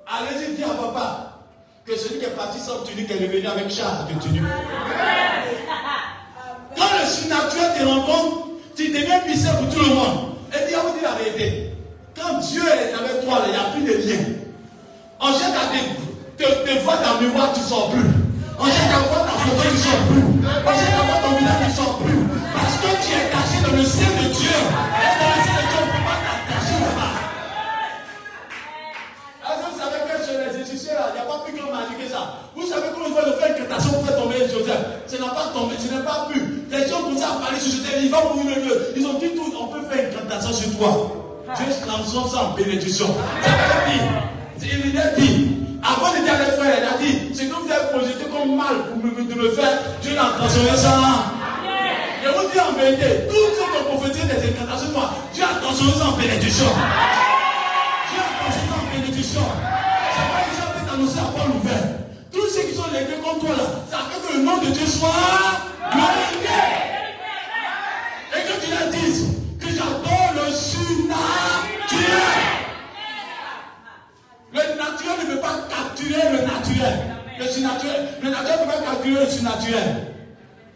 Allez-y 0.07 0.55
dire 0.55 0.71
à 0.71 0.75
papa 0.75 1.41
que 1.85 1.97
celui 1.97 2.21
qui 2.21 2.27
est 2.27 2.37
parti 2.37 2.61
sans 2.61 2.85
tunique 2.85 3.11
est 3.11 3.15
revenu 3.15 3.49
avec 3.49 3.69
char 3.69 4.07
de 4.07 4.15
tunique. 4.21 4.43
Quand 6.77 6.91
le 7.01 7.05
surnaturel 7.05 7.73
te 7.81 7.85
rencontre, 7.85 8.47
tu 8.77 8.89
deviens 8.91 9.19
puissant 9.23 9.57
pour 9.57 9.75
tout 9.75 9.81
le 9.81 9.93
monde. 9.93 10.37
Et 10.55 10.69
dis 10.69 10.75
à 10.77 10.83
vous 10.83 10.97
dire 10.97 11.11
la 11.11 11.25
vérité. 11.25 11.76
Quand 12.17 12.39
Dieu 12.39 12.63
est 12.65 12.95
avec 12.95 13.25
toi, 13.25 13.43
il 13.47 13.53
n'y 13.53 13.57
a 13.59 13.65
plus 13.73 13.83
de 13.85 13.95
lien. 14.09 14.25
On 15.21 15.33
jette 15.33 15.53
à 15.53 15.69
te, 15.69 15.79
te, 16.43 16.49
te 16.65 16.79
voir 16.83 16.99
dans 17.03 17.21
le 17.21 17.29
miroir, 17.29 17.53
tu 17.53 17.61
ne 17.61 17.65
sors 17.67 17.91
plus. 17.91 18.09
On 18.59 18.65
jette 18.67 18.93
à 18.95 18.99
voir 19.09 19.27
ta 19.27 19.33
photo, 19.33 19.63
tu 19.63 19.75
ne 19.75 19.81
sors 19.81 20.03
plus. 20.09 20.25
On 20.25 20.73
jette 20.73 20.97
à 20.97 21.03
voir 21.05 21.21
ton 21.23 21.37
visage, 21.37 21.61
tu 21.61 21.69
ne 21.71 21.77
sors 21.77 21.99
plus. 21.99 22.21
Parce 22.57 22.77
que 22.81 22.89
tu 23.05 23.11
es 23.13 23.29
caché 23.29 23.59
dans 23.65 23.77
le 23.77 23.85
sein 23.85 24.13
de 24.17 24.27
Dieu. 24.33 24.57
Et 24.57 25.13
dans 25.21 25.29
le 25.29 25.41
sein 25.45 25.57
de 25.61 25.65
Dieu, 25.69 25.77
on 25.77 25.87
ne 25.87 25.93
peut 25.93 26.05
pas 26.09 26.19
t'attacher 26.25 26.77
là-bas? 26.81 27.13
Que 29.45 29.61
vous 29.61 29.77
savez 29.77 30.01
que 30.09 30.17
chez 30.25 30.37
les 30.41 30.53
Égyptiens, 30.65 30.97
il 30.97 31.15
n'y 31.17 31.21
a 31.21 31.29
pas 31.29 31.41
plus 31.45 31.53
magie 31.53 31.97
que 32.01 32.09
ça? 32.09 32.23
Vous 32.57 32.67
savez 32.67 32.89
ils 32.97 33.15
veulent 33.15 33.29
le 33.29 33.39
faire 33.39 33.57
une 33.57 33.61
tentation 33.65 33.93
pour 33.93 34.05
faire 34.07 34.17
tomber 34.17 34.39
Joseph. 34.49 34.83
Ce 35.07 35.17
n'a 35.17 35.31
pas 35.37 35.53
tombé, 35.55 35.75
ce 35.79 35.93
n'est 35.95 36.03
pas 36.05 36.27
pu. 36.33 36.65
Les 36.71 36.89
gens 36.89 37.03
commencent 37.05 37.23
à 37.23 37.39
parler 37.45 37.61
sur 37.61 37.77
Joseph, 37.77 38.01
ils 38.03 38.11
vont 38.11 38.35
mourir 38.35 38.57
le 38.65 38.93
Ils 38.97 39.07
ont 39.07 39.15
dit 39.21 39.31
tout, 39.37 39.53
on 39.61 39.69
peut 39.69 39.85
faire 39.89 40.09
une 40.09 40.17
tentation 40.17 40.53
sur 40.53 40.77
toi. 40.77 41.26
Dieu 41.55 41.67
transforme 41.87 42.29
ça 42.29 42.43
en 42.43 42.55
bénédiction. 42.55 43.07
Il 44.61 44.99
a 44.99 45.15
dit, 45.17 45.49
avant 45.83 46.11
de 46.11 46.25
dire 46.25 46.35
à 46.35 46.39
les 46.39 46.57
frères, 46.59 46.79
il 46.79 46.85
a 46.85 46.99
dit, 46.99 47.35
ce 47.35 47.43
que 47.43 47.55
vous 47.55 47.71
avez 47.71 47.87
projeté 47.93 48.25
comme 48.25 48.57
mal 48.57 48.91
pour 48.91 48.99
me, 48.99 49.51
faire, 49.51 49.79
Dieu 50.03 50.15
l'a 50.17 50.35
transformé 50.39 50.77
ça. 50.77 50.99
Je 52.25 52.29
vous 52.29 52.51
dis 52.51 52.59
en 52.59 52.73
vérité, 52.73 53.29
tout 53.29 53.47
ce 53.55 53.63
qu'on 53.63 53.97
prophétise 53.97 54.27
des 54.27 54.49
incantations, 54.49 54.91
moi, 54.93 55.13
Dieu 55.33 55.45
a 55.45 55.61
transformé 55.63 55.93
ça 55.93 56.09
en 56.09 56.17
bénédiction. 56.17 56.67
Dieu 58.11 58.19
a 58.19 58.43
transformé 58.43 58.67
ça 58.67 58.77
en 58.83 59.01
bénédiction. 59.01 59.47
C'est 60.17 60.27
pas 60.27 60.43
gens 60.51 60.73
qui 60.75 60.95
annoncé 60.95 61.19
à 61.21 61.31
Paul 61.31 61.51
ouvert. 61.63 61.87
Tous 62.33 62.49
ceux 62.49 62.63
qui 62.63 62.75
sont 62.75 62.91
légués 62.93 63.23
contre 63.23 63.47
toi 63.47 63.55
là, 63.57 63.65
ça 63.89 63.99
fait 64.11 64.19
que 64.27 64.37
le 64.37 64.43
nom 64.43 64.59
de 64.59 64.67
Dieu 64.67 64.87
soit 64.87 65.76
Le 77.47 77.53
surnaturel, 77.53 78.09
le 78.25 78.31
naturel 78.31 78.59
ne 78.59 78.65
peut 78.65 78.73
pas 78.73 78.91
capturer 78.91 79.25
le 79.25 79.31
surnaturel. 79.31 79.97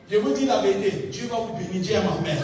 Je 0.08 0.18
vous 0.18 0.32
dis 0.32 0.46
la 0.46 0.60
vérité, 0.60 1.08
Dieu 1.10 1.28
va 1.28 1.38
vous 1.38 1.54
bénir, 1.54 1.82
Dieu 1.82 1.94
est 1.94 1.98
ma 1.98 2.14
mère. 2.22 2.38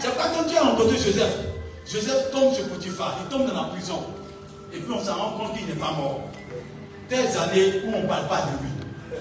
C'est 0.00 0.16
pas 0.16 0.28
quand 0.34 0.42
Dieu 0.48 0.58
a 0.58 0.64
rencontré 0.70 0.96
Joseph. 0.96 1.38
Joseph 1.86 2.32
tombe 2.32 2.52
chez 2.56 2.64
Potiphar, 2.64 3.16
il 3.22 3.28
tombe 3.30 3.46
dans 3.46 3.54
la 3.54 3.68
prison. 3.68 4.02
Et 4.72 4.78
puis 4.78 4.92
on 4.92 5.04
s'en 5.04 5.14
rend 5.14 5.38
compte 5.38 5.56
qu'il 5.56 5.68
n'est 5.68 5.78
pas 5.78 5.92
mort. 5.92 6.20
Des 7.08 7.16
années 7.16 7.82
où 7.86 7.94
on 7.94 8.02
ne 8.02 8.08
parle 8.08 8.26
pas 8.26 8.42
de 8.42 8.64
lui. 8.64 8.72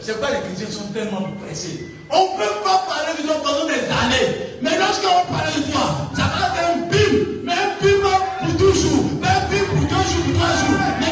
C'est 0.02 0.20
pas 0.20 0.32
les 0.32 0.40
chrétiens 0.40 0.72
sont 0.72 0.88
tellement 0.92 1.22
pressés. 1.46 1.86
On 2.10 2.24
ne 2.24 2.38
peut 2.38 2.56
pas 2.64 2.86
parler 2.90 3.22
de 3.22 3.28
toi 3.28 3.36
pendant 3.44 3.66
des 3.66 3.86
années. 3.86 4.34
Mais 4.64 4.80
lorsqu'on 4.80 5.32
parle 5.32 5.54
de 5.54 5.72
toi, 5.72 6.10
ça 6.16 6.24
va 6.24 6.58
être 6.58 6.74
un 6.74 6.78
bim. 6.90 7.44
Mais 7.44 7.54
un 7.54 7.78
bim 7.80 8.10
pour 8.42 8.58
toujours. 8.58 9.06
Mais 9.22 9.28
un 9.28 9.42
bim 9.46 9.64
pour 9.70 9.82
deux 9.82 10.04
jours, 10.10 10.24
pour 10.26 10.34
trois 10.34 10.50
jours. 10.50 11.05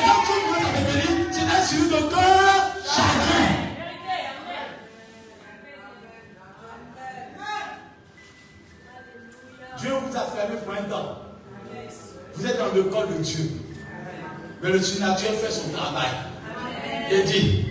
Un 10.73 10.83
temps. 10.83 11.19
Vous 12.35 12.45
êtes 12.45 12.57
dans 12.57 12.73
le 12.73 12.83
corps 12.83 13.07
de 13.07 13.21
Dieu. 13.21 13.49
Mais 14.61 14.69
le 14.69 14.81
surnaturel 14.81 15.35
fait 15.35 15.51
son 15.51 15.69
travail. 15.69 16.09
Il 17.11 17.25
dit, 17.25 17.65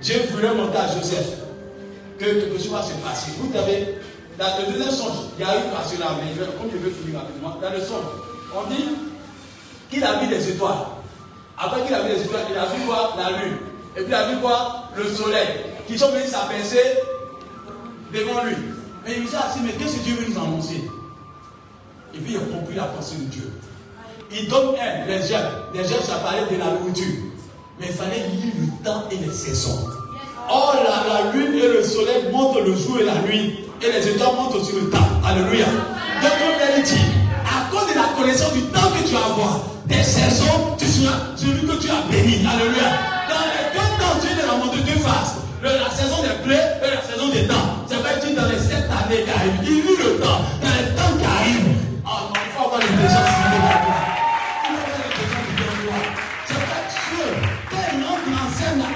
Dieu 0.00 0.16
voulait 0.30 0.54
montrer 0.54 0.78
à 0.78 0.86
Joseph 0.94 1.38
que 2.18 2.24
quelque 2.24 2.58
chose 2.58 2.70
va 2.70 2.82
se 2.82 2.94
passer. 2.94 3.32
Vous 3.38 3.52
savez, 3.52 3.98
dans 4.38 4.46
le 4.58 4.72
deuxième 4.72 4.90
songe, 4.90 5.26
il 5.38 5.44
y 5.44 5.48
a 5.48 5.56
une 5.56 5.70
phrase 5.70 5.98
là, 5.98 6.06
mais 6.18 6.32
comme 6.58 6.70
je 6.72 6.78
veux 6.78 6.90
finir 6.90 7.20
rapidement, 7.20 7.56
dans 7.60 7.70
le 7.70 7.80
songe, 7.80 8.04
on 8.54 8.70
dit 8.70 8.88
qu'il 9.90 10.04
a 10.04 10.20
vu 10.20 10.28
des 10.28 10.50
étoiles. 10.50 10.86
Après 11.58 11.82
qu'il 11.84 11.94
a 11.94 12.02
vu 12.02 12.14
des 12.14 12.22
étoiles, 12.22 12.42
il 12.50 12.56
a 12.56 12.66
vu 12.66 12.86
quoi? 12.86 13.14
La 13.18 13.30
lune. 13.30 13.58
Et 13.96 14.00
puis 14.00 14.08
il 14.08 14.14
a 14.14 14.28
vu 14.28 14.38
quoi? 14.38 14.84
Le 14.96 15.04
soleil. 15.04 15.48
Qui 15.86 15.98
sont 15.98 16.10
venus 16.12 16.30
s'abaisser 16.30 16.98
devant 18.12 18.44
lui. 18.44 18.56
Mais 19.04 19.16
il 19.18 19.28
s'est 19.28 19.36
assis, 19.36 19.58
mais 19.64 19.72
qu'est-ce 19.72 19.96
que 19.96 20.02
Dieu 20.04 20.14
veut 20.14 20.32
nous 20.32 20.40
annoncer? 20.40 20.82
Et 22.14 22.18
puis 22.18 22.34
il 22.34 22.36
a 22.36 22.40
compris 22.40 22.74
la 22.76 22.84
pensée 22.84 23.16
de 23.16 23.24
Dieu. 23.24 23.50
Il 24.30 24.48
donne 24.48 24.74
un, 24.76 25.06
les 25.06 25.26
jeunes. 25.26 25.52
Les 25.74 25.84
jeunes, 25.84 26.02
ça 26.04 26.16
parlait 26.16 26.44
de 26.50 26.58
la 26.58 26.78
nourriture. 26.78 27.20
Mais 27.80 27.86
il 27.88 27.92
fallait 27.92 28.28
lire 28.28 28.52
le 28.60 28.84
temps 28.84 29.04
et 29.10 29.16
les 29.16 29.32
saisons. 29.32 29.88
Or, 30.48 30.76
la, 30.84 31.32
lune 31.32 31.54
et 31.54 31.68
le 31.68 31.82
soleil 31.82 32.30
montrent 32.32 32.60
le 32.60 32.74
jour 32.76 32.98
et 33.00 33.04
la 33.04 33.16
nuit. 33.22 33.60
Et 33.82 33.92
les 33.92 34.08
étoiles 34.08 34.36
montrent 34.36 34.60
aussi 34.60 34.72
le 34.72 34.90
temps. 34.90 35.08
Alléluia. 35.24 35.66
Donc, 35.66 36.32
on 36.42 36.82
dire, 36.82 36.98
à 37.44 37.70
cause 37.70 37.88
de 37.92 37.98
la 37.98 38.08
connaissance 38.16 38.52
du 38.52 38.62
temps 38.62 38.90
que 38.92 39.06
tu 39.06 39.14
vas 39.14 39.26
avoir, 39.26 39.60
des 39.86 40.02
saisons, 40.02 40.76
tu 40.78 40.86
seras 40.86 41.16
celui 41.36 41.66
que 41.66 41.80
tu 41.80 41.90
as 41.90 42.02
béni. 42.10 42.46
Alléluia. 42.46 42.88
Dans 43.28 43.46
les 43.52 43.72
deux 43.72 43.88
temps, 43.98 44.18
Dieu 44.20 44.30
est 44.30 44.46
dans 44.46 44.66
deux 44.72 45.00
phases. 45.00 45.36
La 45.62 45.90
saison 45.90 46.22
des 46.22 46.42
plaies 46.44 46.80
et 46.82 46.90
la 46.90 47.02
saison 47.02 47.28
des 47.32 47.46
temps. 47.46 47.86
Ça 47.88 47.96
veut 47.96 48.26
dire 48.26 48.42
dans 48.42 48.48
les 48.48 48.58
sept 48.58 48.84
années. 48.90 49.24
Il 49.64 49.70
lit 49.70 49.96
le 49.98 50.20
temps 50.20 50.40
faut 53.02 53.18
avoir 53.18 53.32
l'intelligence 53.32 53.32
divine. 53.36 53.82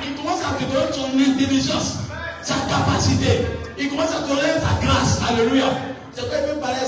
il 0.05 0.15
commence 0.17 0.41
à 0.43 0.55
te 0.55 0.65
donner 0.65 0.93
son 0.93 1.11
intelligence, 1.19 1.89
sa 2.43 2.55
capacité. 2.69 3.47
Il 3.79 3.91
commence 3.91 4.11
à 4.11 4.23
te 4.23 4.29
donner 4.29 4.53
sa 4.61 4.87
grâce. 4.87 5.21
Alléluia. 5.29 5.67
C'est 6.13 6.23
pourquoi 6.23 6.39
il 6.39 6.55
peut 6.55 6.61
parler 6.61 6.79
à. 6.79 6.87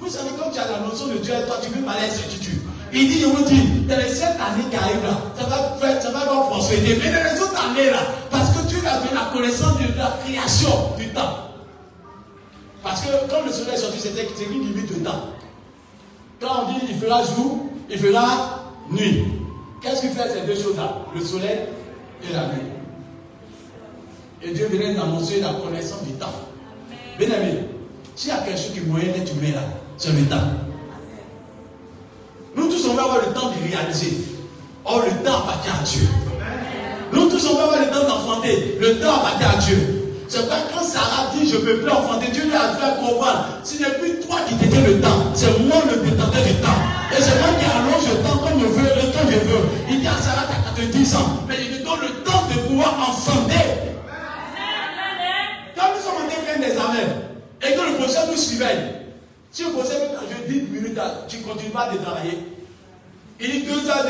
Vous 0.00 0.08
savez, 0.08 0.30
comme 0.30 0.52
tu 0.52 0.58
as 0.58 0.66
la 0.66 0.80
notion 0.80 1.06
de 1.06 1.18
Dieu 1.18 1.32
toi, 1.46 1.56
tu 1.62 1.70
peux 1.70 1.80
parler 1.80 2.06
à. 2.06 2.12
Il 2.94 3.08
dit, 3.08 3.20
je 3.20 3.26
vous 3.26 3.42
dis, 3.44 3.86
dans 3.88 3.96
les 3.96 4.08
sept 4.08 4.36
années 4.36 4.68
qui 4.70 4.76
arrivent 4.76 5.02
là, 5.02 5.16
ça 5.38 5.46
va 5.46 5.78
faire, 5.80 6.02
ça 6.02 6.10
va. 6.10 6.20
Mais 6.20 7.10
dans 7.10 7.34
les 7.34 7.40
autres 7.40 7.70
années 7.70 7.90
là, 7.90 8.00
parce 8.30 8.50
que 8.50 8.66
Dieu 8.68 8.78
a 8.86 8.98
donné 8.98 9.14
la 9.14 9.30
connaissance 9.32 9.78
de 9.78 9.98
la 9.98 10.18
création 10.22 10.94
du 10.98 11.08
temps. 11.08 11.52
Parce 12.82 13.00
que 13.00 13.08
quand 13.30 13.46
le 13.46 13.52
soleil 13.52 13.74
est 13.74 13.78
sorti, 13.78 13.98
c'était 13.98 14.28
une 14.44 14.60
limite 14.60 14.92
de 14.92 15.04
temps. 15.04 15.32
Quand 16.42 16.64
on 16.64 16.72
dit 16.72 16.86
il 16.90 16.96
fera 16.96 17.22
jour, 17.22 17.66
il 17.88 17.98
fera 17.98 18.64
nuit. 18.90 19.24
Qu'est-ce 19.80 20.00
qui 20.02 20.08
fait 20.08 20.28
ces 20.28 20.40
deux 20.44 20.60
choses-là? 20.60 20.98
Le 21.14 21.20
soleil 21.24 21.60
et 22.28 22.32
la 22.32 22.48
nuit. 22.48 22.66
Et 24.42 24.52
Dieu 24.52 24.66
venait 24.66 24.94
d'annoncer 24.94 25.40
la 25.40 25.54
connaissance 25.54 26.02
du 26.02 26.14
temps. 26.14 26.34
Bien 27.16 27.28
aimé, 27.28 27.60
s'il 28.16 28.30
y 28.30 28.32
a 28.32 28.38
quelque 28.38 28.58
chose 28.58 28.72
qui 28.72 28.80
moyen 28.80 29.12
d'être 29.12 29.32
humain 29.36 29.54
là, 29.54 29.62
c'est 29.96 30.12
le 30.12 30.24
temps. 30.24 30.36
Nous 32.56 32.68
tous, 32.68 32.88
on 32.88 32.94
va 32.94 33.04
avoir 33.04 33.20
le 33.26 33.32
temps 33.32 33.50
de 33.50 33.70
réaliser. 33.70 34.24
Or, 34.84 35.00
le 35.04 35.24
temps 35.24 35.38
appartient 35.38 35.70
à 35.70 35.82
Dieu. 35.84 36.08
Nous 37.12 37.28
tous, 37.28 37.50
on 37.50 37.56
va 37.56 37.62
avoir 37.64 37.78
le 37.78 37.86
temps 37.86 38.08
d'enfanter. 38.08 38.78
Le 38.80 39.00
temps 39.00 39.14
appartient 39.14 39.44
à 39.44 39.60
Dieu. 39.60 40.01
C'est 40.32 40.48
pas 40.48 40.64
quand 40.72 40.82
Sarah 40.82 41.30
dit 41.34 41.46
je 41.46 41.56
ne 41.56 41.60
peux 41.60 41.80
plus 41.80 41.90
enfanter, 41.90 42.30
Dieu 42.30 42.44
lui 42.44 42.54
a 42.54 42.72
fait 42.72 42.98
comprendre. 42.98 43.48
Ce 43.62 43.76
n'est 43.76 43.98
plus 43.98 44.18
toi 44.20 44.38
qui 44.48 44.54
détiens 44.54 44.80
le 44.80 44.98
temps, 44.98 45.26
c'est 45.34 45.58
moi 45.60 45.76
le 45.90 46.00
détenteur 46.00 46.42
du 46.42 46.54
temps. 46.54 46.80
Et 47.12 47.20
c'est 47.20 47.38
moi 47.38 47.50
qui 47.60 47.66
allonge 47.66 48.08
le 48.08 48.22
temps 48.26 48.38
comme 48.38 48.58
je 48.58 48.64
veux 48.64 48.86
et 48.86 49.12
quand 49.12 49.30
je 49.30 49.38
veux. 49.40 49.60
Il 49.90 50.00
dit 50.00 50.06
à 50.06 50.16
Sarah, 50.16 50.46
tu 50.48 50.56
as 50.56 50.86
90 50.86 51.16
ans, 51.16 51.36
mais 51.46 51.56
il 51.60 51.78
te 51.78 51.84
donne 51.84 52.00
le 52.00 52.24
temps 52.24 52.44
de 52.48 52.66
pouvoir 52.66 53.10
enfanter. 53.10 53.92
Quand 55.76 55.88
nous 55.94 56.00
sommes 56.00 56.24
en 56.24 56.30
train 56.30 56.56
de 56.56 56.64
des 56.64 56.78
amènes 56.78 57.14
et 57.60 57.74
que 57.74 57.90
le 57.92 57.96
procès 57.98 58.20
nous 58.30 58.36
surveille, 58.38 58.84
si 59.50 59.64
le 59.64 59.68
veut 59.68 59.82
que 59.82 60.48
je 60.48 60.50
10 60.50 60.60
minutes, 60.70 60.98
tu 61.28 61.36
ne 61.40 61.42
continues 61.42 61.72
pas 61.72 61.90
de 61.90 61.98
travailler. 61.98 62.38
Il 63.38 63.50
dit 63.50 63.62
deux 63.64 63.86
heures 63.86 64.06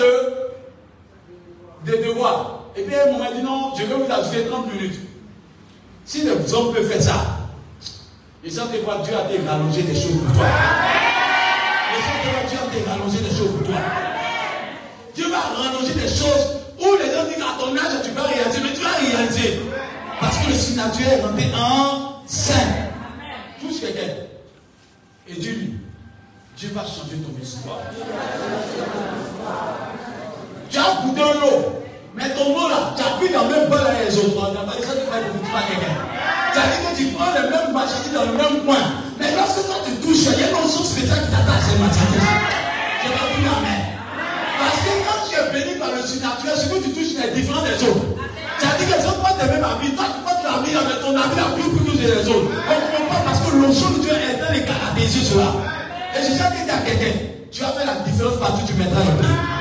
de, 1.85 1.91
de 1.91 1.97
devoir. 2.07 2.67
Et 2.77 2.83
puis 2.83 2.95
à 2.95 3.09
un 3.09 3.11
moment, 3.11 3.25
il 3.29 3.41
dit 3.41 3.45
non, 3.45 3.73
je 3.77 3.83
vais 3.87 3.95
vous 3.95 4.13
ajouter 4.13 4.47
30 4.49 4.73
minutes. 4.73 5.01
Si 6.05 6.23
les 6.23 6.55
hommes 6.55 6.75
peuvent 6.75 6.89
faire 6.89 7.03
ça, 7.03 7.39
les 8.43 8.51
gens 8.51 8.67
te 8.67 8.77
voient 8.79 9.03
Dieu 9.05 9.15
a 9.17 9.33
été 9.33 9.47
rallongé 9.47 9.83
des 9.83 9.95
choses 9.95 10.19
pour 10.25 10.35
toi. 10.37 10.47
Les 11.93 12.03
gens 12.03 12.19
te 12.23 12.29
voient 12.29 12.49
Dieu 12.49 12.59
a 12.59 12.77
été 12.77 12.91
rallongé 12.91 13.19
des 13.19 13.37
choses 13.37 13.53
pour 13.59 13.67
toi. 13.67 13.77
Dieu 15.15 15.29
va 15.29 15.41
rallonger 15.41 15.95
des 15.95 16.09
choses 16.09 16.57
où 16.81 16.97
les 16.97 17.13
gens 17.13 17.25
disent 17.25 17.43
à 17.43 17.61
ton 17.61 17.77
âge 17.77 18.03
tu 18.03 18.11
vas 18.11 18.23
réaliser, 18.23 18.61
mais 18.63 18.73
tu 18.73 18.81
vas 18.81 18.93
réaliser. 18.93 19.61
Parce 20.21 20.39
que 20.39 20.49
le 20.51 20.55
surnaturel 20.55 21.19
est 21.19 21.23
rentré 21.23 21.53
en 21.55 22.23
scène. 22.27 22.89
Touche 23.61 23.81
quelqu'un. 23.81 24.13
Et 25.29 25.35
Dieu 25.35 25.53
lui, 25.53 25.75
Dieu 26.57 26.71
va 26.75 26.83
changer 26.83 27.17
ton 27.19 27.41
histoire. 27.41 27.79
Tu 30.71 30.79
as 30.79 31.03
goûté 31.03 31.21
l'eau. 31.21 31.82
Mais 32.15 32.29
ton 32.37 32.53
eau 32.53 32.69
là, 32.69 32.93
tu 32.93 33.01
as 33.01 33.17
pris 33.17 33.33
dans 33.33 33.49
le 33.49 33.57
même 33.57 33.69
bol 33.73 33.81
avec 33.81 34.09
les 34.09 34.17
autres. 34.21 34.37
Tu 34.37 34.85
ça 34.85 34.93
faire 34.93 35.25
de 35.25 35.41
pas 35.49 35.65
quelqu'un. 35.65 35.97
Tu 36.53 36.59
as 36.61 36.69
dit 36.69 36.81
que 36.85 36.93
tu 36.93 37.05
prends 37.17 37.33
le 37.33 37.49
même 37.49 37.73
marchandise 37.73 38.13
dans 38.13 38.29
le 38.29 38.37
même 38.37 38.57
coin. 38.69 38.85
Mais 39.17 39.33
lorsque 39.33 39.65
toi 39.65 39.81
tu 39.81 39.97
touches, 40.05 40.29
il 40.29 40.41
y 40.41 40.45
a 40.45 40.53
une 40.53 40.69
chose 40.69 40.93
spéciale 40.93 41.25
qui 41.25 41.33
t'attache 41.33 41.57
à 41.57 41.73
ces 41.73 41.79
marchandises. 41.81 42.29
Tu 43.01 43.09
pas 43.17 43.27
dit 43.33 43.49
Amen. 43.49 43.83
Parce 44.61 44.79
que 44.85 44.93
quand 45.09 45.21
tu 45.25 45.33
es 45.41 45.45
béni 45.57 45.73
par 45.81 45.89
le 45.97 46.05
surnaturel, 46.05 46.57
ce 46.61 46.67
que 46.69 46.79
tu 46.85 46.91
touches 46.93 47.17
est 47.17 47.33
différent 47.33 47.65
des 47.65 47.81
autres. 47.81 48.05
Tu 48.61 48.65
as 48.69 48.77
dit 48.77 48.85
que 48.85 48.93
les 48.93 49.05
autres 49.09 49.25
pas 49.25 49.33
tes 49.33 49.49
mêmes 49.49 49.65
habits. 49.65 49.97
Toi, 49.97 50.05
tu 50.13 50.21
tu 50.21 50.49
as 50.53 50.59
mis 50.61 50.77
avec 50.77 51.01
ton 51.01 51.17
habit 51.17 51.41
à 51.41 51.49
plus 51.57 51.65
que 51.65 51.97
les 51.97 52.29
autres. 52.29 52.53
On 52.53 52.77
ne 52.77 52.87
comprend 52.93 53.09
pas 53.09 53.23
parce 53.25 53.41
que 53.41 53.57
l'onction 53.57 53.89
de 53.97 53.99
Dieu 54.05 54.13
est 54.13 54.37
dans 54.37 54.53
les 54.53 54.69
caractéristiques 54.69 55.33
cela. 55.33 55.49
Et 56.13 56.21
j'ai 56.21 56.37
jamais 56.37 56.61
dit 56.61 56.77
à 56.77 56.85
quelqu'un, 56.85 57.17
tu 57.49 57.61
vas 57.65 57.73
faire 57.73 57.89
la 57.89 58.05
différence 58.05 58.37
partout, 58.37 58.69
tu 58.69 58.75
mettras 58.77 59.01
le. 59.01 59.52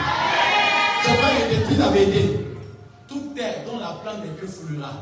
Détruit 1.52 1.76
la 1.78 1.90
vérité. 1.90 2.48
Toute 3.10 3.36
terre 3.36 3.56
dont 3.66 3.78
la 3.78 3.98
plante 4.02 4.24
n'est 4.24 4.40
que 4.40 4.48
foulera. 4.48 4.94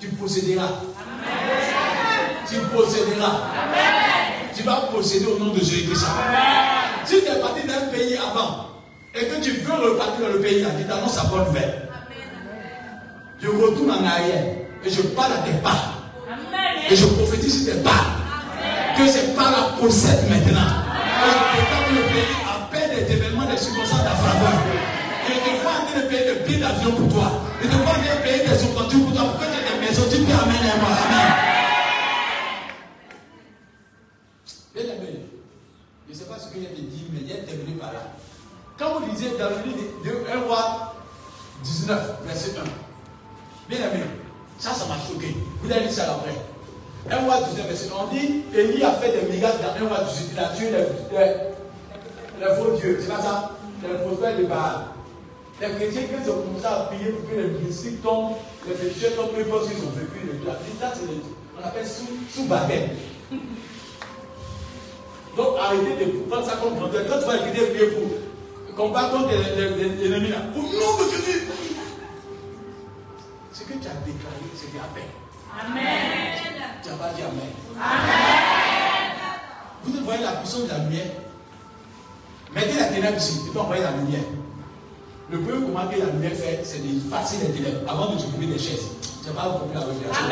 Tu 0.00 0.06
posséderas. 0.10 0.68
Tu 2.48 2.56
posséderas. 2.72 3.40
Tu 4.54 4.62
vas 4.62 4.88
posséder 4.92 5.26
au 5.26 5.38
nom 5.40 5.52
de 5.52 5.58
Jésus-Christ. 5.58 6.06
Si 7.04 7.20
tu 7.22 7.26
es 7.26 7.40
parti 7.40 7.66
d'un 7.66 7.86
pays 7.92 8.16
avant 8.16 8.66
et 9.12 9.26
que 9.26 9.42
tu 9.42 9.50
veux 9.50 9.72
repartir 9.72 10.28
dans 10.28 10.32
le 10.32 10.40
pays, 10.40 10.64
tu 10.78 10.84
t'annonces 10.84 11.16
la 11.16 11.24
bonne 11.24 11.46
nouvelle. 11.46 11.88
Je 13.42 13.48
retourne 13.48 13.90
en 13.90 14.04
arrière 14.04 14.44
et 14.84 14.90
je 14.90 15.02
parle 15.02 15.32
à 15.32 15.38
tes 15.38 15.58
pas. 15.58 15.94
Et 16.88 16.94
je 16.94 17.06
prophétise 17.06 17.64
sur 17.64 17.74
tes 17.74 17.80
pas. 17.80 17.90
Que 18.96 19.08
c'est 19.08 19.34
pas 19.34 19.50
la 19.50 19.82
possède 19.82 20.30
maintenant. 20.30 20.70
Et 21.24 21.30
je 21.30 21.60
déclare 21.60 21.90
le 21.90 22.12
pays 22.12 22.43
des 26.34 26.44
billets 26.44 26.60
d'avion 26.60 26.92
pour 26.92 27.08
toi. 27.12 27.32
Je 27.62 27.68
te 27.68 27.72
vois 27.74 27.82
en 27.82 27.94
train 27.94 28.16
de 28.16 28.22
payer 28.22 28.44
des 28.48 28.64
opportunités 28.64 29.06
pour 29.06 29.16
toi. 29.16 29.24
Pour 29.30 29.40
que 29.40 29.44
tu 29.44 29.50
aies 29.50 29.80
des 29.80 29.86
maisons, 29.86 30.02
tu 30.10 30.16
peux 30.18 30.32
amener 30.32 30.70
à 30.70 30.76
moi. 30.76 30.88
Amen. 31.06 31.32
Bien 34.74 34.84
aimé. 34.84 35.20
Je 36.08 36.12
ne 36.12 36.18
sais 36.18 36.24
pas 36.24 36.38
ce 36.38 36.46
que 36.48 36.60
j'ai 36.60 36.82
dit, 36.82 37.06
mais 37.12 37.20
il 37.22 37.30
est 37.30 37.42
terminé 37.44 37.72
par 37.80 37.92
là. 37.92 38.00
Quand 38.78 38.98
vous 39.00 39.10
lisez 39.10 39.30
dans 39.38 39.50
le 39.50 39.62
livre 39.64 39.84
de 40.04 40.10
1 40.32 40.40
roi 40.46 40.94
19, 41.62 42.00
verset 42.26 42.50
1. 42.58 42.62
Bien 43.68 43.78
aimé, 43.78 44.04
ça, 44.58 44.70
ça 44.70 44.84
m'a 44.86 44.96
choqué. 44.96 45.36
Vous 45.62 45.72
allez 45.72 45.82
lire 45.82 45.92
ça 45.92 46.12
après. 46.12 46.34
1 47.10 47.24
roi 47.24 47.36
19, 47.50 47.66
verset 47.66 47.88
1. 47.88 47.92
On 48.02 48.12
dit 48.12 48.42
Élie 48.54 48.82
a 48.82 48.92
fait 48.92 49.12
des 49.12 49.32
miracles 49.32 49.58
dans 49.62 49.86
1 49.86 49.88
roi 49.88 50.04
18. 50.04 50.30
Il 50.32 50.38
a 50.38 50.48
tué 50.48 50.70
les, 50.70 51.18
les, 51.18 52.46
les 52.46 52.54
faux 52.56 52.76
dieux. 52.76 52.98
C'est 53.00 53.08
pas 53.08 53.22
ça? 53.22 53.50
Les 53.82 53.98
prophètes 53.98 54.38
de 54.38 54.44
Baal. 54.46 54.93
Les 55.60 55.68
chrétiens, 55.70 56.02
quand 56.10 56.18
ils 56.24 56.30
ont 56.30 56.42
commencé 56.42 56.66
à 56.66 56.74
prier 56.90 57.10
pour 57.12 57.30
que 57.30 57.36
les 57.36 57.48
mystiques 57.64 58.02
tombent, 58.02 58.34
les 58.66 58.74
féticheurs 58.74 59.14
tombent, 59.14 59.30
peu 59.34 59.40
importe 59.42 59.66
s'ils 59.68 59.84
ont 59.84 59.90
vécu 59.90 60.26
le 60.26 60.32
Dieu. 60.34 60.50
Ça, 60.80 60.92
c'est 60.94 61.06
le, 61.06 61.22
on 61.56 61.64
appelle 61.64 61.86
sous, 61.86 62.08
sous 62.32 62.44
baguette. 62.46 62.90
Donc 65.36 65.56
arrêtez 65.58 66.06
de 66.06 66.10
prendre 66.28 66.46
ça 66.46 66.56
comme 66.56 66.76
grandeur. 66.76 67.02
Quand 67.08 67.18
tu 67.18 67.26
vas 67.26 67.36
écouter 67.36 67.66
prier 67.66 67.86
pour 67.88 68.76
combattre 68.76 69.12
contre 69.12 69.30
les 69.30 70.06
ennemis 70.06 70.28
là, 70.28 70.36
au 70.54 70.60
nom 70.60 71.04
de 71.04 71.10
Jésus, 71.10 71.48
ce 73.52 73.62
que 73.62 73.72
tu 73.72 73.86
as 73.88 73.98
déclaré, 74.04 74.44
c'est 74.54 74.72
bien 74.72 74.82
fait. 74.94 75.08
Amen. 75.60 76.38
Tu 76.82 76.88
n'as 76.88 76.96
pas 76.96 77.10
dit 77.14 77.22
Amen. 77.22 77.52
Amen. 77.76 79.14
Vous 79.84 80.04
voyez 80.04 80.22
la 80.22 80.32
puissance 80.32 80.64
de 80.64 80.68
la 80.68 80.78
lumière. 80.78 81.06
Mettez 82.54 82.78
la 82.78 82.84
ténèbre 82.86 83.16
ici, 83.16 83.40
et 83.46 83.50
puis 83.50 83.58
envoyez 83.58 83.82
la 83.82 83.92
lumière. 83.92 84.20
Le 85.30 85.38
premier 85.40 85.66
comment 85.66 85.86
que 85.88 85.98
la 85.98 86.06
lumière 86.12 86.32
fait, 86.32 86.60
c'est 86.64 86.82
d'effacer 86.82 87.36
les 87.42 87.52
ténèbres 87.54 87.80
avant 87.88 88.12
de 88.14 88.18
s'occuper 88.20 88.46
des 88.46 88.58
chaises. 88.58 88.88
Tu 89.22 89.30
n'as 89.30 89.34
pas 89.40 89.48
compris 89.58 89.74
la 89.74 89.80
révélation. 89.80 90.26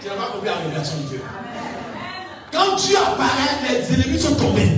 Tu 0.00 0.08
n'as 0.08 0.14
pas 0.14 0.30
compris 0.32 0.46
la 0.48 0.54
révélation 0.56 0.96
de 0.98 1.08
Dieu. 1.08 1.22
Quand 2.50 2.76
Dieu 2.76 2.96
apparaît, 2.96 3.68
les 3.68 3.94
ennemis 3.94 4.18
sont 4.20 4.34
tombés. 4.36 4.72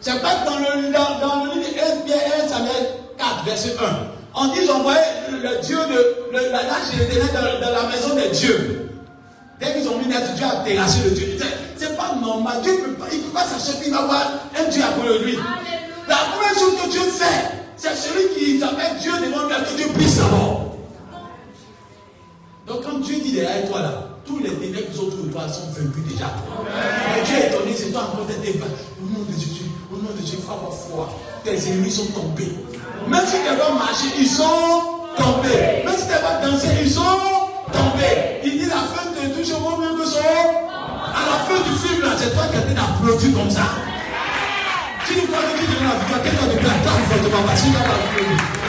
C'est 0.00 0.20
pas 0.20 0.44
dans 0.44 0.58
le, 0.58 0.92
dans, 0.92 1.20
dans 1.20 1.44
le 1.44 1.60
livre 1.60 1.70
de 2.06 2.44
1 2.44 2.48
Samuel 2.48 2.86
4, 3.18 3.44
verset 3.44 3.76
1. 3.78 3.84
On 4.34 4.48
dit 4.48 4.66
j'envoyais 4.66 4.98
le 5.30 5.60
Dieu 5.64 5.76
de 5.76 6.32
le, 6.36 6.50
la 6.52 6.62
lâche 6.62 6.90
et 6.94 6.98
l'éternel 7.14 7.32
dans, 7.60 7.66
dans 7.66 7.72
la 7.72 7.88
maison 7.88 8.14
des 8.16 8.28
dieux. 8.36 8.88
Dès 9.60 9.74
qu'ils 9.74 9.88
ont 9.88 9.98
mis 9.98 10.06
net, 10.06 10.34
Dieu 10.34 10.46
a 10.46 10.64
terrassé 10.64 11.00
le 11.04 11.10
Dieu. 11.10 11.38
C'est 11.76 11.96
pas 11.96 12.14
normal. 12.20 12.60
Dieu 12.62 12.72
peut 12.84 12.92
pas, 12.94 13.06
il 13.12 13.18
ne 13.18 13.24
peut 13.24 13.30
pas 13.32 13.44
s'acheter, 13.44 13.84
il 13.86 13.92
va 13.92 14.00
avoir 14.00 14.26
un 14.58 14.64
Dieu 14.70 14.82
après 14.82 15.18
lui. 15.24 15.38
La 16.08 16.16
première 16.16 16.54
chose 16.58 16.74
que 16.82 16.90
Dieu 16.90 17.00
fait, 17.02 17.59
c'est 17.80 17.96
celui 17.96 18.28
qui 18.34 18.60
s'appelle 18.60 18.98
Dieu 19.00 19.12
devant 19.24 19.46
lui, 19.46 19.54
que 19.54 19.76
Dieu 19.76 19.86
puisse 19.94 20.16
savoir. 20.16 20.66
Donc 22.66 22.84
quand 22.84 22.98
Dieu 22.98 23.16
dit 23.24 23.32
derrière 23.32 23.68
toi 23.70 23.80
là, 23.80 24.06
tous 24.26 24.38
les 24.38 24.50
ténèbres 24.50 24.90
qui 24.90 24.96
sont 24.96 25.04
autour 25.04 25.24
sont 25.48 25.72
vaincus 25.72 26.04
déjà. 26.06 26.26
Mais 27.14 27.22
Dieu 27.24 27.36
est 27.36 27.48
étonné, 27.48 27.74
c'est 27.74 27.90
toi 27.90 28.02
encore 28.12 28.26
d'être 28.26 28.38
Au 28.38 29.06
nom 29.06 29.24
de 29.26 29.32
Jésus, 29.32 29.64
au 29.90 29.96
nom 29.96 30.10
de 30.14 30.20
Dieu, 30.22 30.38
avoir 30.44 30.72
foi. 30.72 31.08
Tes 31.42 31.56
ennemis 31.68 31.90
sont 31.90 32.06
tombés. 32.12 32.52
Même 33.08 33.26
si 33.26 33.36
tu 33.36 33.56
vas 33.56 33.72
marcher, 33.72 34.12
ils 34.18 34.28
sont 34.28 34.44
tombés. 35.16 35.82
Même 35.84 35.96
si 35.96 36.04
tu 36.04 36.12
vas 36.12 36.46
danser, 36.46 36.68
ils 36.82 36.90
sont 36.90 37.00
tombés. 37.72 38.44
Il 38.44 38.58
dit 38.58 38.66
la 38.66 38.84
fin 38.92 39.08
de 39.10 39.34
tout, 39.34 39.42
je 39.42 39.54
vois 39.54 39.78
même 39.78 39.98
que 39.98 40.04
son. 40.04 40.18
À 40.20 41.24
la 41.24 41.38
fin 41.48 41.62
du 41.64 41.76
film 41.78 42.02
là, 42.02 42.10
c'est 42.18 42.34
toi 42.34 42.44
qui 42.52 42.56
as 42.56 42.70
été 42.70 42.78
applaudi 42.78 43.32
comme 43.32 43.50
ça. 43.50 43.89
Si 45.10 45.16
tu 45.16 45.26
crois 45.26 45.40
que 45.42 45.58
tu 45.58 45.66
donnes 45.66 45.88
la 45.88 45.96
victoire, 45.98 46.22
quelqu'un 46.22 46.46
te 46.46 46.56
plaît, 46.56 46.70
attends 46.70 48.59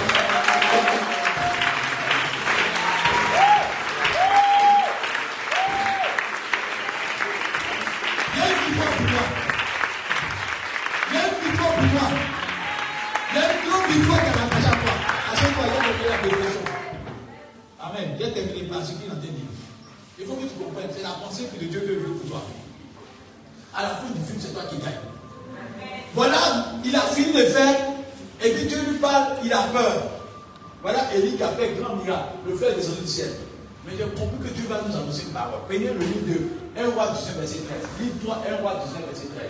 que 34.51 34.57
Dieu 34.57 34.67
va 34.67 34.81
nous 34.87 34.95
annoncer 34.95 35.23
une 35.23 35.33
parole. 35.33 35.61
Prenez 35.67 35.93
le 35.93 35.99
livre 35.99 36.27
de 36.27 36.81
1 36.81 36.89
roi 36.91 37.07
19, 37.07 37.37
verset 37.37 37.59
13. 37.59 37.77
Livre-toi 37.99 38.37
1 38.47 38.61
roi 38.61 38.83
19, 38.85 39.05
verset 39.07 39.27
13. 39.35 39.49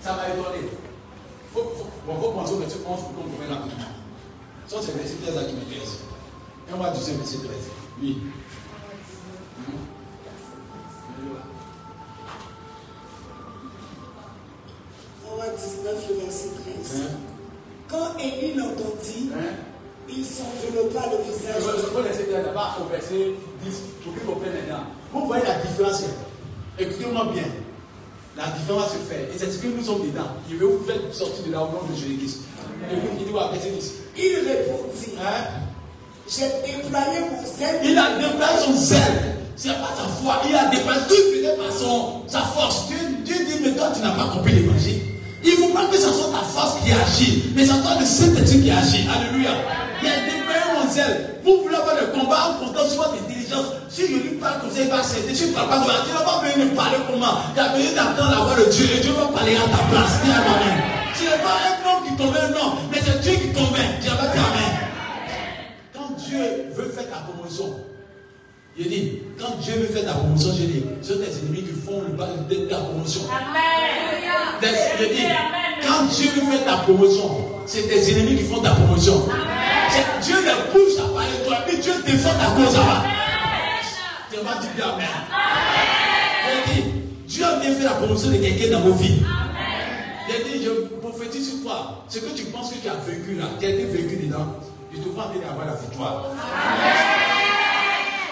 Ça 0.00 0.14
m'a 0.14 0.28
étonné. 0.28 0.68
Faut, 1.52 1.72
faut, 1.76 1.86
bon, 2.06 2.20
faut 2.20 2.32
penser 2.32 2.54
au 2.54 2.58
verset 2.58 2.78
11 2.86 3.00
pour 3.00 3.14
qu'on 3.14 3.30
comprenne 3.30 3.50
rapidement. 3.50 3.92
Ça, 4.66 4.76
c'est 4.82 4.96
verset 4.96 5.16
13 5.22 5.34
là 5.34 5.44
qui 5.44 5.54
m'intéresse. 5.54 5.98
1 6.72 6.76
roi 6.76 6.90
19, 6.90 7.16
verset 7.16 7.38
13. 7.38 7.48
Oui. 8.02 8.18
au 22.80 22.88
verset 22.90 23.34
10, 23.64 23.82
j'occupe 24.04 24.28
au 24.28 24.34
maintenant. 24.40 24.84
Vous 25.12 25.26
voyez 25.26 25.44
la 25.44 25.54
différence 25.58 26.02
hein. 26.02 26.28
Écoutez-moi 26.78 27.28
bien. 27.32 27.44
La 28.36 28.48
différence 28.56 28.92
se 28.92 28.98
fait. 29.10 29.30
Et 29.34 29.38
c'est 29.38 29.50
ce 29.50 29.58
que 29.58 29.66
nous 29.66 29.82
sommes 29.82 30.02
dedans. 30.02 30.30
Il 30.48 30.56
veut 30.56 30.66
vous 30.66 30.84
faire 30.84 30.96
sortir 31.12 31.44
de 31.46 31.52
là 31.52 31.62
au 31.62 31.66
nom 31.66 31.82
de 31.90 31.96
Jésus-Christ. 31.96 32.42
Et 32.90 32.94
vous, 32.94 33.08
il 33.18 33.26
dit 33.26 33.32
verset 33.32 33.70
10. 33.70 33.94
Il 34.16 34.34
répondit 34.46 35.18
hein? 35.18 35.66
J'ai 36.28 36.46
déployé 36.60 37.20
mon 37.20 37.42
zèle. 37.42 37.80
Il 37.82 37.98
a 37.98 38.16
déployé 38.18 38.58
son 38.64 38.76
zèle. 38.76 39.36
C'est 39.56 39.70
pas 39.70 39.90
sa 39.96 40.06
foi. 40.06 40.40
Il 40.48 40.54
a 40.54 40.66
déployé 40.66 41.00
tout 41.08 41.14
ce 41.14 41.36
faisait 41.36 41.56
par 41.56 41.72
son, 41.72 42.22
sa 42.28 42.40
force. 42.40 42.86
Dieu, 42.88 42.96
Dieu 43.24 43.34
dit 43.46 43.64
Mais 43.64 43.72
toi, 43.72 43.90
tu 43.94 44.00
n'as 44.02 44.12
pas 44.14 44.30
compris 44.32 44.52
l'évangile. 44.52 45.00
Il 45.42 45.50
ne 45.50 45.56
faut 45.56 45.74
pas 45.74 45.86
que 45.86 45.96
ce 45.96 46.12
soit 46.12 46.30
ta 46.30 46.44
force 46.44 46.76
qui 46.84 46.92
agit, 46.92 47.44
mais 47.54 47.64
c'est 47.64 47.80
toi 47.80 47.92
le 47.98 48.04
Saint-Esprit 48.04 48.62
qui 48.62 48.70
agit. 48.70 49.08
Alléluia. 49.08 49.50
Il 50.02 50.08
a 50.08 50.14
déployé 50.26 50.60
mon 50.76 50.90
zèle. 50.92 51.37
Vous 51.48 51.62
voulez 51.62 51.76
avoir 51.76 51.96
le 51.96 52.08
combat 52.08 52.50
en 52.50 52.62
comptant 52.62 52.86
sur 52.86 53.02
votre 53.02 53.14
intelligence. 53.14 53.72
Si 53.88 54.02
je 54.02 54.12
lui 54.20 54.36
parle 54.36 54.60
comme 54.60 54.70
ça, 54.70 54.82
il 54.82 54.90
va 54.90 55.02
s'aider. 55.02 55.34
Si 55.34 55.44
je 55.44 55.48
ne 55.48 55.54
parle 55.54 55.70
pas 55.70 55.78
comme 55.78 55.86
ça, 55.86 56.04
tu 56.04 56.12
n'as 56.12 56.20
pas 56.20 56.42
besoin 56.44 56.66
de 56.66 56.76
parler 56.76 56.98
comment. 57.08 57.40
Tu 57.54 57.60
as 57.60 57.68
besoin 57.68 57.92
d'attendre 57.96 58.30
la 58.36 58.44
voix 58.44 58.54
de 58.54 58.70
Dieu 58.70 58.84
et 58.94 59.00
Dieu 59.00 59.12
va 59.12 59.32
parler 59.32 59.56
à 59.56 59.60
ta 59.60 59.82
place. 59.88 60.20
Dis. 60.20 60.28
Ce 60.28 61.24
n'est 61.24 61.40
pas 61.40 61.56
un 61.64 61.88
homme 61.88 62.04
qui 62.04 62.22
convainc, 62.22 62.50
non, 62.52 62.76
mais 62.92 62.98
c'est 63.00 63.20
Dieu 63.22 63.32
qui 63.32 63.52
convainc. 63.54 63.98
Dis 63.98 64.08
Amen. 64.08 64.28
Quand 65.94 66.10
Dieu 66.18 66.68
veut 66.76 66.90
faire 66.90 67.08
ta 67.08 67.16
promotion, 67.16 67.76
il 68.76 68.88
dit, 68.90 69.18
quand 69.40 69.56
Dieu 69.62 69.72
veut 69.72 69.86
faire 69.86 70.04
ta 70.04 70.18
promotion, 70.18 70.50
je 70.52 70.64
dis, 70.64 70.84
ce 71.00 71.14
sont 71.14 71.18
tes 71.18 71.32
ennemis 71.32 71.64
qui 71.64 71.72
font 71.72 72.02
le 72.02 72.12
bal 72.12 72.46
de 72.46 72.56
ta 72.68 72.76
promotion. 72.76 73.22
Amen. 73.32 74.68
Je 75.00 75.04
dis, 75.06 75.26
quand 75.80 76.04
Dieu 76.14 76.28
veut 76.36 76.52
faire 76.52 76.64
ta 76.66 76.76
promotion, 76.82 77.57
c'est 77.68 77.82
tes 77.82 78.12
ennemis 78.12 78.36
qui 78.36 78.44
font 78.44 78.60
ta 78.60 78.70
promotion. 78.70 79.28
C'est 79.90 80.26
Dieu 80.26 80.36
les 80.40 80.72
pousse 80.72 80.98
à 80.98 81.08
parler 81.12 81.38
de 81.38 81.44
toi, 81.44 81.58
puis 81.66 81.76
Dieu 81.78 81.92
défend 82.04 82.30
ta 82.30 82.46
cause 82.56 82.74
là-bas. 82.74 83.04
Tu 84.30 84.36
vas 84.38 84.60
dire 84.60 84.70
bien 84.74 84.86
Amen. 84.94 85.06
Je 86.48 86.72
dis, 86.72 86.84
Dieu 87.26 87.44
a 87.44 87.56
bien 87.56 87.74
fait 87.74 87.84
la 87.84 87.90
promotion 87.90 88.30
de 88.30 88.36
quelqu'un 88.36 88.70
dans 88.72 88.80
vos 88.80 88.94
vies. 88.94 89.22
J'ai 90.28 90.44
dit, 90.44 90.64
je 90.64 90.96
prophétise 90.96 91.50
sur 91.50 91.62
toi. 91.62 92.04
Ce 92.08 92.18
que 92.18 92.30
tu 92.34 92.44
penses 92.44 92.72
que 92.72 92.78
tu 92.78 92.88
as 92.88 92.94
vécu 92.94 93.34
là, 93.34 93.44
tu 93.60 93.66
as 93.66 93.70
été 93.70 93.84
vécu 93.84 94.16
dedans, 94.16 94.56
je 94.90 94.98
te 95.00 95.08
vois 95.10 95.24
en 95.24 95.28
train 95.28 95.38
d'avoir 95.38 95.66
la 95.66 95.74
victoire. 95.74 96.24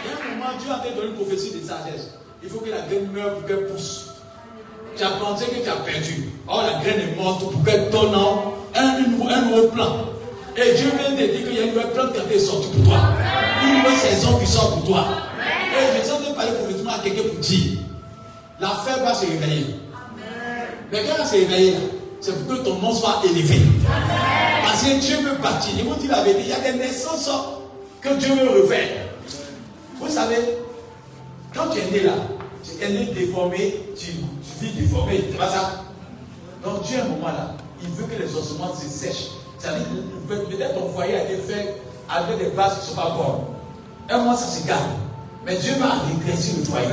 Il 0.02 0.08
y 0.08 0.12
a 0.12 0.16
un 0.16 0.34
moment, 0.34 0.50
Dieu 0.58 0.70
a 0.72 0.94
donné 0.94 1.08
une 1.08 1.14
prophétie 1.14 1.52
de 1.52 1.60
sagesse. 1.66 2.12
Il 2.42 2.48
faut 2.48 2.60
que 2.60 2.70
la 2.70 2.80
graine 2.82 3.10
meure 3.12 3.34
pour 3.34 3.46
qu'elle 3.46 3.66
pousse. 3.66 4.15
Tu 4.96 5.04
as 5.04 5.10
pensé 5.10 5.46
que 5.46 5.62
tu 5.62 5.68
as 5.68 5.76
perdu. 5.76 6.30
Or, 6.48 6.62
la 6.62 6.82
graine 6.82 7.00
est 7.00 7.16
morte 7.20 7.40
pour 7.40 7.64
qu'elle 7.64 7.90
donne 7.90 8.14
un, 8.14 8.80
un, 8.80 8.86
un 8.96 9.42
nouveau 9.42 9.68
plan. 9.68 9.96
Et 10.56 10.74
Dieu 10.74 10.90
vient 10.98 11.10
de 11.10 11.32
dire 11.32 11.46
qu'il 11.46 11.54
y 11.54 11.58
a 11.58 11.62
une 11.64 11.74
nouvelle 11.74 11.90
plante 11.90 12.14
qui 12.14 12.20
été 12.20 12.38
sortie 12.38 12.68
pour 12.68 12.84
toi. 12.84 13.00
Une 13.62 13.78
nouvelle 13.78 13.98
saison 13.98 14.38
qui 14.38 14.46
sort 14.46 14.76
pour 14.76 14.84
toi. 14.84 15.04
Et 15.38 16.02
je 16.02 16.08
train 16.08 16.18
de 16.20 16.34
parler 16.34 16.52
prophétiquement 16.52 16.92
à 16.92 16.98
quelqu'un 17.00 17.22
pour 17.28 17.38
dire 17.40 17.78
la 18.58 18.68
fête 18.68 19.02
va 19.04 19.12
se 19.12 19.26
réveiller. 19.26 19.66
Mais 20.90 21.04
quand 21.04 21.16
elle 21.20 21.26
se 21.26 21.32
réveiller, 21.32 21.72
là, 21.72 21.78
c'est 22.20 22.46
pour 22.46 22.56
que 22.56 22.62
ton 22.62 22.76
nom 22.76 22.92
soit 22.92 23.20
élevé. 23.24 23.60
Parce 24.64 24.82
que 24.82 24.98
Dieu 24.98 25.16
veut 25.18 25.36
bâtir. 25.42 25.74
Je 25.78 25.84
vous 25.84 25.94
dis 25.96 26.08
la 26.08 26.22
vérité, 26.22 26.42
il 26.44 26.48
y 26.48 26.52
a 26.52 26.72
des 26.72 26.78
naissances 26.78 27.30
que 28.00 28.14
Dieu 28.14 28.34
veut 28.34 28.62
refaire. 28.62 28.88
Vous 30.00 30.08
savez, 30.08 30.36
quand 31.54 31.68
tu 31.70 31.80
es 31.80 31.90
né 31.90 32.00
là, 32.04 32.14
tu 32.64 32.82
es 32.82 32.88
né 32.88 33.12
déformé, 33.12 33.74
tu, 33.98 34.12
tu 34.58 34.64
vis 34.64 34.72
déformé, 34.72 35.24
c'est 35.30 35.38
pas 35.38 35.48
ça 35.48 35.84
Donc 36.64 36.82
Dieu, 36.82 36.98
à 37.00 37.04
un 37.04 37.08
moment 37.08 37.28
là, 37.28 37.54
il 37.82 37.88
veut 37.90 38.04
que 38.04 38.20
les 38.22 38.34
ossements 38.34 38.74
se 38.74 38.88
sèchent. 38.88 39.30
Ça 39.58 39.72
veut 39.72 39.78
dire 39.80 40.02
que 40.28 40.34
peut-être 40.34 40.74
ton 40.74 40.88
foyer 40.92 41.16
a 41.16 41.24
été 41.24 41.36
fait 41.36 41.80
avec 42.08 42.38
des 42.38 42.50
bases 42.56 42.80
qui 42.80 42.90
ne 42.90 42.96
sont 42.96 43.02
pas 43.02 43.16
bonnes. 43.16 43.44
Un 44.08 44.18
mois, 44.24 44.36
ça 44.36 44.46
se 44.46 44.66
garde. 44.66 44.82
Mais 45.44 45.56
Dieu 45.56 45.74
va 45.78 46.02
régresser 46.06 46.58
le 46.58 46.64
foyer. 46.64 46.86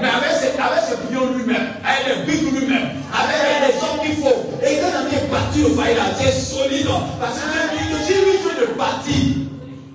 Mais 0.00 0.08
avec 0.08 0.32
ses, 0.40 0.58
avec 0.58 0.84
ses 0.88 0.96
pions 1.08 1.34
lui-même, 1.34 1.68
avec 1.84 2.16
les 2.16 2.32
bigs 2.32 2.52
lui-même, 2.52 2.88
avec 3.12 3.36
les 3.60 3.76
hommes 3.82 4.00
qu'il 4.02 4.16
faut. 4.16 4.56
Et 4.64 4.80
quand 4.80 4.88
on 4.88 5.06
a 5.06 5.40
bâti 5.40 5.62
le 5.62 5.68
foyer 5.70 5.94
là, 5.94 6.04
c'est 6.18 6.32
solide. 6.32 6.88
Parce 7.20 7.34
que 7.34 7.44
Dieu 7.52 7.78
dit 7.78 7.92
que 7.92 8.04
si 8.06 8.12
lui 8.14 8.38
veut 8.42 8.66
le 8.66 8.74
bâtir, 8.78 9.36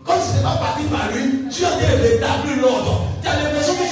comme 0.06 0.22
ce 0.22 0.38
n'est 0.38 0.44
pas 0.44 0.57
parti 0.57 0.84
par 0.84 1.10
lui, 1.12 1.49
Dieu 1.49 1.66
a 1.66 1.78
dû 1.78 2.02
rétablir 2.03 2.62
l'ordre. 2.62 3.02
Tu 3.24 3.28
as 3.28 3.44
l'impression 3.44 3.74
que 3.74 3.85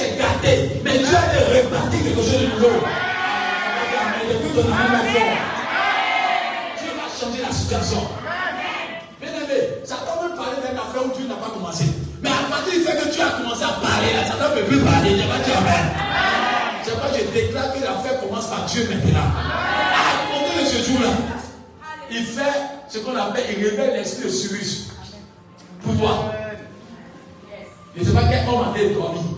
mais 0.94 1.00
Dieu 1.00 1.16
a 1.16 1.26
dû 1.32 1.38
rebâtir 1.58 2.02
quelque 2.04 2.22
chose 2.22 2.40
de 2.40 2.46
nouveau. 2.46 2.68
Ton 4.54 4.62
Dieu 6.78 6.92
va 6.94 7.06
changer 7.18 7.42
la 7.42 7.52
situation. 7.52 8.02
Bien 9.20 9.30
aimé, 9.30 9.58
Satan 9.84 10.22
veut 10.22 10.36
parler 10.36 10.56
d'une 10.62 10.78
affaire 10.78 11.04
où 11.04 11.16
Dieu 11.16 11.26
n'a 11.26 11.34
pas 11.34 11.50
commencé. 11.50 11.84
Mais 12.22 12.30
à 12.30 12.48
partir 12.48 12.74
du 12.74 12.80
fait 12.80 12.96
que 12.96 13.12
tu 13.12 13.20
as 13.20 13.30
commencé 13.30 13.64
à 13.64 13.72
parler, 13.80 14.12
là, 14.14 14.24
Satan 14.24 14.50
ne 14.50 14.60
peut 14.60 14.66
plus 14.66 14.80
parler. 14.80 15.10
Amen. 15.10 15.84
C'est 16.82 16.90
pourquoi 16.92 17.10
je 17.18 17.24
déclare 17.32 17.72
que 17.72 17.80
l'affaire 17.82 18.20
commence 18.20 18.46
par 18.46 18.64
Dieu 18.66 18.88
maintenant. 18.88 19.30
À 19.34 20.30
compter 20.30 20.62
de 20.62 20.68
ce 20.68 20.90
jour-là, 20.90 21.10
il 22.10 22.24
fait 22.24 22.60
ce 22.88 22.98
qu'on 22.98 23.16
appelle, 23.16 23.44
il 23.56 23.64
révèle 23.64 23.94
l'esprit 23.94 24.24
de 24.24 24.28
Cyrus 24.28 24.90
pour 25.82 25.96
toi. 25.98 26.32
Je 27.96 28.00
ne 28.00 28.06
sais 28.06 28.12
pas 28.12 28.22
quel 28.28 28.48
homme 28.48 28.72
a 28.74 28.78
été 28.78 28.94
dormi. 28.94 29.33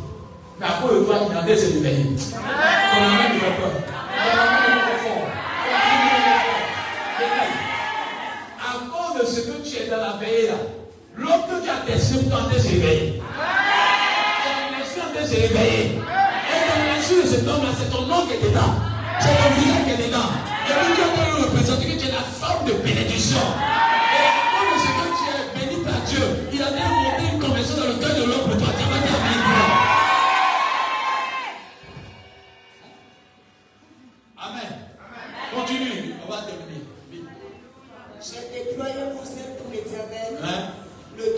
Mais 0.59 0.67
à 0.67 0.81
cause 0.81 1.01
de 1.01 1.05
toi, 1.05 1.17
il 1.31 1.37
a 1.37 1.43
été 1.43 1.57
se 1.61 1.73
réveiller. 1.75 2.05
Ton 2.05 2.39
amène 2.39 3.35
ne 3.35 3.41
fait 3.41 3.57
peur. 3.61 3.73
Ton 3.77 4.39
amène 4.41 4.75
ne 4.75 4.81
fait 4.89 5.01
fort. 5.05 5.29
À 8.59 8.73
cause 8.91 9.21
de 9.21 9.27
ce 9.27 9.41
que 9.41 9.69
tu 9.69 9.83
es 9.83 9.87
dans 9.91 9.99
la 9.99 10.13
veille 10.19 10.47
là, 10.49 10.55
l'homme 11.17 11.43
que 11.51 11.63
tu 11.63 11.71
as 11.71 11.93
testé 11.93 12.19
pour 12.21 12.31
t'en 12.39 12.51
se 12.51 12.69
réveiller. 12.69 13.23
Ton 14.45 14.83
esprit 14.83 15.21
de 15.21 15.27
se 15.27 15.35
réveiller. 15.41 15.85
Et 15.93 16.61
ton 16.65 16.99
esprit 16.99 17.23
de 17.23 17.29
cet 17.37 17.49
homme-là, 17.49 17.71
c'est 17.79 17.91
ton 17.91 18.03
nom 18.07 18.27
qui 18.27 18.35
est 18.35 18.49
dedans. 18.49 18.73
C'est 19.21 19.29
ton 19.29 19.61
visage 19.61 19.85
qui 19.85 19.91
est 20.03 20.07
dedans. 20.07 20.31
Et 20.69 20.73
puis 20.73 20.95
Dieu 20.95 21.05
peut 21.15 21.43
représenter 21.43 21.85
que 21.85 22.01
tu 22.01 22.09
es 22.09 22.13
la 22.13 22.21
forme 22.21 22.67
de 22.67 22.73
bénédiction. 22.73 23.39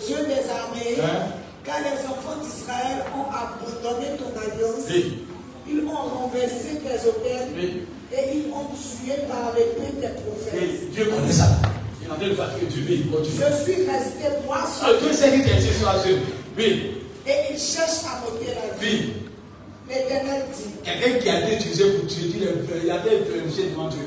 Dieu 0.09 0.17
des 0.25 0.49
armées, 0.51 0.97
Hein? 1.05 1.29
car 1.65 1.77
les 1.85 2.01
enfants 2.09 2.41
d'Israël 2.43 3.05
ont 3.15 3.29
abandonné 3.29 4.17
ton 4.17 4.33
alliance. 4.41 4.89
Oui. 4.91 5.19
Ils 5.71 5.85
ont 5.85 6.19
renversé 6.19 6.81
tes 6.81 7.09
hôtels 7.09 7.49
Oui. 7.55 7.83
et 8.11 8.39
ils 8.39 8.51
ont 8.53 8.73
tué 8.73 9.15
par 9.29 9.53
l'épée 9.55 9.93
tes 10.01 10.09
prophètes. 10.23 10.91
Dieu 10.93 11.05
connaît 11.05 11.31
ça. 11.33 11.49
Il 12.03 12.11
en 12.11 12.15
train 12.17 12.29
de 12.29 12.35
fatiguer 12.35 12.67
Dieu. 12.71 12.85
Oui, 12.89 13.11
continue. 13.13 13.37
Je 13.37 13.63
suis 13.65 13.83
resté 13.85 14.25
moi 14.47 14.57
Ah, 14.63 14.67
seul 14.67 14.99
Dieu 15.01 15.13
sait 15.13 15.37
ici 15.37 15.69
sur 15.79 15.93
Dieu. 16.03 16.19
Oui, 16.57 16.91
et 17.27 17.53
ils 17.53 17.59
cherchent 17.61 18.05
à 18.09 18.25
m'ôter 18.25 18.47
la 18.55 18.79
vie. 18.79 18.97
oui. 18.97 19.13
L'éternel 19.91 20.43
dit 20.55 20.71
Quelqu'un 20.85 21.19
qui 21.19 21.29
a 21.31 21.41
été 21.41 21.57
utilisé 21.57 21.85
pour 21.93 22.07
tuer, 22.09 22.33
il 22.85 22.91
a 22.91 22.97
été 22.97 23.17
utilisé 23.37 23.71
devant 23.71 23.89
Dieu. 23.89 24.01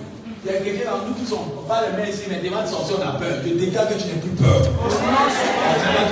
Il 0.43 0.51
y 0.51 0.55
a 0.55 0.59
quelqu'un 0.59 0.91
dans 0.91 1.05
nous 1.05 1.13
tous, 1.13 1.33
on 1.35 1.61
pas 1.67 1.83
les 1.85 1.97
mains 1.97 2.09
ici, 2.09 2.23
mais 2.27 2.37
devant 2.37 2.65
sortir, 2.65 2.97
on 2.99 3.07
a 3.07 3.11
peur. 3.19 3.41
Je 3.45 3.53
déclare 3.53 3.87
que 3.87 3.93
tu 3.93 4.07
n'as 4.07 4.21
plus 4.21 4.31
peur. 4.31 4.61
Tu 4.63 4.69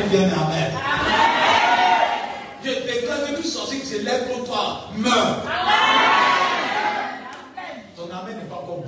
tu 0.03 0.17
viens, 0.17 0.27
Amen. 0.27 0.71
Je 2.63 2.69
déclare 2.69 3.25
que 3.25 3.41
tout 3.41 3.47
sorcier 3.47 3.79
qui 3.79 3.87
se 3.87 4.01
lève 4.03 4.27
contre 4.31 4.45
toi 4.45 4.81
meurt. 4.95 5.45
Ton 7.95 8.03
amen 8.03 8.37
n'est 8.37 8.49
pas 8.49 8.63
bon. 8.67 8.83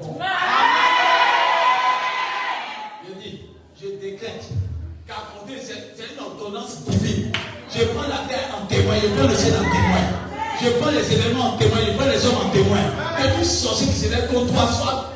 Je 3.08 3.14
dis, 3.20 3.42
je 3.82 3.88
décrète 4.00 4.44
c'est 5.60 5.94
c'est 5.98 6.14
une 6.14 6.20
ordonnance 6.24 6.82
divine. 6.88 7.32
Je 7.74 7.84
prends 7.86 8.08
la 8.08 8.28
terre 8.30 8.50
en 8.62 8.66
témoin, 8.68 8.96
je 9.02 9.08
prends 9.08 9.28
le 9.28 9.36
ciel 9.36 9.54
en 9.56 9.64
témoin. 9.64 10.06
Je 10.62 10.70
prends 10.80 10.92
les 10.92 11.14
éléments 11.14 11.54
en 11.54 11.58
témoin, 11.58 11.78
je 11.86 11.92
prends 11.94 12.10
les 12.10 12.26
hommes 12.26 12.48
en 12.48 12.50
témoin. 12.50 12.80
Que 13.18 13.40
tout 13.40 13.44
sorcier 13.46 13.88
qui 13.88 14.00
se 14.00 14.10
lève 14.10 14.28
contre 14.32 14.54
toi 14.54 14.68
soit 14.68 15.11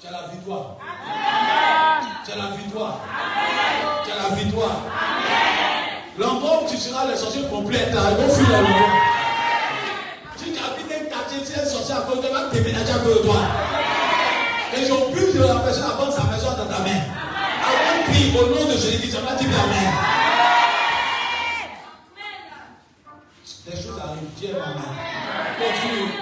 Tu 0.00 0.06
as 0.06 0.10
la 0.10 0.28
victoire. 0.28 0.76
Tu 2.24 2.32
as 2.32 2.36
la 2.36 2.56
victoire. 2.56 3.00
Tu 4.04 4.10
as 4.10 4.16
la 4.16 4.34
victoire. 4.34 4.76
L'endroit 6.18 6.62
où 6.62 6.68
tu 6.68 6.76
seras 6.76 7.06
le 7.06 7.16
sorcier 7.16 7.42
complet, 7.48 7.88
tu 7.90 7.96
as 7.96 8.28
fuir 8.28 8.50
l'endroit. 8.50 8.88
Si 10.36 10.52
tu 10.52 10.58
habites 10.58 10.92
un 10.92 11.04
quartier, 11.08 11.44
si 11.44 11.60
un 11.60 11.64
sorcier 11.64 11.94
à 11.94 12.00
de 12.00 12.26
toi, 12.26 12.50
déménager 12.52 12.92
à 12.92 12.98
cause 12.98 13.18
de 13.18 13.22
toi. 13.22 13.40
Et 14.76 14.86
j'oblige 14.86 15.34
de 15.34 15.46
la 15.46 15.54
personne 15.60 15.90
prendre 15.96 16.12
sa 16.12 16.24
maison 16.24 16.50
dans 16.50 16.66
ta 16.66 16.82
main. 16.82 17.00
Avant 17.62 18.00
de 18.00 18.10
prier 18.10 18.38
au 18.38 18.46
nom 18.46 18.64
de 18.68 18.72
Jésus-Christ, 18.72 19.16
tu 19.16 19.22
vas 19.22 19.34
dire 19.36 19.60
Amen. 19.64 20.39
Des 23.70 23.76
choses 23.76 24.00
arrivent, 24.02 24.28
Dieu 24.36 24.48
est 24.50 24.52
ma 24.52 24.66
main. 24.74 24.96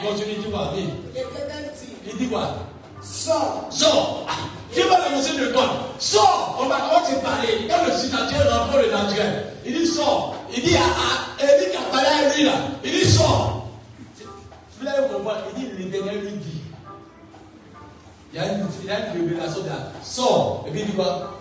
Continue, 0.05 0.35
dis-moi, 0.43 0.73
dis. 0.75 0.83
Dit, 1.15 1.21
Il 2.07 2.17
dit 2.19 2.29
quoi? 2.29 2.51
Sors. 3.01 3.67
Sors 3.71 4.27
Ah, 4.29 4.33
Dieu 4.73 4.85
va 4.89 4.99
l'annoncer 4.99 5.39
de 5.39 5.47
toi. 5.47 5.65
Sors 5.99 6.59
On 6.61 6.67
va, 6.67 6.77
va 6.77 7.01
te 7.01 7.15
parler. 7.25 7.69
Quand 7.69 7.85
le 7.87 7.91
naturel 7.93 8.49
rencontre 8.53 8.79
le 8.85 8.91
naturel, 8.91 9.45
il 9.65 9.73
dit 9.79 9.87
sors. 9.87 10.35
Il 10.55 10.63
dit 10.63 10.77
à, 10.77 10.81
à 10.81 11.55
Élie 11.57 11.71
qui 11.71 11.77
a 11.77 11.81
parlé 11.91 12.07
à 12.07 12.35
lui 12.35 12.45
là, 12.45 12.53
il 12.85 12.91
dit 12.93 13.05
sors. 13.09 13.67
Vous 14.79 14.85
l'avez 14.85 15.09
compris 15.09 15.35
Il 15.57 15.77
dit 15.77 15.83
l'éternel 15.85 16.21
lui 16.21 16.33
dit. 16.33 16.61
Il 18.33 18.39
y 18.39 18.43
a 18.43 18.47
une, 18.53 18.67
il 18.83 18.87
y 18.89 18.91
a 18.91 18.99
une 19.15 19.29
révélation 19.29 19.65
là. 19.65 19.93
Sors. 20.03 20.65
Et 20.67 20.71
puis 20.71 20.81
il 20.81 20.87
dit 20.87 20.93
quoi? 20.93 21.35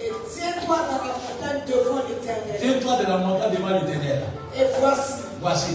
Et 0.00 0.10
tiens-toi 0.34 0.76
dans 0.76 1.06
la 1.06 1.12
montagne 1.12 1.62
devant 1.68 2.00
l'éternel. 2.08 2.56
Tiens-toi 2.60 2.96
de 3.04 3.08
la 3.10 3.18
montagne 3.18 3.54
devant 3.54 3.68
l'éternel. 3.68 4.22
Et 4.56 4.64
voici, 4.80 5.14
Voici. 5.42 5.72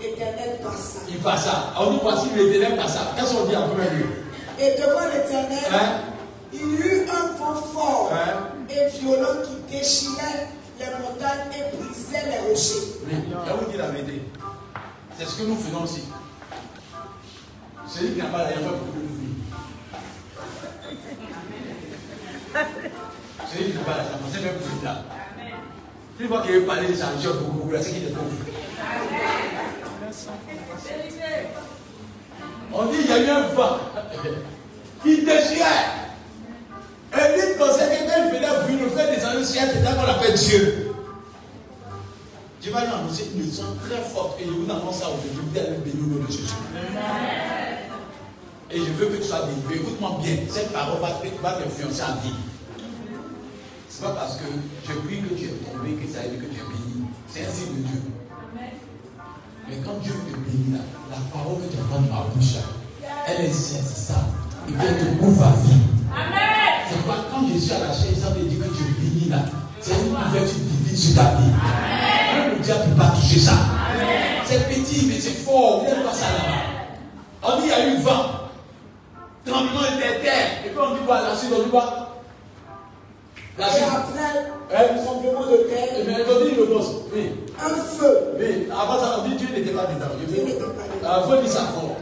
l'éternel 0.00 0.58
passa. 0.62 0.98
Il 1.08 1.18
passa. 1.18 1.74
On 1.78 1.90
dit 1.92 1.98
voici 2.02 2.28
l'éternel 2.34 2.78
passa. 2.78 3.00
Qu'est-ce 3.16 3.34
qu'on 3.34 3.44
dit 3.46 3.54
en 3.56 3.68
premier 3.68 3.90
lieu? 3.90 4.06
Et 4.58 4.74
devant 4.80 5.06
l'éternel, 5.12 5.58
Hein? 5.72 6.00
il 6.54 6.60
y 6.60 6.64
eut 6.64 7.06
un 7.08 7.36
vent 7.36 7.54
fort 7.54 8.10
Hein? 8.12 8.48
et 8.70 8.88
violent 8.98 9.42
qui 9.44 9.76
déchirait 9.76 10.48
les 10.78 10.86
montagnes 10.86 11.52
et 11.52 11.76
brisait 11.76 12.24
les 12.30 12.48
rochers. 12.48 12.86
Oui, 13.06 13.12
je 13.46 13.52
vous 13.64 13.70
dire 13.70 13.78
la 13.80 13.88
vérité. 13.88 14.22
C'est 15.18 15.26
ce 15.26 15.36
que 15.36 15.42
nous 15.48 15.56
faisons 15.56 15.82
aussi. 15.84 16.04
Celui 17.86 18.12
qui 18.14 18.18
n'a 18.20 18.26
pas 18.26 18.38
la 18.38 18.50
foi 18.52 18.72
pour 18.72 18.94
que 18.94 18.98
nous. 19.00 19.10
Celui 23.52 23.70
qui 23.72 23.76
n'a 23.78 23.84
pas 23.84 23.96
la 23.98 24.04
foi, 24.04 24.18
c'est 24.32 24.40
même 24.42 24.54
pour 24.54 24.84
là. 24.84 25.02
Tu 26.18 26.26
vois 26.26 26.42
qu'il 26.42 26.52
veut 26.52 26.62
parler 26.62 26.88
de 26.88 26.94
sa 26.94 27.08
religion 27.08 27.32
beaucoup, 27.34 27.70
c'est 27.82 27.90
qu'il 27.92 28.04
est 28.04 28.10
pauvre. 28.14 28.26
On 32.72 32.86
dit 32.86 32.98
il 33.00 33.10
y 33.10 33.12
a 33.12 33.18
eu 33.18 33.28
un 33.28 33.48
vent 33.48 33.78
qui 35.02 35.22
déchirait. 35.22 36.00
Et 37.12 37.36
lui 37.36 37.58
pensait 37.58 37.88
que 37.88 38.06
quand 38.06 38.22
il 38.22 38.76
bruit, 38.76 38.84
le 38.84 38.90
fait 38.90 39.14
descendre 39.14 39.38
le 39.38 39.44
ciel, 39.44 39.68
c'est 39.72 39.84
ça 39.84 39.94
qu'on 39.94 40.08
appelle 40.08 40.34
Dieu. 40.34 40.92
Dieu 42.60 42.72
va 42.72 42.86
nous 42.86 42.94
annoncer 42.94 43.30
une 43.34 43.46
leçon 43.46 43.64
très 43.84 44.00
forte 44.02 44.40
et 44.40 44.44
je 44.44 44.50
vous 44.50 44.70
annonce 44.70 44.98
ça 44.98 45.06
aujourd'hui. 45.06 45.30
Vous 45.34 45.58
allez 45.58 45.78
bénir 45.78 46.06
le 46.06 46.14
nom 46.14 46.24
de 46.24 46.30
Jésus. 46.30 46.54
Et 48.70 48.78
je 48.78 48.92
veux 48.92 49.06
que 49.06 49.16
tu 49.16 49.24
sois 49.24 49.46
délivré. 49.46 49.76
Écoute-moi 49.76 50.18
bien, 50.22 50.36
cette 50.48 50.72
parole 50.72 51.00
va 51.00 51.52
t'influencer 51.52 52.02
en 52.02 52.20
vie. 52.20 52.34
C'est 53.88 54.02
pas 54.02 54.10
parce 54.10 54.36
que 54.36 54.44
je 54.86 54.92
prie 54.92 55.20
que 55.20 55.34
tu 55.34 55.44
es 55.46 55.48
tombé 55.48 55.94
que 55.94 56.12
ça 56.12 56.20
veut 56.20 56.36
dire 56.36 56.40
que 56.40 56.54
tu 56.54 56.60
es 56.60 56.64
béni. 56.64 57.06
C'est 57.26 57.46
un 57.46 57.50
signe 57.50 57.82
de 57.82 57.88
Dieu. 57.88 58.19
Mais 59.70 59.76
quand 59.86 60.02
Dieu 60.02 60.12
te 60.12 60.36
bénit 60.36 60.72
là, 60.72 60.82
la 61.10 61.16
parole 61.32 61.62
que 61.62 61.70
tu 61.72 61.78
entends 61.78 62.02
de 62.02 62.10
ma 62.10 62.26
bouche 62.34 62.54
là, 62.54 63.06
elle 63.28 63.44
est 63.44 63.52
sainte. 63.52 64.16
Et 64.68 64.72
puis 64.72 64.86
elle 64.88 64.98
te 64.98 65.24
ouvre 65.24 65.42
la 65.42 65.50
vie. 65.62 65.78
C'est 66.88 66.96
pourquoi 66.96 67.24
quand 67.30 67.46
Jésus 67.46 67.72
a 67.72 67.78
lâché, 67.78 68.14
ça 68.20 68.30
veut 68.30 68.48
dire 68.48 68.58
que 68.58 68.74
tu 68.74 68.82
es 68.82 69.00
béni 69.00 69.28
là. 69.30 69.44
C'est 69.80 69.92
une 69.92 70.10
ouverture 70.10 70.58
divine 70.58 70.96
sur 70.96 71.14
ta 71.14 71.36
vie. 71.36 71.52
Même 72.34 72.58
le 72.58 72.64
diable 72.64 72.80
ne 72.88 72.94
peut 72.94 72.98
pas 72.98 73.10
toucher 73.10 73.38
ça. 73.38 73.52
C'est 74.44 74.68
petit, 74.68 75.06
mais 75.06 75.20
c'est 75.20 75.44
fort. 75.44 75.84
Ça 76.12 76.26
là-bas. 76.26 77.54
On 77.54 77.60
dit 77.60 77.66
il 77.66 77.70
y 77.70 77.72
a 77.72 77.94
eu 77.94 78.02
vent. 78.02 78.26
Tremblement 79.46 79.84
était 79.84 80.20
terre. 80.20 80.66
Et 80.66 80.70
puis 80.70 80.78
on 80.78 80.94
dit 80.94 81.00
quoi 81.06 81.22
La 81.22 81.36
suite, 81.36 81.52
on 81.56 81.62
dit 81.62 81.70
quoi? 81.70 82.20
La 83.56 83.70
suite. 83.70 83.84
Le 84.70 85.04
tremblement 85.04 85.46
de 85.46 85.56
Et 85.56 85.66
terre, 85.66 86.04
bien, 86.06 86.18
on 86.30 86.44
dit 86.44 86.54
le 86.54 86.66
boss. 86.66 86.86
Oui. 87.12 87.30
un 87.58 87.68
feu. 87.68 88.34
Oui. 88.38 88.68
Avant 88.70 88.98
ça, 89.00 89.18
on 89.18 89.28
dit 89.28 89.34
Dieu 89.34 89.48
n'était 89.52 89.72
pas 89.72 89.86
dedans. 89.86 90.06
Dieu 90.26 90.44
n'était 90.44 90.58
pas 90.58 90.66
dedans. 90.66 91.22
Il 91.24 91.30
faut 91.30 91.42
dire 91.42 91.50
ça 91.50 91.66
fort. 91.74 91.96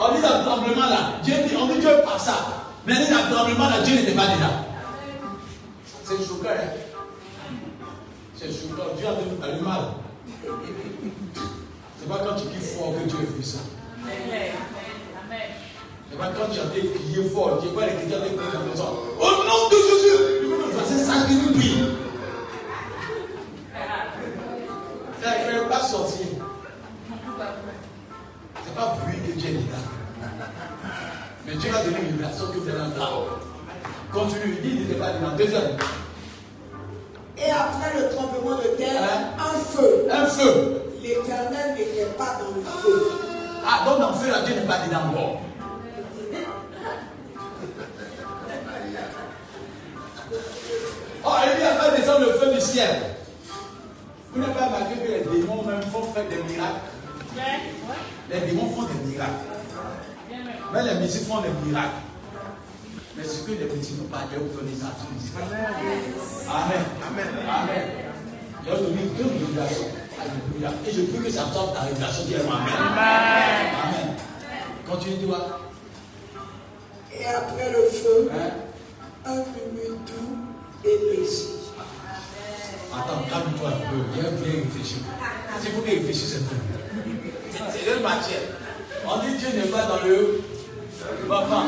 On 0.00 0.14
dit 0.14 0.22
le 0.22 0.44
tremblement 0.44 0.88
là. 0.88 1.20
Dieu 1.22 1.34
dit, 1.46 1.54
on 1.56 1.66
dit 1.66 1.80
Dieu 1.80 1.90
par 2.04 2.18
ça. 2.18 2.34
Mais 2.86 2.94
dans 2.94 3.00
le 3.00 3.34
tremblement 3.34 3.68
là, 3.68 3.82
Dieu 3.84 3.96
n'était 3.96 4.12
pas 4.12 4.26
dedans. 4.26 4.56
C'est 6.04 6.16
choquant. 6.26 6.48
Hein? 6.48 7.54
C'est 8.36 8.48
choquant. 8.48 8.94
Dieu 8.96 9.06
a 9.06 9.52
du 9.52 9.62
mal. 9.62 9.80
C'est 12.00 12.08
pas 12.08 12.18
quand 12.24 12.36
tu 12.36 12.46
dis 12.48 12.64
fort 12.64 12.94
que 12.94 13.08
Dieu 13.08 13.18
fait 13.36 13.46
ça. 13.46 13.58
C'est 16.10 16.18
pas 16.18 16.32
quand 16.38 16.52
tu 16.52 16.60
as 16.60 16.64
crié 16.70 17.28
fort, 17.28 17.58
tu 17.60 17.68
vois 17.68 17.86
les 17.86 17.94
chrétiens 17.94 18.18
avec 18.18 18.32
les 18.32 18.70
maison. 18.70 18.88
Au 19.18 19.24
nom 19.24 19.68
de 19.68 19.76
Jésus, 19.76 20.16
il 20.42 20.48
faut 20.48 20.56
nous 20.56 21.04
ça 21.04 21.26
que 21.26 21.32
nous 21.32 21.58
prions. 21.58 22.03
Fait 25.74 25.80
pas 25.80 25.86
sortir. 25.86 26.26
C'est 28.64 28.74
pas 28.74 28.96
bruit 29.02 29.16
que 29.26 29.32
Dieu 29.38 29.50
est 29.50 29.54
là. 29.54 29.78
Mais 31.46 31.54
Dieu 31.56 31.70
a 31.74 31.82
donné 31.82 31.98
une 31.98 32.06
révélation 32.12 32.46
que 32.46 32.58
vous 32.58 32.68
allez 32.68 32.80
entendre. 32.80 33.40
Continue, 34.12 34.58
il 34.58 34.62
dit, 34.62 34.76
il 34.76 34.80
n'était 34.86 35.00
pas 35.00 35.12
dedans. 35.12 35.36
Deuxième, 35.36 35.76
Et 37.38 37.50
après 37.50 37.98
le 38.00 38.14
tremblement 38.14 38.56
de 38.58 38.68
terre, 38.76 39.02
Hein? 39.02 39.32
un 39.38 39.58
feu. 39.58 40.06
un 40.10 40.26
feu. 40.26 40.82
L'éternel 41.02 41.74
n'était 41.76 42.06
pas 42.16 42.38
dans 42.40 42.54
le 42.54 42.62
feu. 42.62 43.10
Ah, 43.66 43.84
donc 43.84 43.98
dans 44.00 44.10
le 44.10 44.14
feu, 44.14 44.30
là, 44.30 44.42
Dieu 44.46 44.54
n'est 44.54 44.66
pas 44.66 44.78
dedans 44.86 45.08
encore. 45.10 45.40
Oh, 51.26 51.30
il 51.44 51.56
dit, 51.58 51.64
après 51.66 51.98
descendre 52.00 52.20
le 52.26 52.32
feu 52.34 52.54
du 52.54 52.60
ciel. 52.60 53.13
Vous 54.34 54.40
n'avez 54.40 54.52
pas 54.54 54.66
remarqué 54.66 54.94
que 54.96 55.08
les 55.12 55.20
démons 55.40 55.62
même 55.62 55.82
font 55.82 56.02
faire 56.12 56.24
des 56.28 56.42
miracles. 56.42 56.80
Les 58.30 58.40
démons 58.40 58.68
font 58.70 58.82
des 58.82 59.10
miracles. 59.12 59.32
Mais 60.72 60.82
les 60.82 60.94
musiques 61.00 61.26
font 61.28 61.40
des 61.40 61.50
miracles. 61.64 62.02
Mais 63.16 63.22
ce 63.24 63.42
que 63.44 63.52
les 63.52 63.66
petits 63.66 63.94
n'ont 63.94 64.08
pas, 64.08 64.24
Dieu 64.28 64.40
vous 64.40 64.56
donne 64.56 64.66
les 64.66 64.72
Israéliens. 64.74 65.70
Amen. 66.50 66.82
Amen. 67.06 67.26
Amen. 67.48 67.82
Dieu 68.64 68.72
a 68.72 68.76
donné 68.76 69.02
deux 69.16 69.24
révélations. 69.24 69.86
Alléluia. 70.20 70.70
Et 70.86 70.90
je 70.92 71.02
prie 71.02 71.24
que 71.24 71.30
ça 71.30 71.46
sorte 71.52 71.74
ta 71.74 71.82
révélation. 71.82 72.24
Amen. 72.24 72.74
Amen. 72.76 74.16
Continue, 74.90 75.18
tu 75.20 75.26
vois. 75.26 75.60
Et 77.16 77.24
après 77.24 77.70
le 77.70 77.88
feu, 77.88 78.30
Hein? 78.34 78.50
un 79.26 79.34
murmure 79.36 79.96
doux 80.06 80.36
et 80.84 81.16
léger. 81.16 81.63
Attends, 82.96 83.22
calme-toi 83.30 83.68
un 83.68 83.90
peu. 83.90 83.98
Viens 84.14 84.30
bien 84.30 84.62
réfléchir. 84.62 84.98
S'il 85.60 85.70
faut 85.72 85.80
que 85.82 85.90
réfléchisse 85.90 86.36
un 86.36 86.44
peu. 86.48 86.56
C'est- 87.50 87.70
C'est 87.72 87.96
une 87.96 88.02
matière. 88.02 88.40
On 89.06 89.18
dit 89.20 89.36
Dieu 89.36 89.48
n'est 89.58 89.68
pas 89.70 89.84
dans 89.86 90.00
le. 90.04 90.40
Hein? 91.30 91.66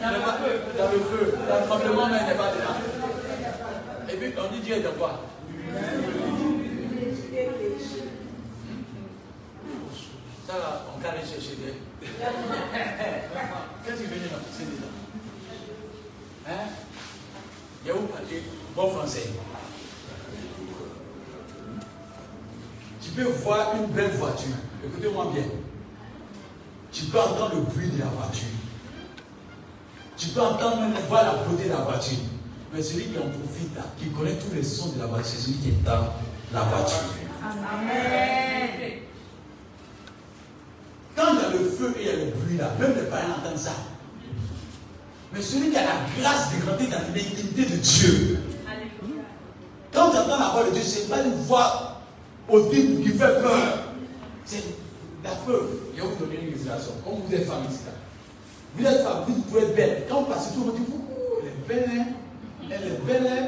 Dans 0.00 0.90
le 0.90 0.98
feu. 0.98 1.34
Dans 1.48 1.60
le 1.60 1.66
tremblement, 1.66 2.06
mais 2.08 2.18
il 2.22 2.26
n'est 2.28 2.34
pas 2.34 2.50
dedans. 2.52 2.78
Et 4.10 4.16
puis 4.16 4.32
on 4.38 4.48
dit 4.54 4.60
Dieu 4.60 4.74
est 4.76 4.80
dans 4.80 4.92
quoi? 4.92 5.20
Ça 10.46 10.54
là, 10.54 10.82
on 10.96 10.98
peut 11.00 11.08
aller 11.08 11.18
chercher 11.20 11.56
des. 11.56 11.74
Qu'est-ce 13.84 14.00
qui 14.00 14.06
vient 14.06 14.28
dans 14.32 14.44
c'est 14.50 14.64
Hein? 16.50 16.66
Il 17.84 17.88
y 17.88 17.90
a 17.90 17.94
où 17.94 18.00
parler? 18.06 18.42
Bon 18.74 18.90
français 18.90 19.28
peux 23.18 23.30
voir 23.30 23.74
une 23.76 23.86
belle 23.86 24.12
voiture. 24.12 24.54
Écoutez-moi 24.84 25.30
bien. 25.34 25.42
Tu 26.92 27.04
peux 27.06 27.18
entendre 27.18 27.56
le 27.56 27.60
bruit 27.62 27.88
de 27.88 27.98
la 27.98 28.06
voiture. 28.06 28.46
Tu 30.16 30.28
peux 30.28 30.40
entendre 30.40 30.80
même 30.80 30.92
voir 31.08 31.24
la 31.24 31.44
beauté 31.44 31.64
de 31.64 31.70
la 31.70 31.82
voiture. 31.82 32.18
Mais 32.72 32.82
celui 32.82 33.04
qui 33.04 33.18
en 33.18 33.28
profite, 33.28 33.74
là, 33.76 33.82
qui 33.98 34.10
connaît 34.10 34.36
tous 34.36 34.54
les 34.54 34.62
sons 34.62 34.90
de 34.90 35.00
la 35.00 35.06
voiture, 35.06 35.26
c'est 35.26 35.40
celui 35.42 35.56
qui 35.58 35.68
est 35.70 35.84
dans 35.84 36.12
la 36.52 36.60
voiture. 36.60 36.98
Quand 41.16 41.32
il 41.32 41.40
y 41.40 41.44
a 41.44 41.50
le 41.50 41.70
feu 41.70 41.94
et 41.98 42.02
il 42.02 42.06
y 42.06 42.10
a 42.10 42.24
le 42.24 42.30
bruit 42.30 42.56
là, 42.56 42.70
même 42.78 42.94
les 42.94 43.10
parents 43.10 43.38
entendent 43.42 43.58
ça. 43.58 43.72
Mais 45.32 45.42
celui 45.42 45.70
qui 45.70 45.76
a 45.76 45.82
la 45.82 46.20
grâce 46.20 46.52
de 46.54 46.64
grandir 46.64 46.88
dans 46.90 47.14
l'intimité 47.14 47.64
de 47.64 47.76
Dieu, 47.76 48.38
quand 49.92 50.10
tu 50.10 50.16
entends 50.16 50.38
la 50.38 50.48
voix 50.50 50.64
de 50.64 50.70
Dieu, 50.70 50.82
ce 50.82 51.00
n'est 51.00 51.06
pas 51.06 51.22
une 51.22 51.34
voix 51.42 51.97
audible 52.48 53.02
qui 53.02 53.10
fait 53.10 53.40
peur. 53.42 53.78
C'est 54.44 54.64
la 55.24 55.30
peur. 55.30 55.62
Je 55.96 56.02
vais 56.02 56.08
vous 56.08 56.24
donner 56.24 56.40
une 56.42 56.48
illustration. 56.48 56.92
Comme 57.04 57.14
vous 57.26 57.34
êtes 57.34 57.46
femme 57.46 57.64
ici, 57.68 57.80
vous 58.74 58.86
êtes 58.86 59.02
femme, 59.02 59.24
vous 59.26 59.42
pouvez 59.42 59.62
être 59.62 59.74
belle. 59.76 60.04
Quand 60.08 60.22
vous 60.22 60.32
passez 60.32 60.54
tout, 60.54 60.64
on 60.68 60.76
dit, 60.76 60.84
Ouh, 60.92 61.40
elle 61.42 61.48
est 61.48 61.68
belle, 61.68 61.90
hein. 61.98 62.04
elle 62.70 62.86
est 62.86 63.06
belle, 63.06 63.26
hein. 63.26 63.46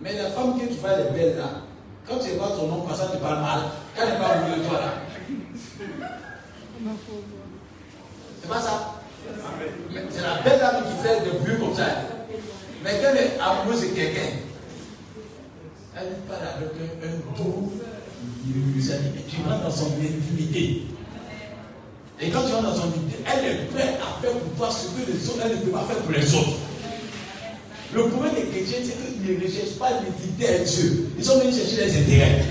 mais 0.00 0.16
la 0.16 0.30
femme 0.30 0.58
que 0.58 0.66
tu 0.66 0.74
vois, 0.74 0.90
elle 0.90 1.06
est 1.06 1.18
belle 1.18 1.36
là. 1.36 1.50
Quand 2.08 2.18
tu 2.18 2.30
vois 2.30 2.48
ton 2.48 2.66
nom, 2.66 2.88
ça, 2.94 3.08
tu 3.12 3.18
parles 3.18 3.42
mal. 3.42 3.60
Quand 3.94 4.02
elle 4.02 4.14
au 4.14 4.46
milieu 4.46 4.62
de 4.62 4.68
toi 4.68 4.80
là. 4.80 4.92
C'est 8.40 8.48
pas 8.48 8.60
ça. 8.60 8.94
C'est 10.10 10.22
la 10.22 10.42
belle 10.42 10.58
dame 10.58 10.84
qui 10.84 11.06
fait 11.06 11.20
des 11.24 11.38
bruits 11.38 11.58
comme 11.58 11.74
ça. 11.74 11.84
Mais 12.82 12.90
quand 13.02 13.10
elle 13.10 13.16
est 13.18 13.38
amoureuse 13.40 13.82
de 13.82 13.94
quelqu'un, 13.94 14.38
elle 15.96 16.14
parle 16.28 16.42
avec 16.56 16.70
un, 16.80 17.08
un 17.08 17.36
doux, 17.36 17.72
tu 19.28 19.36
rentres 19.48 19.64
dans 19.64 19.70
son 19.70 19.86
intimité. 19.86 20.82
Et 22.20 22.30
quand 22.30 22.42
tu 22.42 22.52
vas 22.52 22.62
dans 22.62 22.74
son 22.74 22.88
unité, 22.96 23.22
elle 23.26 23.44
est 23.44 23.56
prête 23.72 23.98
à 24.02 24.20
faire 24.20 24.32
pour 24.32 24.52
toi 24.56 24.70
ce 24.70 24.88
que 24.88 25.10
les 25.10 25.28
autres, 25.28 25.38
elle 25.44 25.58
ne 25.58 25.62
peut 25.62 25.70
pas 25.70 25.86
faire 25.88 25.98
pour 25.98 26.12
les 26.12 26.34
autres. 26.34 26.58
Le 27.94 28.08
problème 28.08 28.34
des 28.34 28.50
chrétiens, 28.50 28.78
c'est 28.82 28.96
qu'ils 28.96 29.34
ne 29.34 29.40
recherchent 29.40 29.78
pas 29.78 29.90
l'utilité 30.02 30.48
à 30.48 30.58
Dieu. 30.64 31.08
Ils 31.16 31.24
sont 31.24 31.38
venus 31.38 31.56
chercher 31.56 31.86
les 31.86 31.96
intérêts. 31.96 32.44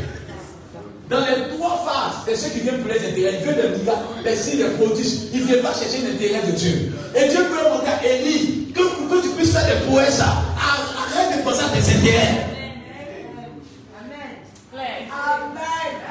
Dans 1.09 1.19
les 1.19 1.55
trois 1.55 1.85
phases, 1.85 2.23
c'est 2.25 2.35
ceux 2.35 2.53
qui 2.53 2.59
viennent 2.61 2.79
pour 2.79 2.91
les 2.91 2.99
intérêts. 2.99 3.39
Ils 3.39 3.45
veulent 3.45 3.55
des 3.55 3.77
miracles, 3.79 4.07
les 4.25 4.35
signes, 4.35 4.59
les 4.59 4.69
prodiges. 4.75 5.29
Ils 5.33 5.41
ne 5.41 5.45
viennent 5.45 5.61
pas 5.61 5.73
chercher 5.73 6.07
l'intérêt 6.07 6.47
de 6.47 6.51
Dieu. 6.51 6.93
Et 7.15 7.29
Dieu 7.29 7.39
peut 7.43 7.69
montrer 7.69 7.91
à 7.91 8.05
Élie 8.05 8.71
que 8.73 8.81
pour 8.81 9.09
que 9.09 9.21
tu 9.21 9.29
puisses 9.35 9.51
faire 9.51 9.67
des 9.67 9.85
prouesses, 9.85 10.21
arrête 10.21 11.37
de 11.37 11.43
penser 11.43 11.63
à 11.63 11.69
tes 11.69 11.97
intérêts. 11.97 12.56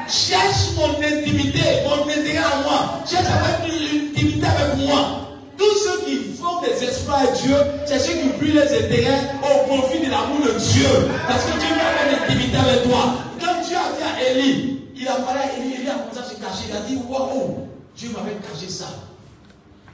Cherche 0.09 0.73
mon 0.77 0.91
intimité, 1.03 1.83
mon 1.85 2.09
intérêt 2.09 2.39
à 2.39 2.63
moi. 2.63 3.03
Cherche 3.09 3.27
à 3.27 3.35
avoir 3.37 3.67
une 3.67 4.11
intimité 4.11 4.47
avec 4.47 4.87
moi. 4.87 5.31
Tous 5.59 5.75
ceux 5.79 6.05
qui 6.05 6.35
font 6.35 6.63
des 6.63 6.85
espoirs 6.85 7.23
à 7.23 7.27
Dieu, 7.33 7.57
c'est 7.87 7.99
ceux 7.99 8.13
qui 8.21 8.29
prient 8.39 8.53
les 8.53 8.63
intérêts 8.63 9.31
au 9.43 9.67
profit 9.67 10.07
de 10.07 10.11
l'amour 10.11 10.47
de 10.47 10.59
Dieu. 10.59 10.87
Parce 11.27 11.45
que 11.45 11.59
Dieu 11.59 11.69
va 11.75 11.89
avoir 11.91 12.23
intimité 12.23 12.57
avec 12.57 12.83
toi. 12.85 13.15
Quand 13.41 13.67
Dieu 13.67 13.77
a 13.77 13.97
dit 13.97 14.05
à 14.05 14.31
Élie, 14.31 14.83
il 14.95 15.09
a 15.09 15.15
parlé 15.15 15.41
à 15.41 15.59
Élie, 15.59 15.75
Élie 15.75 15.89
a 15.89 15.95
commencé 15.95 16.19
à 16.19 16.23
se 16.23 16.35
cacher. 16.35 16.69
Il 16.69 16.77
a 16.77 16.81
dit, 16.81 16.99
waouh, 17.09 17.67
Dieu 17.97 18.11
m'avait 18.11 18.37
caché 18.37 18.69
ça. 18.69 18.87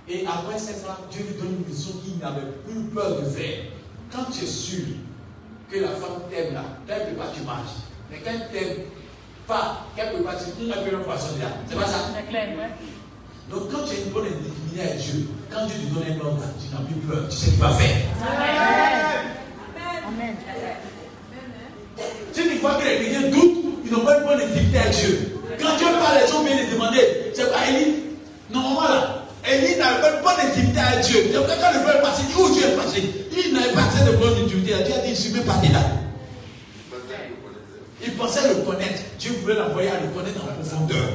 Et 0.09 0.27
après 0.27 0.59
cette 0.59 0.85
fois, 0.85 0.99
Dieu 1.11 1.25
lui 1.25 1.41
donne 1.41 1.57
une 1.61 1.73
mission 1.73 1.93
qu'il 2.05 2.19
n'avait 2.19 2.53
plus 2.67 2.83
peur 2.93 3.23
de 3.23 3.31
faire. 3.31 3.65
Quand 4.13 4.31
tu 4.31 4.45
es 4.45 4.47
sûr 4.47 4.85
que 5.71 5.79
la 5.79 5.89
femme 5.89 6.21
t'aime 6.29 6.53
là, 6.53 6.65
quelque 6.87 7.17
part 7.17 7.33
tu 7.35 7.41
marches. 7.43 7.81
Mais 8.11 8.19
quand 8.19 8.31
elle 8.31 8.51
t'aime 8.53 8.77
pas, 9.47 9.87
quelque 9.97 10.23
part 10.23 10.35
tu 10.39 10.45
peu 10.65 10.91
le 10.91 11.03
poisson 11.03 11.37
là. 11.41 11.49
C'est 11.69 11.77
pas 11.77 11.87
ça? 11.87 11.99
C'est 12.15 12.29
clair, 12.29 12.49
ouais. 12.57 12.71
Donc 13.51 13.71
quand 13.71 13.85
tu 13.85 13.97
as 13.97 14.01
une 14.05 14.13
bonne 14.13 14.27
intimité 14.27 14.81
à 14.91 14.95
Dieu, 14.97 15.29
quand 15.51 15.67
Dieu 15.67 15.77
te 15.77 15.95
donne 15.95 16.05
un 16.05 16.25
ordre, 16.25 16.43
tu 16.61 16.75
n'as 16.75 16.83
plus 16.87 16.95
peur, 17.07 17.29
tu 17.29 17.37
sais 17.37 17.47
ce 17.47 17.51
qu'il 17.51 17.61
va 17.61 17.71
faire. 17.71 17.97
Amen. 20.09 20.37
Si 22.33 22.43
tu 22.43 22.59
vois 22.59 22.75
que 22.77 22.85
les 22.85 22.97
chrétiens 22.97 23.31
doutent, 23.31 23.65
ils 23.85 23.93
n'ont 23.93 24.05
pas 24.05 24.19
une 24.19 24.25
bonne 24.25 24.41
intimité 24.41 24.79
à 24.79 24.89
Dieu. 24.89 25.41
Quand 25.61 25.77
Dieu 25.77 25.87
parle, 26.01 26.19
les 26.23 26.29
gens 26.31 26.43
viennent 26.43 26.59
les 26.59 26.73
demander, 26.73 27.33
c'est 27.35 27.51
pas 27.53 27.69
Élie? 27.69 27.95
Normalement 28.51 28.89
là, 28.89 29.25
Élie 29.45 29.77
n'avait 29.77 30.01
pas 30.01 30.17
une 30.17 30.23
bonne 30.23 30.41
intimité 30.51 30.81
à 30.81 30.97
Dieu. 31.01 31.31
Donc 31.35 31.47
quand 31.47 31.73
le 31.73 31.79
veut 31.81 32.01
passer, 32.01 32.23
il 32.23 32.29
dit 32.29 32.41
où 32.41 32.49
Dieu 32.55 32.65
est 32.65 32.77
passé? 32.77 33.03
Il 33.33 33.53
n'avait 33.53 33.73
pas 33.73 33.83
de 34.11 34.17
bonne 34.17 34.45
intimité 34.45 34.75
à 34.75 34.79
Dieu. 34.79 34.95
Il 34.95 35.01
a 35.01 35.03
dit, 35.03 35.11
je 35.11 35.21
suis 35.21 35.33
même 35.33 35.45
parti 35.45 35.69
là. 35.69 35.81
Il 38.05 38.13
pensait 38.15 38.49
le 38.49 38.55
connaître. 38.63 39.03
Dieu 39.19 39.33
voulait 39.43 39.55
l'envoyer 39.55 39.89
à 39.91 40.01
le 40.01 40.09
connaître 40.09 40.41
en 40.43 40.53
profondeur. 40.55 41.09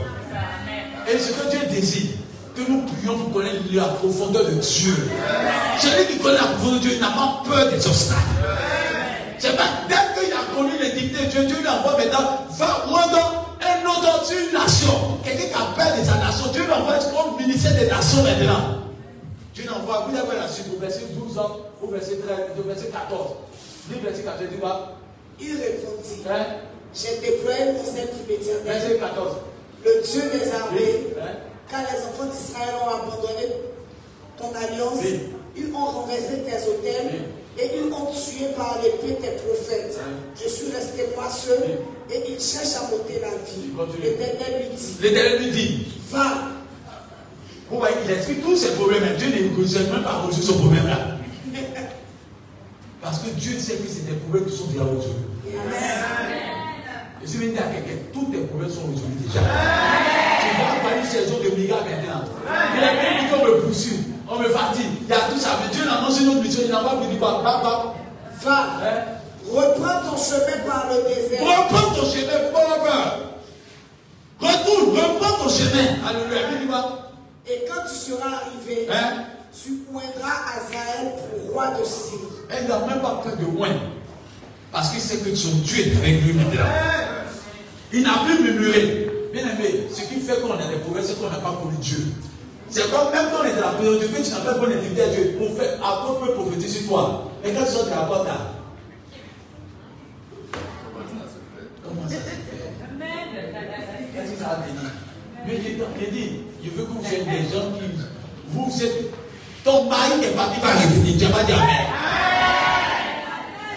Et 1.12 1.18
ce 1.18 1.32
que 1.32 1.50
Dieu 1.50 1.60
désire, 1.70 2.12
que 2.56 2.72
nous 2.72 2.82
prions 2.82 3.18
pour 3.18 3.34
connaître 3.34 3.62
la 3.72 3.84
profondeur 3.86 4.46
de 4.46 4.52
Dieu. 4.52 4.96
Celui 5.80 6.08
qui 6.08 6.18
connaît 6.18 6.38
la 6.38 6.48
profondeur 6.48 6.74
de 6.76 6.80
Dieu, 6.80 6.92
il 6.96 7.00
n'a 7.00 7.10
pas 7.10 7.44
peur 7.46 7.70
des 7.70 7.86
obstacles. 7.86 8.20
C'est 9.38 9.56
pas 9.56 9.86
dès 9.88 9.96
qu'il 10.20 10.34
a 10.34 10.56
connu 10.56 10.72
l'intimité 10.80 11.26
de 11.26 11.30
Dieu, 11.30 11.46
Dieu 11.46 11.58
lui 11.60 11.68
envoie 11.68 11.96
maintenant, 11.98 12.48
va 12.58 12.86
moi 12.90 13.04
dans 13.12 13.68
un 13.68 13.86
autre 13.86 14.34
une 14.34 14.58
nation. 14.58 15.20
Quelqu'un 15.24 15.46
qui 15.46 15.54
a 15.54 15.76
peur 15.76 16.00
de 16.00 16.04
sa 16.04 16.16
nation, 16.16 16.52
Dieu 16.52 16.64
lui 16.64 16.72
envoie 16.72 16.98
comme 16.98 17.38
ministère 17.38 17.76
des 17.76 17.86
nations 17.88 18.24
maintenant. 18.24 18.78
Dieu 19.54 19.66
l'envoie, 19.70 20.08
vous 20.10 20.18
avez 20.18 20.38
la 20.38 20.48
suite 20.48 20.68
au 20.76 20.80
verset 20.80 21.06
12 21.14 21.38
ans, 21.38 21.58
au 21.82 21.88
verset 21.88 22.18
13, 22.18 22.38
au 22.58 22.68
verset 22.68 22.88
14. 22.88 23.22
Dis 23.90 24.00
verset 24.04 24.24
14, 24.24 24.50
dis 24.50 24.58
quoi 24.58 24.98
Il 25.40 25.52
répondit 25.58 26.24
Hein? 26.30 26.46
J'ai 26.94 27.20
déployé 27.22 27.74
mon 27.74 27.84
zèle 27.84 28.08
pour 28.10 28.28
l'éternel, 28.28 28.64
Verset 28.66 28.98
14. 29.00 29.36
le 29.86 30.02
Dieu 30.04 30.22
des 30.32 30.52
armées, 30.52 31.08
Hein 31.22 31.36
car 31.70 31.82
les 31.82 32.00
enfants 32.06 32.32
d'Israël 32.32 32.76
ont 32.82 32.90
abandonné 32.90 33.48
ton 34.38 34.52
alliance, 34.56 35.00
Oui. 35.04 35.20
ils 35.58 35.74
ont 35.74 35.86
renversé 35.86 36.44
tes 36.46 36.70
hôtels 36.70 37.12
et 37.60 37.70
ils 37.78 37.92
ont 37.92 38.06
tué 38.12 38.46
par 38.56 38.80
l'épée 38.82 39.16
tes 39.16 39.32
prophètes. 39.44 40.00
Je 40.42 40.48
suis 40.50 40.72
resté 40.72 41.08
moi 41.16 41.30
seul 41.30 41.80
et 42.10 42.24
ils 42.32 42.40
cherchent 42.40 42.78
à 42.78 42.90
m'ôter 42.90 43.20
la 43.20 43.30
vie. 43.30 43.72
L'Éternel 44.02 44.62
lui 44.70 44.76
dit 44.78 44.98
L'éternel 45.02 45.38
lui 45.44 45.52
dit, 45.52 45.88
Va, 46.10 46.24
Vous 47.70 47.80
voyez, 47.80 47.96
il 48.06 48.12
explique 48.12 48.42
tous 48.44 48.56
ses 48.56 48.72
problèmes. 48.76 49.04
Dieu 49.18 49.28
ne 49.28 49.62
résout 49.62 49.80
même 49.92 50.04
pas 50.04 50.22
résoudre 50.26 50.48
ce 50.48 50.52
problème-là. 50.54 51.18
Parce 53.02 53.20
que 53.20 53.30
Dieu 53.32 53.60
sait 53.60 53.76
que 53.76 53.88
c'est 53.90 54.06
des 54.06 54.16
problèmes 54.16 54.46
qui 54.46 54.56
sont 54.58 54.68
déjà 54.68 54.84
résolus. 54.86 55.28
Et 55.48 55.58
si 57.26 57.38
vous 57.38 57.44
dites 57.44 57.60
à 57.60 57.64
quelqu'un, 57.64 57.98
tous 58.14 58.26
tes 58.26 58.40
problèmes 58.46 58.70
sont 58.70 58.88
résolus 58.88 59.20
déjà. 59.22 59.40
Tu 59.40 60.48
vas 60.58 60.90
pas 60.90 60.98
une 60.98 61.06
saison 61.06 61.36
de 61.44 61.50
miracles 61.56 61.90
maintenant. 61.90 62.24
Il 62.76 62.82
y 62.82 62.84
a 62.84 62.94
même 62.94 63.30
qu'on 63.30 63.46
me 63.46 63.62
poursuit, 63.62 64.00
on 64.30 64.40
me 64.40 64.50
fatigue. 64.50 64.86
Il 65.02 65.10
y 65.10 65.14
a 65.14 65.20
tout 65.30 65.40
ça. 65.40 65.60
Mais 65.64 65.74
Dieu 65.74 65.84
annonce 65.90 66.20
une 66.22 66.30
autre 66.30 66.42
mission. 66.42 66.62
Il 66.66 66.72
n'a 66.72 66.80
pas 66.80 66.96
voulu 66.96 67.10
dire, 67.10 67.20
bah, 67.20 67.42
bah, 67.44 67.96
va, 68.44 68.54
hein. 68.54 69.04
reprends 69.52 70.10
ton 70.10 70.18
chemin 70.18 70.64
par 70.68 70.88
le 70.90 71.04
désert. 71.08 71.42
Reprends 71.42 71.94
ton 71.96 72.06
chemin, 72.10 72.52
peur. 72.52 73.20
Retourne, 74.40 74.96
reprends 74.96 75.44
ton 75.44 75.50
chemin. 75.50 76.08
Alléluia. 76.08 76.48
Dit, 76.52 77.52
Et 77.52 77.66
quand 77.68 77.82
tu 77.88 77.96
seras 77.96 78.30
arrivé, 78.30 78.88
hein? 78.92 79.24
tu 79.52 79.82
oindras 79.94 80.38
Azaël 80.56 81.14
pour 81.18 81.54
roi 81.54 81.68
de 81.80 81.84
Syrie. 81.84 82.22
Elle 82.50 82.68
n'a 82.68 82.80
même 82.80 83.02
pas 83.02 83.22
peur 83.24 83.36
de 83.38 83.46
loin. 83.46 83.70
Parce 84.72 84.92
qu'il 84.92 85.02
sait 85.02 85.18
que 85.18 85.34
son 85.36 85.56
Dieu 85.58 85.88
est 85.88 85.98
avec 85.98 86.24
lui 86.24 86.34
maintenant. 86.34 86.66
Il 87.94 88.04
n'a 88.04 88.20
plus 88.26 88.44
murmuré. 88.44 89.08
Bien 89.34 89.44
aimé, 89.44 89.88
ce 89.94 90.02
qui 90.02 90.20
fait 90.20 90.42
qu'on 90.42 90.54
a 90.54 90.58
des 90.58 90.78
problèmes, 90.78 91.06
c'est 91.06 91.20
qu'on 91.20 91.30
n'a 91.30 91.38
pas 91.38 91.60
connu 91.62 91.78
Dieu. 91.80 91.98
C'est 92.70 92.90
comme 92.92 93.12
même 93.12 93.28
quand 93.32 93.44
on 93.44 93.46
est 93.46 93.56
dans 93.56 93.68
la 93.68 93.74
prière 93.74 93.94
de 93.94 93.98
Dieu, 94.00 94.08
que 94.08 94.24
tu 94.24 94.30
n'as 94.30 94.40
pas 94.40 94.52
intimité 94.52 95.02
à 95.02 95.08
Dieu, 95.08 95.38
on 95.40 95.56
fait 95.56 95.78
quoi 95.80 96.20
peut 96.20 96.34
prophétiser 96.34 96.80
sur 96.80 96.90
toi? 96.90 97.32
Et 97.46 97.52
quand 97.52 97.64
tu 97.64 97.72
sors 97.72 97.86
de 97.86 97.90
la 97.92 97.98
porte 97.98 98.28
comment 101.84 102.10
ça 102.10 102.16
se 102.16 102.20
fait? 102.20 102.38
Qu'est-ce 104.14 104.32
que 104.32 104.40
ça 104.40 104.50
a 104.50 104.56
béni? 104.66 104.88
Mais 105.46 105.56
j'ai 105.64 105.78
j'ai 106.00 106.12
dit, 106.12 106.40
je 106.64 106.70
veux 106.72 106.84
que 106.86 106.92
vous 106.92 107.06
êtes 107.06 107.26
des 107.26 107.44
gens 107.54 107.72
qui. 107.80 107.86
Vous 108.50 108.84
êtes. 108.84 109.12
Ton 109.64 109.90
mari 109.90 110.24
est 110.24 110.36
parti, 110.36 110.60
va 110.62 110.72
revenir. 110.74 111.18
Tu 111.18 111.24
n'as 111.24 111.32
pas 111.32 111.44
dit 111.44 111.54
Amen. 111.54 111.88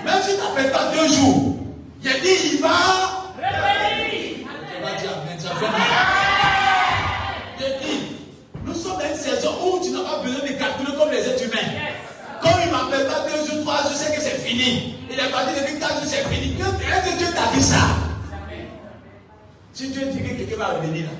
Même 0.04 0.22
si 0.22 0.34
tu 0.34 0.40
n'appelles 0.40 0.72
pas 0.72 0.90
deux 0.94 1.08
jours, 1.08 1.56
j'ai 2.02 2.20
dit, 2.20 2.54
il 2.54 2.60
va. 2.60 2.68
Tu 3.36 3.42
vas 4.82 4.92
dire 5.00 5.10
Amen. 5.22 5.38
Fait. 5.38 5.66
J'ai 7.58 7.86
dit, 7.86 7.98
nous 8.64 8.74
sommes 8.74 8.98
dans 8.98 9.06
une 9.08 9.14
saison 9.14 9.50
où 9.62 9.84
tu 9.84 9.90
n'as 9.90 10.02
pas 10.02 10.18
besoin 10.22 10.40
de 10.40 10.52
calculer 10.54 10.96
comme 10.98 11.10
les 11.10 11.28
êtres 11.28 11.44
humains. 11.44 11.68
Comme 12.40 12.52
il 12.64 12.68
ne 12.68 12.72
m'appelle 12.72 13.06
pas 13.06 13.26
deux 13.28 13.44
jours, 13.46 13.62
trois 13.64 13.82
jours, 13.82 13.90
je 13.92 13.96
sais 13.96 14.14
que 14.14 14.20
c'est 14.20 14.38
fini. 14.38 14.94
Il 15.10 15.18
est 15.18 15.30
parti 15.30 15.54
depuis 15.60 15.78
quatre 15.78 16.00
jours, 16.00 16.06
c'est 16.06 16.24
fini. 16.28 16.56
Est-ce 16.58 17.10
que 17.12 17.18
Dieu 17.18 17.26
t'a 17.34 17.54
dit 17.54 17.62
ça 17.62 17.76
Si 19.74 19.88
Dieu 19.88 20.06
dit 20.06 20.18
que 20.22 20.28
quelqu'un 20.38 20.56
va 20.56 20.66
revenir 20.68 21.04
là, 21.04 21.10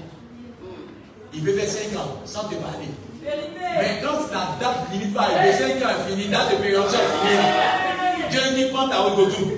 il 1.35 1.43
veut 1.43 1.53
faire 1.53 1.69
5 1.69 1.99
ans 1.99 2.17
sans 2.25 2.45
te 2.45 2.55
parler. 2.55 2.89
Mais 3.23 4.01
quand 4.03 4.33
la 4.33 4.57
date 4.59 4.91
limite 4.93 5.13
va 5.13 5.23
arriver, 5.23 5.53
5 5.53 5.65
ans 5.85 5.91
est 5.91 6.11
fini, 6.11 6.29
date 6.29 6.51
de 6.53 6.57
période 6.57 6.87
est 6.87 7.29
finie. 7.29 8.10
Dieu 8.31 8.41
dit 8.55 8.67
prends 8.73 8.89
ta 8.89 8.99
route 8.99 9.19
autour. 9.19 9.49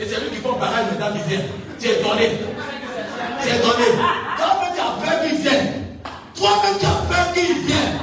Et 0.00 0.04
c'est 0.06 0.20
lui 0.20 0.30
qui 0.30 0.40
prend 0.40 0.56
barrage 0.56 0.86
maintenant 0.92 1.12
qui 1.12 1.28
vient. 1.28 1.40
Tu 1.80 1.88
es 1.88 2.00
étonné. 2.00 2.30
Tu 3.42 3.48
es 3.48 3.56
étonné. 3.56 3.84
Toi-même 4.36 4.72
tu 4.74 4.80
as 4.80 4.92
peur 5.04 5.20
qu'il 5.22 5.38
vienne. 5.38 5.66
Toi-même 6.36 6.78
tu 6.78 6.86
as 6.86 7.14
peur 7.14 7.32
qu'il 7.34 7.58
vienne. 7.66 7.98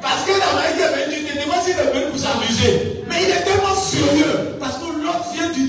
Parce 0.00 0.22
que 0.24 0.32
la 0.32 0.52
maladie 0.54 0.82
est 0.82 1.04
venue, 1.04 1.26
tu 1.26 1.36
te 1.36 1.42
demandes 1.42 1.62
s'il 1.62 1.72
est 1.72 1.92
venu 1.92 2.10
pour 2.10 2.20
s'amuser. 2.20 3.02
Mais 3.08 3.24
il 3.24 3.30
est 3.30 3.42
tellement 3.42 3.74
sérieux. 3.74 4.56
Parce 4.60 4.76
que 4.78 4.84
l'autre 4.84 5.26
vient 5.34 5.50
du 5.50 5.68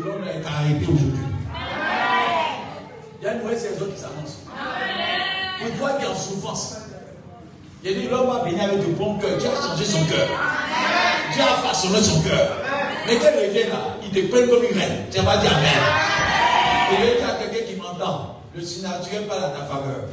de 0.00 0.06
l'homme 0.06 0.24
est 0.24 0.46
arrêtée 0.46 0.84
aujourd'hui. 0.86 1.26
Il 3.20 3.24
y 3.24 3.28
a 3.28 3.32
une 3.34 3.42
nouvelle 3.42 3.58
saison 3.58 3.86
qui 3.94 4.00
s'annonce. 4.00 4.38
Pour 5.60 5.78
toi 5.78 5.98
qui 5.98 6.04
es 6.04 6.08
en 6.08 6.14
souffrance. 6.14 6.76
Il 7.84 7.94
dit 7.94 8.08
l'homme 8.08 8.26
va 8.26 8.44
venir 8.44 8.64
avec 8.64 8.80
du 8.80 8.92
bon 8.92 9.18
cœur. 9.18 9.36
Dieu 9.38 9.48
a 9.48 9.62
changé 9.68 9.84
son 9.84 10.04
cœur. 10.06 10.28
Dieu 11.32 11.42
a 11.42 11.68
façonné 11.68 12.00
son 12.00 12.20
cœur. 12.22 12.56
Mais 13.06 13.16
quand 13.16 13.28
il 13.34 13.48
revient 13.48 13.68
là, 13.68 13.96
il 14.02 14.10
te 14.10 14.26
prend 14.28 14.46
comme 14.48 14.64
une 14.64 14.78
reine. 14.78 15.06
Tu 15.10 15.18
n'as 15.18 15.24
pas 15.24 15.36
dit 15.38 15.46
Amen. 15.46 15.82
Et 16.92 17.18
il 17.18 17.20
y 17.20 17.30
a 17.30 17.34
quelqu'un 17.34 17.66
qui 17.66 17.76
m'entend. 17.76 18.36
Le 18.54 18.62
surnaturel 18.62 19.26
parle 19.26 19.44
à 19.44 19.48
ta 19.50 19.64
faveur. 19.64 20.04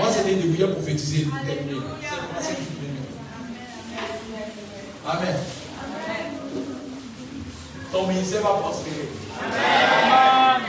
On 0.00 0.04
va 0.04 0.12
se 0.12 0.24
débrouiller 0.24 0.64
pour 0.66 0.76
prophétiser. 0.76 1.26
terminer. 1.46 1.80
C'est 2.40 2.56
qui 2.56 2.62
Amen. 5.06 5.34
Ton 7.92 8.06
ministère 8.06 8.40
va 8.40 8.54
prospérer. 8.54 9.08
Amen. 9.38 10.62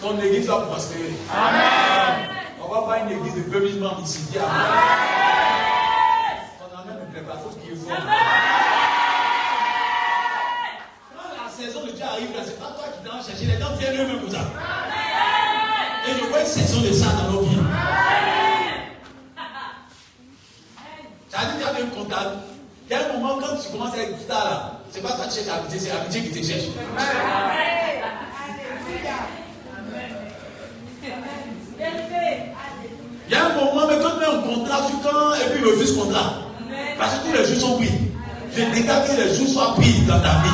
Ton 0.00 0.16
église 0.20 0.46
va 0.46 0.60
prospérer. 0.60 1.12
Amen. 1.28 2.28
On 2.62 2.68
va 2.72 2.82
pas 2.82 2.98
une 3.00 3.10
église 3.18 3.34
de 3.34 3.50
peuplement 3.50 3.98
ici. 4.00 4.28
Amen. 4.36 4.48
On 6.60 6.78
a 6.78 6.84
même 6.84 7.00
une 7.04 7.12
préparation 7.12 7.50
qui 7.60 7.72
est 7.72 7.74
forte. 7.74 8.00
Quand 11.16 11.30
la 11.44 11.50
saison 11.50 11.84
de 11.84 11.90
Dieu 11.90 12.04
arrive 12.04 12.32
là, 12.32 12.42
c'est 12.44 12.60
pas 12.60 12.76
toi 12.78 12.84
qui 12.94 13.08
t'en 13.08 13.20
chercher. 13.20 13.46
Les 13.46 13.58
gens 13.58 13.74
viennent 13.76 14.00
eux-mêmes 14.00 14.20
comme 14.20 14.30
ça. 14.30 14.44
Et 16.06 16.12
je 16.12 16.24
vois 16.26 16.40
une 16.40 16.46
saison 16.46 16.80
de 16.80 16.92
ça 16.92 17.06
dans 17.06 17.32
nos 17.32 17.40
vies. 17.40 17.58
T'as 21.28 21.44
dit, 21.44 21.58
t'as 21.60 21.72
un 21.72 21.86
contact. 21.86 22.30
Il 22.88 22.92
y 22.92 22.94
a 22.94 22.98
un 23.08 23.18
moment 23.18 23.40
quand 23.40 23.56
tu 23.56 23.72
commences 23.72 23.94
à 23.94 24.02
être 24.02 24.18
ça 24.28 24.44
là 24.44 24.79
c'est 24.92 25.02
pas 25.02 25.12
toi 25.12 25.24
qui 25.26 25.36
cherches 25.36 25.46
l'amitié, 25.46 25.78
c'est 25.78 25.88
l'amitié 25.88 26.22
qui 26.22 26.40
te 26.40 26.46
cherche. 26.46 26.64
Il 33.26 33.32
y 33.32 33.36
a 33.36 33.46
un 33.46 33.54
moment, 33.54 33.86
mais 33.86 33.98
quand 34.02 34.10
tu 34.10 34.18
mets 34.18 34.26
un 34.26 34.42
contrat 34.42 34.88
sur 34.88 35.00
quand 35.02 35.34
et 35.34 35.50
puis 35.50 35.60
il 35.62 35.66
refuse 35.70 35.96
contrat. 35.96 36.34
Parce 36.98 37.14
que 37.14 37.26
tous 37.26 37.32
les 37.32 37.44
jours 37.46 37.60
sont 37.60 37.76
pris. 37.76 37.90
Je 38.52 38.62
déclare 38.74 39.04
que 39.06 39.12
les 39.12 39.34
jours 39.34 39.48
soient 39.48 39.74
pris 39.76 40.00
dans 40.08 40.20
ta 40.20 40.42
vie. 40.42 40.50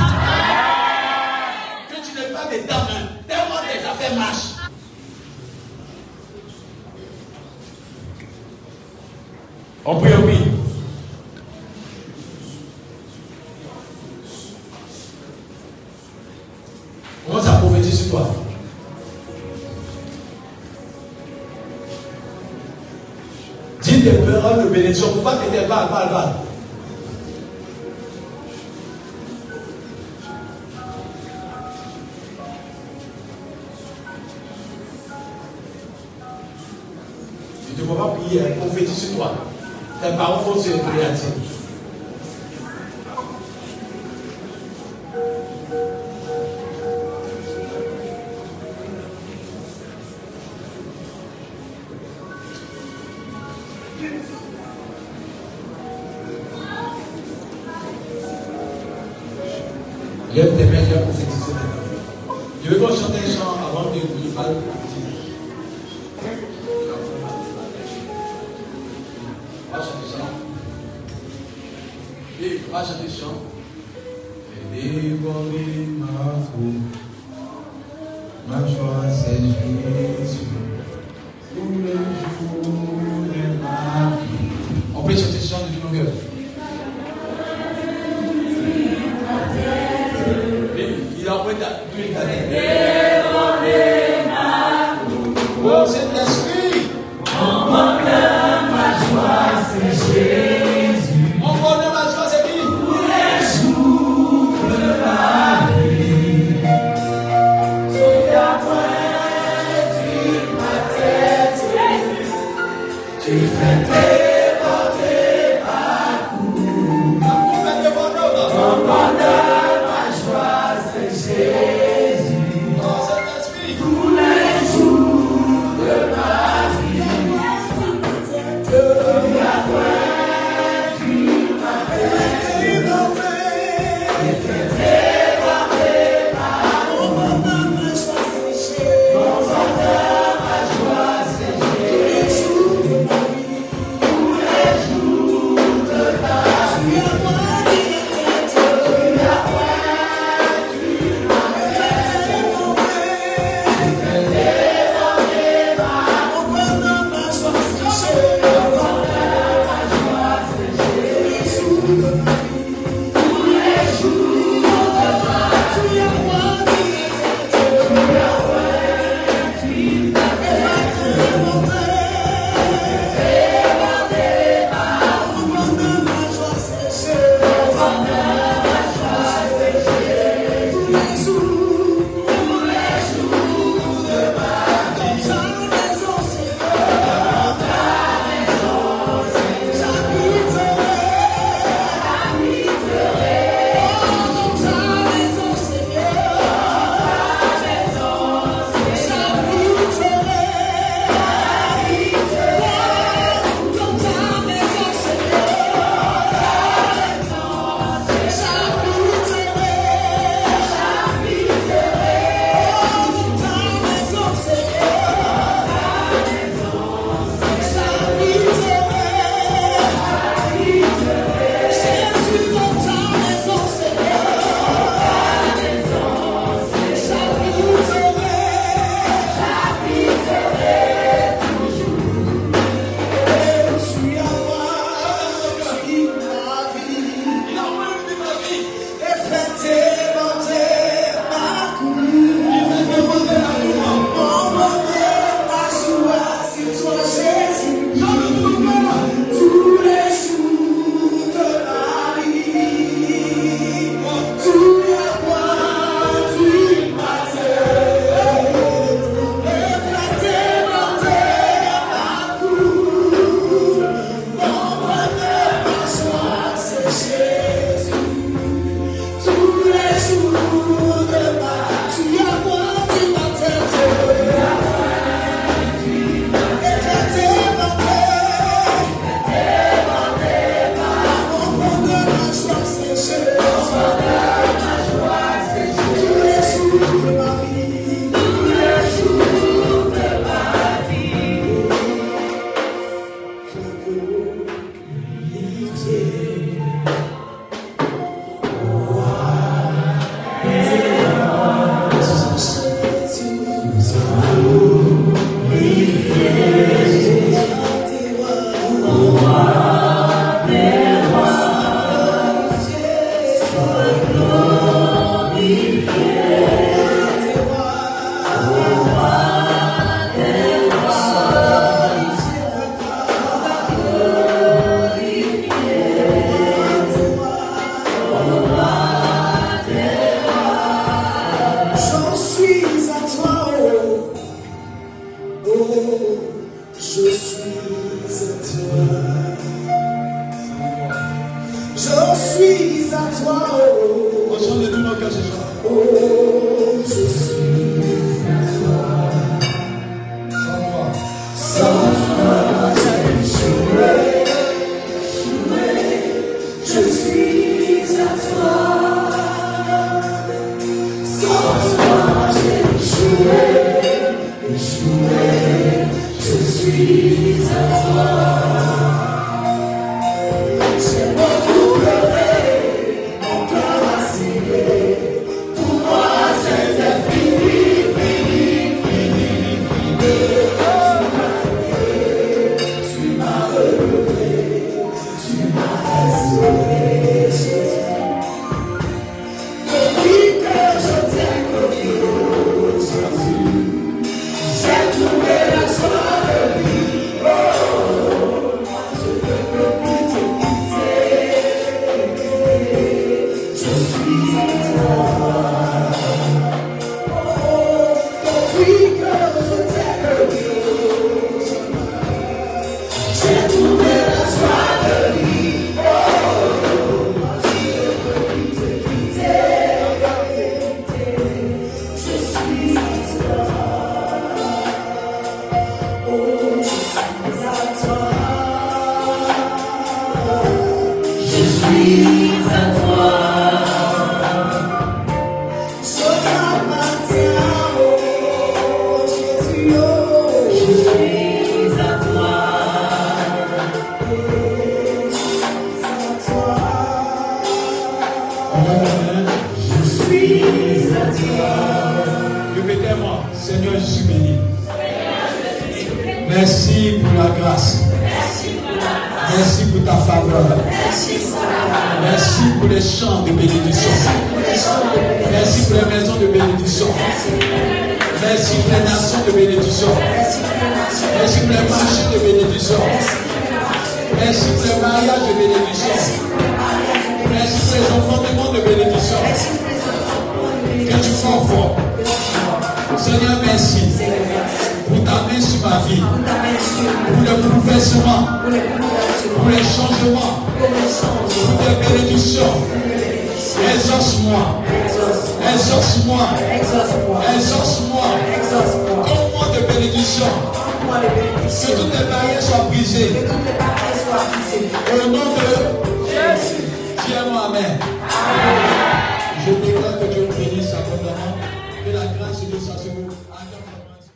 Que 1.88 1.94
tu 1.94 2.14
n'aies 2.14 2.32
pas 2.32 2.44
de 2.44 2.58
ta 2.68 2.74
main. 2.74 3.08
Tellement 3.26 3.60
tes 3.66 3.88
affaires 3.88 4.14
marchent. 4.16 4.52
On 9.86 9.96
prie, 10.00 10.12
on 10.18 10.22
prie. 10.22 10.38
On 17.28 17.32
commence 17.32 17.46
Dis 23.82 24.02
des 24.02 24.10
paroles 24.10 24.64
de 24.64 24.68
bénédiction. 24.68 25.08
Pas 25.24 25.36
que 25.36 25.50
tes 25.50 25.66
balles, 25.66 25.88
balles, 25.90 26.10
balles. 26.10 26.34
Tu 37.74 37.82
ne 37.82 37.86
peux 37.86 37.94
pas 37.94 38.16
prier, 38.20 38.40
hein, 38.40 38.44
prophétise 38.58 39.08
sur 39.08 39.16
toi. 39.16 39.34
Tes 40.02 40.16
paroles 40.16 40.44
vont 40.44 40.62
se. 40.62 40.68
Lève 40.68 41.55